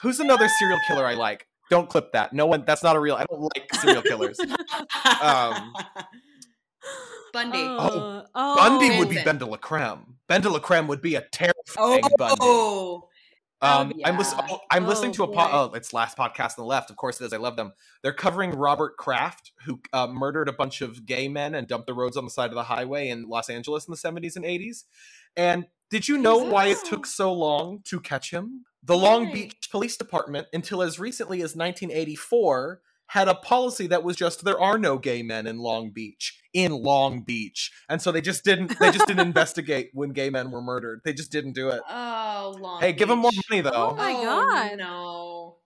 [0.00, 1.46] who's another serial killer I like?
[1.70, 2.32] Don't clip that.
[2.32, 2.64] No one.
[2.66, 3.14] That's not a real.
[3.16, 4.38] I don't like serial killers.
[5.20, 5.72] um,
[7.32, 7.62] Bundy.
[7.62, 9.24] Uh, oh, Bundy would be Vincent.
[9.24, 10.16] Ben de la Creme.
[10.28, 12.36] BenDeLaCreme would be a terrifying Bundy.
[12.40, 13.08] oh.
[13.62, 16.50] Um, Oh, I'm, lis- oh, I'm listening Oh, to a po- oh, it's last podcast
[16.50, 16.90] on the left.
[16.90, 17.32] Of course it is.
[17.32, 17.72] I love them.
[18.02, 21.94] They're covering Robert Kraft, who uh, murdered a bunch of gay men and dumped the
[21.94, 24.84] roads on the side of the highway in Los Angeles in the 70s and 80s.
[25.36, 28.66] And did you know why it took so long to catch him?
[28.86, 29.32] The Long Why?
[29.32, 34.60] Beach Police Department, until as recently as 1984, had a policy that was just there
[34.60, 38.78] are no gay men in Long Beach in Long Beach, and so they just didn't
[38.78, 41.00] they just didn't investigate when gay men were murdered.
[41.04, 41.82] They just didn't do it.
[41.88, 43.70] Oh, Long Hey, give them more money though.
[43.74, 44.78] Oh, oh my oh, God.
[44.78, 45.56] No.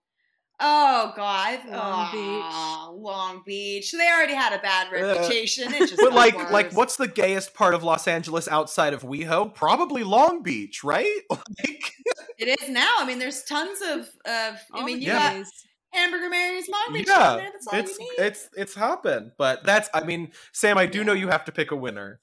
[0.62, 1.60] Oh God.
[1.68, 3.02] Long Beach.
[3.02, 3.92] Long Beach.
[3.92, 5.72] They already had a bad Uh, reputation.
[5.72, 6.52] It just But like, worse.
[6.52, 9.54] like, what's the gayest part of Los Angeles outside of WeHo?
[9.54, 11.20] Probably Long Beach, right?
[11.30, 11.92] Like,
[12.38, 12.94] It is now.
[12.98, 14.00] I mean, there's tons of.
[14.26, 15.38] of I mean, you Yeah.
[15.38, 15.46] got.
[15.92, 17.08] Hamburger Mary's Long Beach.
[17.08, 18.24] yeah, there, That's all it's you need.
[18.26, 19.32] it's it's hopping.
[19.36, 22.20] But that's, I mean, Sam, I do know you have to pick a winner.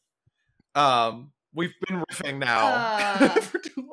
[0.74, 3.30] Um, we've been riffing now Uh.
[3.42, 3.87] for too long.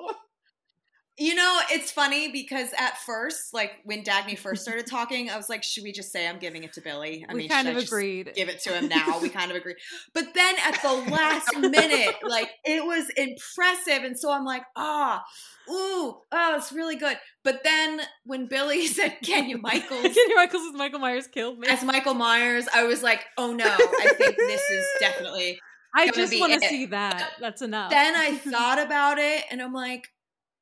[1.17, 5.49] You know, it's funny because at first, like when Dagny first started talking, I was
[5.49, 7.77] like, "Should we just say I'm giving it to Billy?" I we mean, kind of
[7.77, 8.33] I just agreed.
[8.35, 9.21] Give it to him now.
[9.21, 9.77] We kind of agree.
[10.13, 15.25] But then at the last minute, like it was impressive, and so I'm like, "Ah,
[15.71, 20.75] ooh, oh, it's really good." But then when Billy said Kenya Michaels Kenny Michaels as
[20.75, 21.69] Michael Myers killed me.
[21.69, 25.61] as Michael Myers, I was like, "Oh no, I think this is definitely."
[25.97, 27.35] I just want to see that.
[27.41, 27.91] That's enough.
[27.91, 30.11] then I thought about it, and I'm like.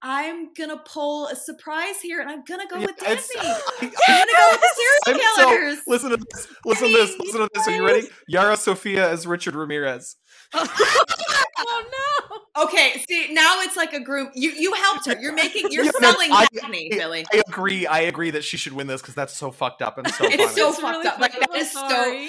[0.04, 3.44] I'm gonna pull a surprise here, and I'm gonna go Yeah, with it's- Dagny.
[3.80, 5.78] I- I'm gonna go with the I'm serial so- killers.
[5.86, 6.48] listen to this.
[6.64, 7.18] Listen to this.
[7.20, 7.68] Listen to this.
[7.68, 8.08] Are you ready?
[8.26, 10.16] Yara Sofia as Richard Ramirez.
[10.54, 11.84] oh
[12.56, 12.64] no!
[12.64, 14.32] Okay, see now it's like a group.
[14.34, 15.18] You you helped her.
[15.20, 17.24] You're making you're Yeah, no, selling I- Dagny, Billy.
[17.32, 17.86] I agree.
[17.86, 20.36] I agree that she should win this because that's so fucked up and so It's
[20.36, 20.48] funny.
[20.54, 21.18] so It's fucked really up.
[21.20, 22.26] Like, fucked that so-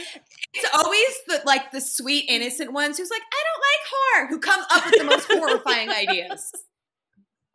[0.53, 4.39] It's always the like the sweet innocent ones who's like I don't like horror who
[4.39, 6.51] come up with the most horrifying ideas.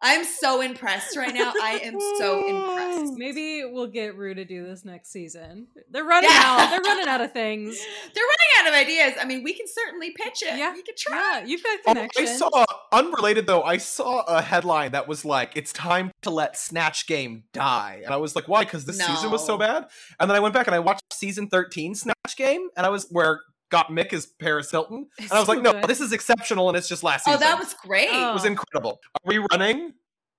[0.01, 1.53] I'm so impressed right now.
[1.61, 3.13] I am so impressed.
[3.17, 5.67] Maybe we'll get Rue to do this next season.
[5.91, 6.41] They're running Yeah.
[6.45, 6.71] out.
[6.71, 7.77] They're running out of things.
[8.15, 9.15] They're running out of ideas.
[9.21, 10.57] I mean, we can certainly pitch it.
[10.57, 10.73] Yeah.
[10.73, 11.41] we could try.
[11.41, 12.23] Yeah, you've got Oh, connection.
[12.23, 13.63] I saw unrelated though.
[13.63, 18.15] I saw a headline that was like, "It's time to let Snatch Game die," and
[18.15, 19.87] I was like, "Why?" Because this season was so bad.
[20.21, 23.07] And then I went back and I watched season thirteen Snatch Game, and I was
[23.11, 25.85] where Gottmik as Paris Hilton, and I was So like, "No, good.
[25.85, 28.09] this is exceptional, and it's just last Oh, season." that was great.
[28.11, 28.31] Oh.
[28.31, 29.01] it was incredible.
[29.15, 29.93] Are we running?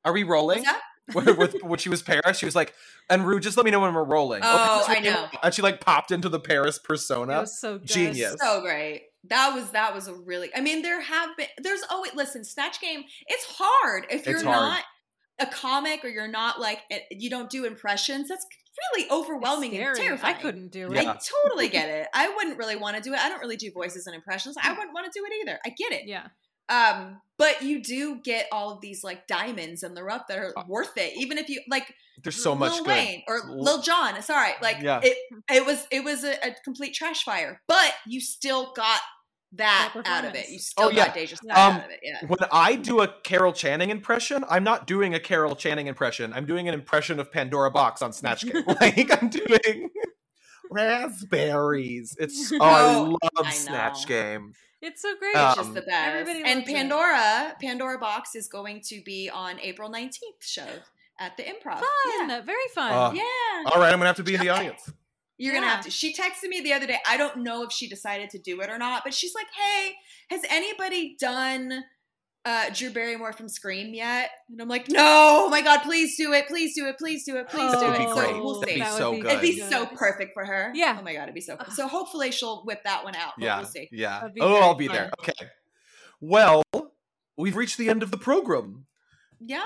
[0.06, 0.64] Are we rolling?
[0.64, 0.81] That?
[1.15, 2.73] with, when she was Paris, she was like,
[3.10, 5.27] "And Rue, just let me know when we're rolling." Oh, so I know.
[5.43, 7.41] And she like popped into the Paris persona.
[7.41, 7.88] was so good.
[7.88, 8.35] Genius.
[8.39, 9.03] So great.
[9.26, 10.49] That was that was a really.
[10.56, 11.47] I mean, there have been.
[11.57, 12.43] There's always listen.
[12.43, 13.03] Snatch game.
[13.27, 14.56] It's hard if you're It's hard.
[14.56, 14.84] not
[15.41, 18.27] a comic or you're not like eh, you don't do impressions.
[18.30, 18.45] That's
[18.93, 20.35] really overwhelming and terrifying.
[20.35, 21.03] I couldn't do it.
[21.03, 21.11] Yeah.
[21.14, 22.07] I totally get it.
[22.14, 23.19] I wouldn't really want to do it.
[23.19, 24.56] I don't really do voices and impressions.
[24.61, 25.60] I wouldn't want to do it either.
[25.65, 26.07] I get it.
[26.07, 26.27] Yeah.
[26.69, 30.53] Um, but you do get all of these like diamonds in the rough that are
[30.57, 31.14] Uh, worth it.
[31.18, 31.91] Even if you like
[32.23, 32.88] There's so much Lil good.
[32.89, 34.22] Wayne or L- Lil Jon.
[34.22, 34.99] Sorry, like Yeah.
[35.03, 35.18] it.
[35.51, 38.99] It was it was a, a complete trash fire, but you still got
[39.53, 40.49] that That out of it.
[40.49, 41.07] You still Oh, yeah.
[41.07, 41.99] got DeJa Skye Um, out of it.
[42.03, 42.19] Yeah.
[42.27, 46.31] When I do a Carol Channing impression, I'm not doing a Carol Channing impression.
[46.34, 48.63] I'm doing an impression of Pandora Boxx on Snatch Game.
[48.81, 49.89] like I'm doing
[50.69, 52.15] raspberries.
[52.19, 54.05] It's oh, Oh, I love I Snatch.
[54.07, 54.53] Game.
[54.81, 55.35] It's so great.
[55.35, 56.07] Uh, It's just the um, best.
[56.15, 56.73] everybody And loves it.
[56.76, 60.67] Pandora, Pandora Boxx is going to be on April 19th show
[61.19, 61.80] at the Improv.
[61.80, 62.30] fun.
[62.30, 62.41] Yeah.
[62.41, 62.91] Very fun.
[62.93, 63.23] Uh, yeah.
[63.71, 64.89] All right, I'm gonna have to be in the audience.
[65.40, 65.90] You're gonna have to.
[65.91, 66.98] She texted me the other day.
[67.07, 69.94] I don't know if she decided to do it or not, but she's like, "Hey,
[70.30, 71.84] has anybody done
[72.45, 76.34] uh, Drew Barrymore from Scream yet?" And I'm like, "No, oh my god, please do
[76.34, 78.36] it, please do it, please do it, please do That'd it." be So great.
[78.36, 78.80] we'll see.
[78.80, 79.26] That'd be so good.
[79.26, 79.70] It'd be good.
[79.72, 80.72] so perfect for her.
[80.76, 80.98] Yeah.
[80.99, 81.56] Oh my god, it'd be so.
[81.60, 81.72] Ugh.
[81.72, 83.34] So hopefully she'll whip that one out.
[83.40, 83.88] Yeah, We'll see.
[83.91, 84.28] yeah.
[84.41, 84.95] Oh, I'll be fun.
[84.98, 85.11] there.
[85.22, 85.34] Okay.
[86.22, 86.64] Well,
[87.38, 88.86] we've reached the end of the program.
[89.40, 89.64] Yeah.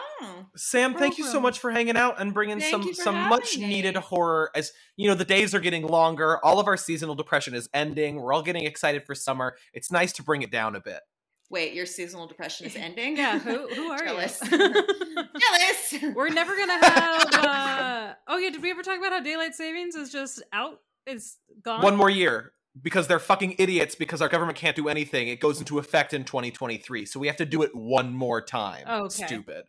[0.56, 3.68] Sam, thank you so much for hanging out and bringing Thank some some much me.
[3.68, 4.52] needed horror.
[4.56, 6.44] As you know, the days are getting longer.
[6.46, 8.18] All of our seasonal depression is ending.
[8.18, 9.56] We're all getting excited for summer.
[9.74, 11.00] It's nice to bring it down a bit.
[11.50, 13.18] Wait, your seasonal depression is ending.
[13.18, 14.40] Yeah, who who are Jealous.
[14.42, 14.58] you?
[14.58, 16.16] Jealous.
[16.16, 17.24] We're never gonna have.
[17.34, 18.14] Uh...
[18.28, 20.80] Oh yeah, did we ever talk about how daylight savings is just out?
[21.06, 21.82] It's gone.
[21.82, 25.28] One more year because they're fucking idiots because our government can't do anything.
[25.28, 27.06] It goes into effect in 2023.
[27.06, 28.86] So we have to do it one more time.
[28.88, 29.26] Okay.
[29.26, 29.66] Stupid.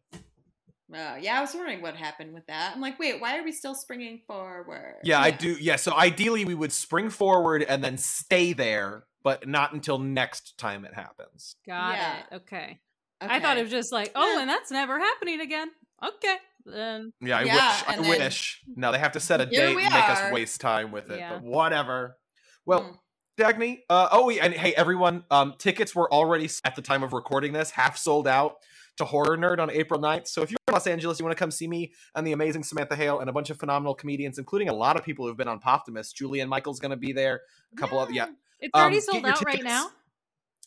[0.95, 2.73] Oh, yeah, I was wondering what happened with that.
[2.75, 4.97] I'm like, wait, why are we still springing forward?
[5.03, 5.57] Yeah, I do.
[5.61, 10.57] Yeah, so ideally we would spring forward and then stay there, but not until next
[10.57, 11.57] time it happens.
[11.67, 12.17] Got Yeah.
[12.19, 12.35] it.
[12.37, 12.81] Okay.
[13.21, 14.41] I thought it was just like, oh, Yeah.
[14.43, 15.71] and that's never happening again.
[16.03, 16.37] Okay.
[16.67, 17.85] Then Yeah, I Yeah, wish.
[17.89, 18.63] I then- wish.
[18.77, 21.35] Now they have to set a date and make us waste time with it, Yeah.
[21.35, 22.19] but whatever.
[22.67, 22.99] Well, Mm.
[23.37, 27.13] Dagny, uh, oh, yeah, and hey, everyone, um, tickets were already at the time of
[27.13, 28.59] recording this half sold out
[28.97, 30.29] to Horror Nerd on April 9th.
[30.29, 32.63] So if you're in Los Angeles, you want to come see me and the amazing
[32.63, 35.49] Samantha Hale and a bunch of phenomenal comedians, including a lot of people who've been
[35.49, 36.15] on Poptimist.
[36.15, 37.41] Julian Michael's going to be there.
[37.73, 38.27] A couple of yeah.
[38.61, 39.89] it's Um, already get sold out right now.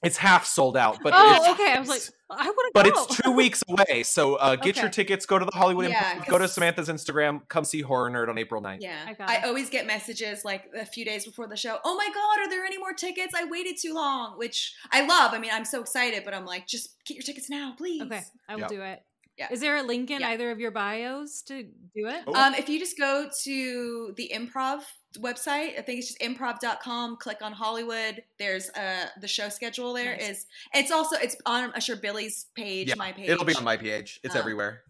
[0.03, 1.73] It's half sold out, but oh, it's, okay.
[1.73, 3.03] I was like, I want to but go.
[3.03, 4.03] it's two weeks away.
[4.03, 5.25] So uh, get your tickets.
[5.25, 5.89] Go to the Hollywood.
[5.89, 7.41] Yeah, Improv, go to Samantha's Instagram.
[7.47, 8.77] Come see Horror Nerd on April 9th.
[8.81, 8.95] Yeah.
[9.07, 9.43] I I, got it.
[9.45, 11.79] always get messages like a few days before the show.
[11.83, 13.33] Oh my God, are there any more tickets?
[13.35, 15.33] I waited too long, which I love.
[15.33, 18.03] I mean, I'm so excited, but I'm like, just get your tickets now, please.
[18.03, 18.69] Okay, I will Yep.
[18.69, 19.01] do it.
[19.37, 19.47] Yeah.
[19.51, 20.29] Is there a link in Yeah.
[20.29, 22.23] either of your bios to do it?
[22.25, 22.33] Oh.
[22.33, 24.81] Um, if you just go to the improv
[25.19, 28.23] website, I think it's just improv.com, click on Hollywood.
[28.39, 30.27] There's uh the show schedule There is.
[30.73, 30.83] Nice.
[30.85, 33.29] It's also it's on I'm sure Billy's page, Yeah, my page.
[33.29, 34.19] It'll be on my page.
[34.23, 34.81] It's Um, everywhere.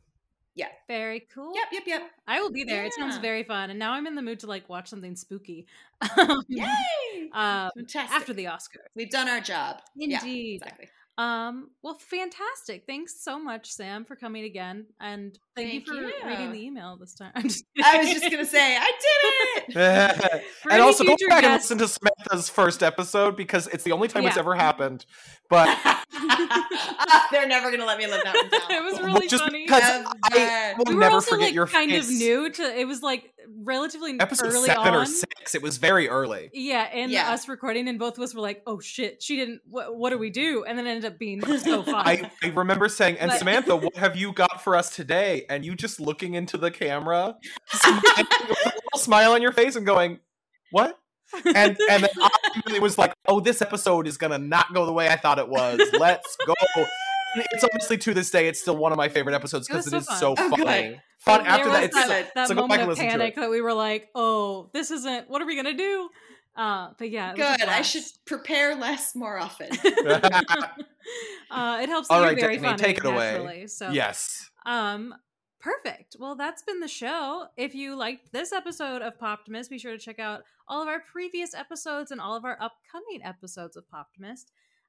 [0.56, 0.70] Yeah.
[0.88, 1.54] Very cool.
[1.54, 2.02] Yep, yep, yep.
[2.28, 2.84] I will be there.
[2.86, 5.68] It sounds very fun, and now I'm in the mood to like watch something spooky.
[6.18, 7.30] Um, Yay!
[7.34, 8.16] uh, Fantastic.
[8.16, 8.88] after the Oscars.
[8.96, 9.82] We've done our job.
[9.96, 10.62] Yeah, Indeed.
[10.62, 10.88] exactly.
[11.18, 12.84] Um, well, fantastic.
[12.86, 16.14] Thanks so much, Sam, for coming again, and thank, Thank you for you.
[16.30, 17.32] reading the email this time.
[17.36, 18.92] I'm just I was just gonna say, I
[19.66, 20.44] did it.
[20.70, 24.08] And also go back guests- and listen to Samantha's first episode because it's the only
[24.10, 25.06] time it's ever happened.
[25.50, 25.76] But
[27.32, 28.62] They're never gonna let me live that one down.
[28.72, 29.64] it was really just funny.
[29.66, 30.10] because Never.
[30.34, 32.06] I will we were never also forget like your kind face.
[32.10, 32.80] of new to.
[32.80, 33.34] It was like
[33.64, 34.96] relatively Episode early seven on.
[34.96, 35.56] or six.
[35.56, 36.50] It was very early.
[36.54, 37.32] Yeah, and Yeah.
[37.32, 39.62] us recording, and both of us were like, "Oh shit, she didn't.
[39.70, 41.96] What, what do we do?" And then it ended up being so fun.
[41.96, 45.46] I, I remember saying, and But- Samantha, what have you got for us today?
[45.50, 47.36] And you just looking into the camera,
[47.72, 50.20] smiling a little smile on your face, and going,
[50.72, 50.98] "What?"
[51.46, 52.08] And and
[52.64, 55.16] then I really was like, "Oh, this episode is gonna not go the way I
[55.16, 55.80] thought it was.
[56.00, 56.54] Let's go."
[57.36, 59.98] It's honestly to this day, it's still one of my favorite episodes because it so
[59.98, 60.46] is so fun.
[60.54, 60.66] Oh, good.
[60.66, 61.02] funny.
[61.20, 63.36] Fun There after was that, it's that- so, that so go back moment of panic
[63.36, 65.30] that we were like, "Oh, this isn't.
[65.30, 66.10] What are we gonna do?"
[66.56, 67.70] Uh, but yeah, it was a Good.
[67.70, 69.70] I should prepare less more often.
[71.52, 72.10] uh, it helps.
[72.10, 73.32] All that very Dagny, funny take it away.
[73.34, 74.50] naturally, So yes.
[74.66, 75.14] Um,
[75.60, 76.16] perfect.
[76.20, 77.48] Well, that's been the show.
[77.58, 81.02] If you liked this episode of Poptimist, be sure to check out all of our
[81.12, 84.46] previous episodes and all of our upcoming episodes of Poptimist.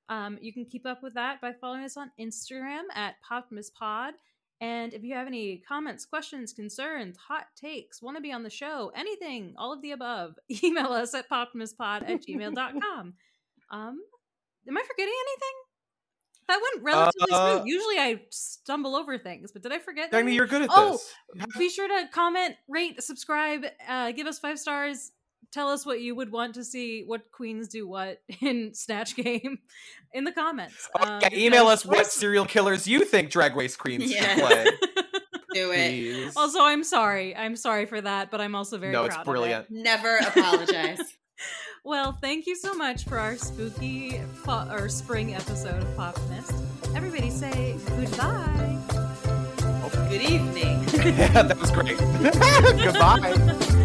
[0.08, 4.12] Um, you can keep up with that by following us on Instagram at PoptimistPod.
[4.60, 8.50] And if you have any comments, questions, concerns, hot takes, want to be on the
[8.50, 10.34] show, anything, all of the above,
[10.64, 13.14] email us at poptimistpod at gmail.com.
[13.70, 14.00] Um,
[14.66, 15.67] am I forgetting anything?
[16.48, 17.68] That went relatively Uh, smooth.
[17.68, 20.10] Usually I stumble over things, but did I forget?
[20.10, 20.34] Dagny, anything?
[20.34, 20.92] you're good at Oh,
[21.34, 21.46] this.
[21.58, 25.12] Be sure to comment, rate, subscribe, uh, give us five stars.
[25.50, 29.58] Tell us what you would want to see, what queens do what in Snatch Game
[30.12, 30.88] in the comments.
[30.98, 34.34] Oh, Um, yeah, email us what serial killers you think Drag Race Queens Yeah.
[34.36, 34.64] should play.
[35.54, 35.88] Do it.
[35.90, 36.36] Please.
[36.36, 37.34] also, I'm sorry.
[37.34, 39.24] I'm sorry for that, but I'm also very no, proud it's of it.
[39.24, 39.70] brilliant.
[39.70, 41.00] Never apologize.
[41.84, 46.96] Well, thank you so much for our spooky fa- or spring episode of Poptimist.
[46.96, 48.76] Everybody say goodbye.
[50.10, 50.84] Good evening.
[50.98, 51.96] Yeah, that was great.
[52.84, 53.84] Goodbye.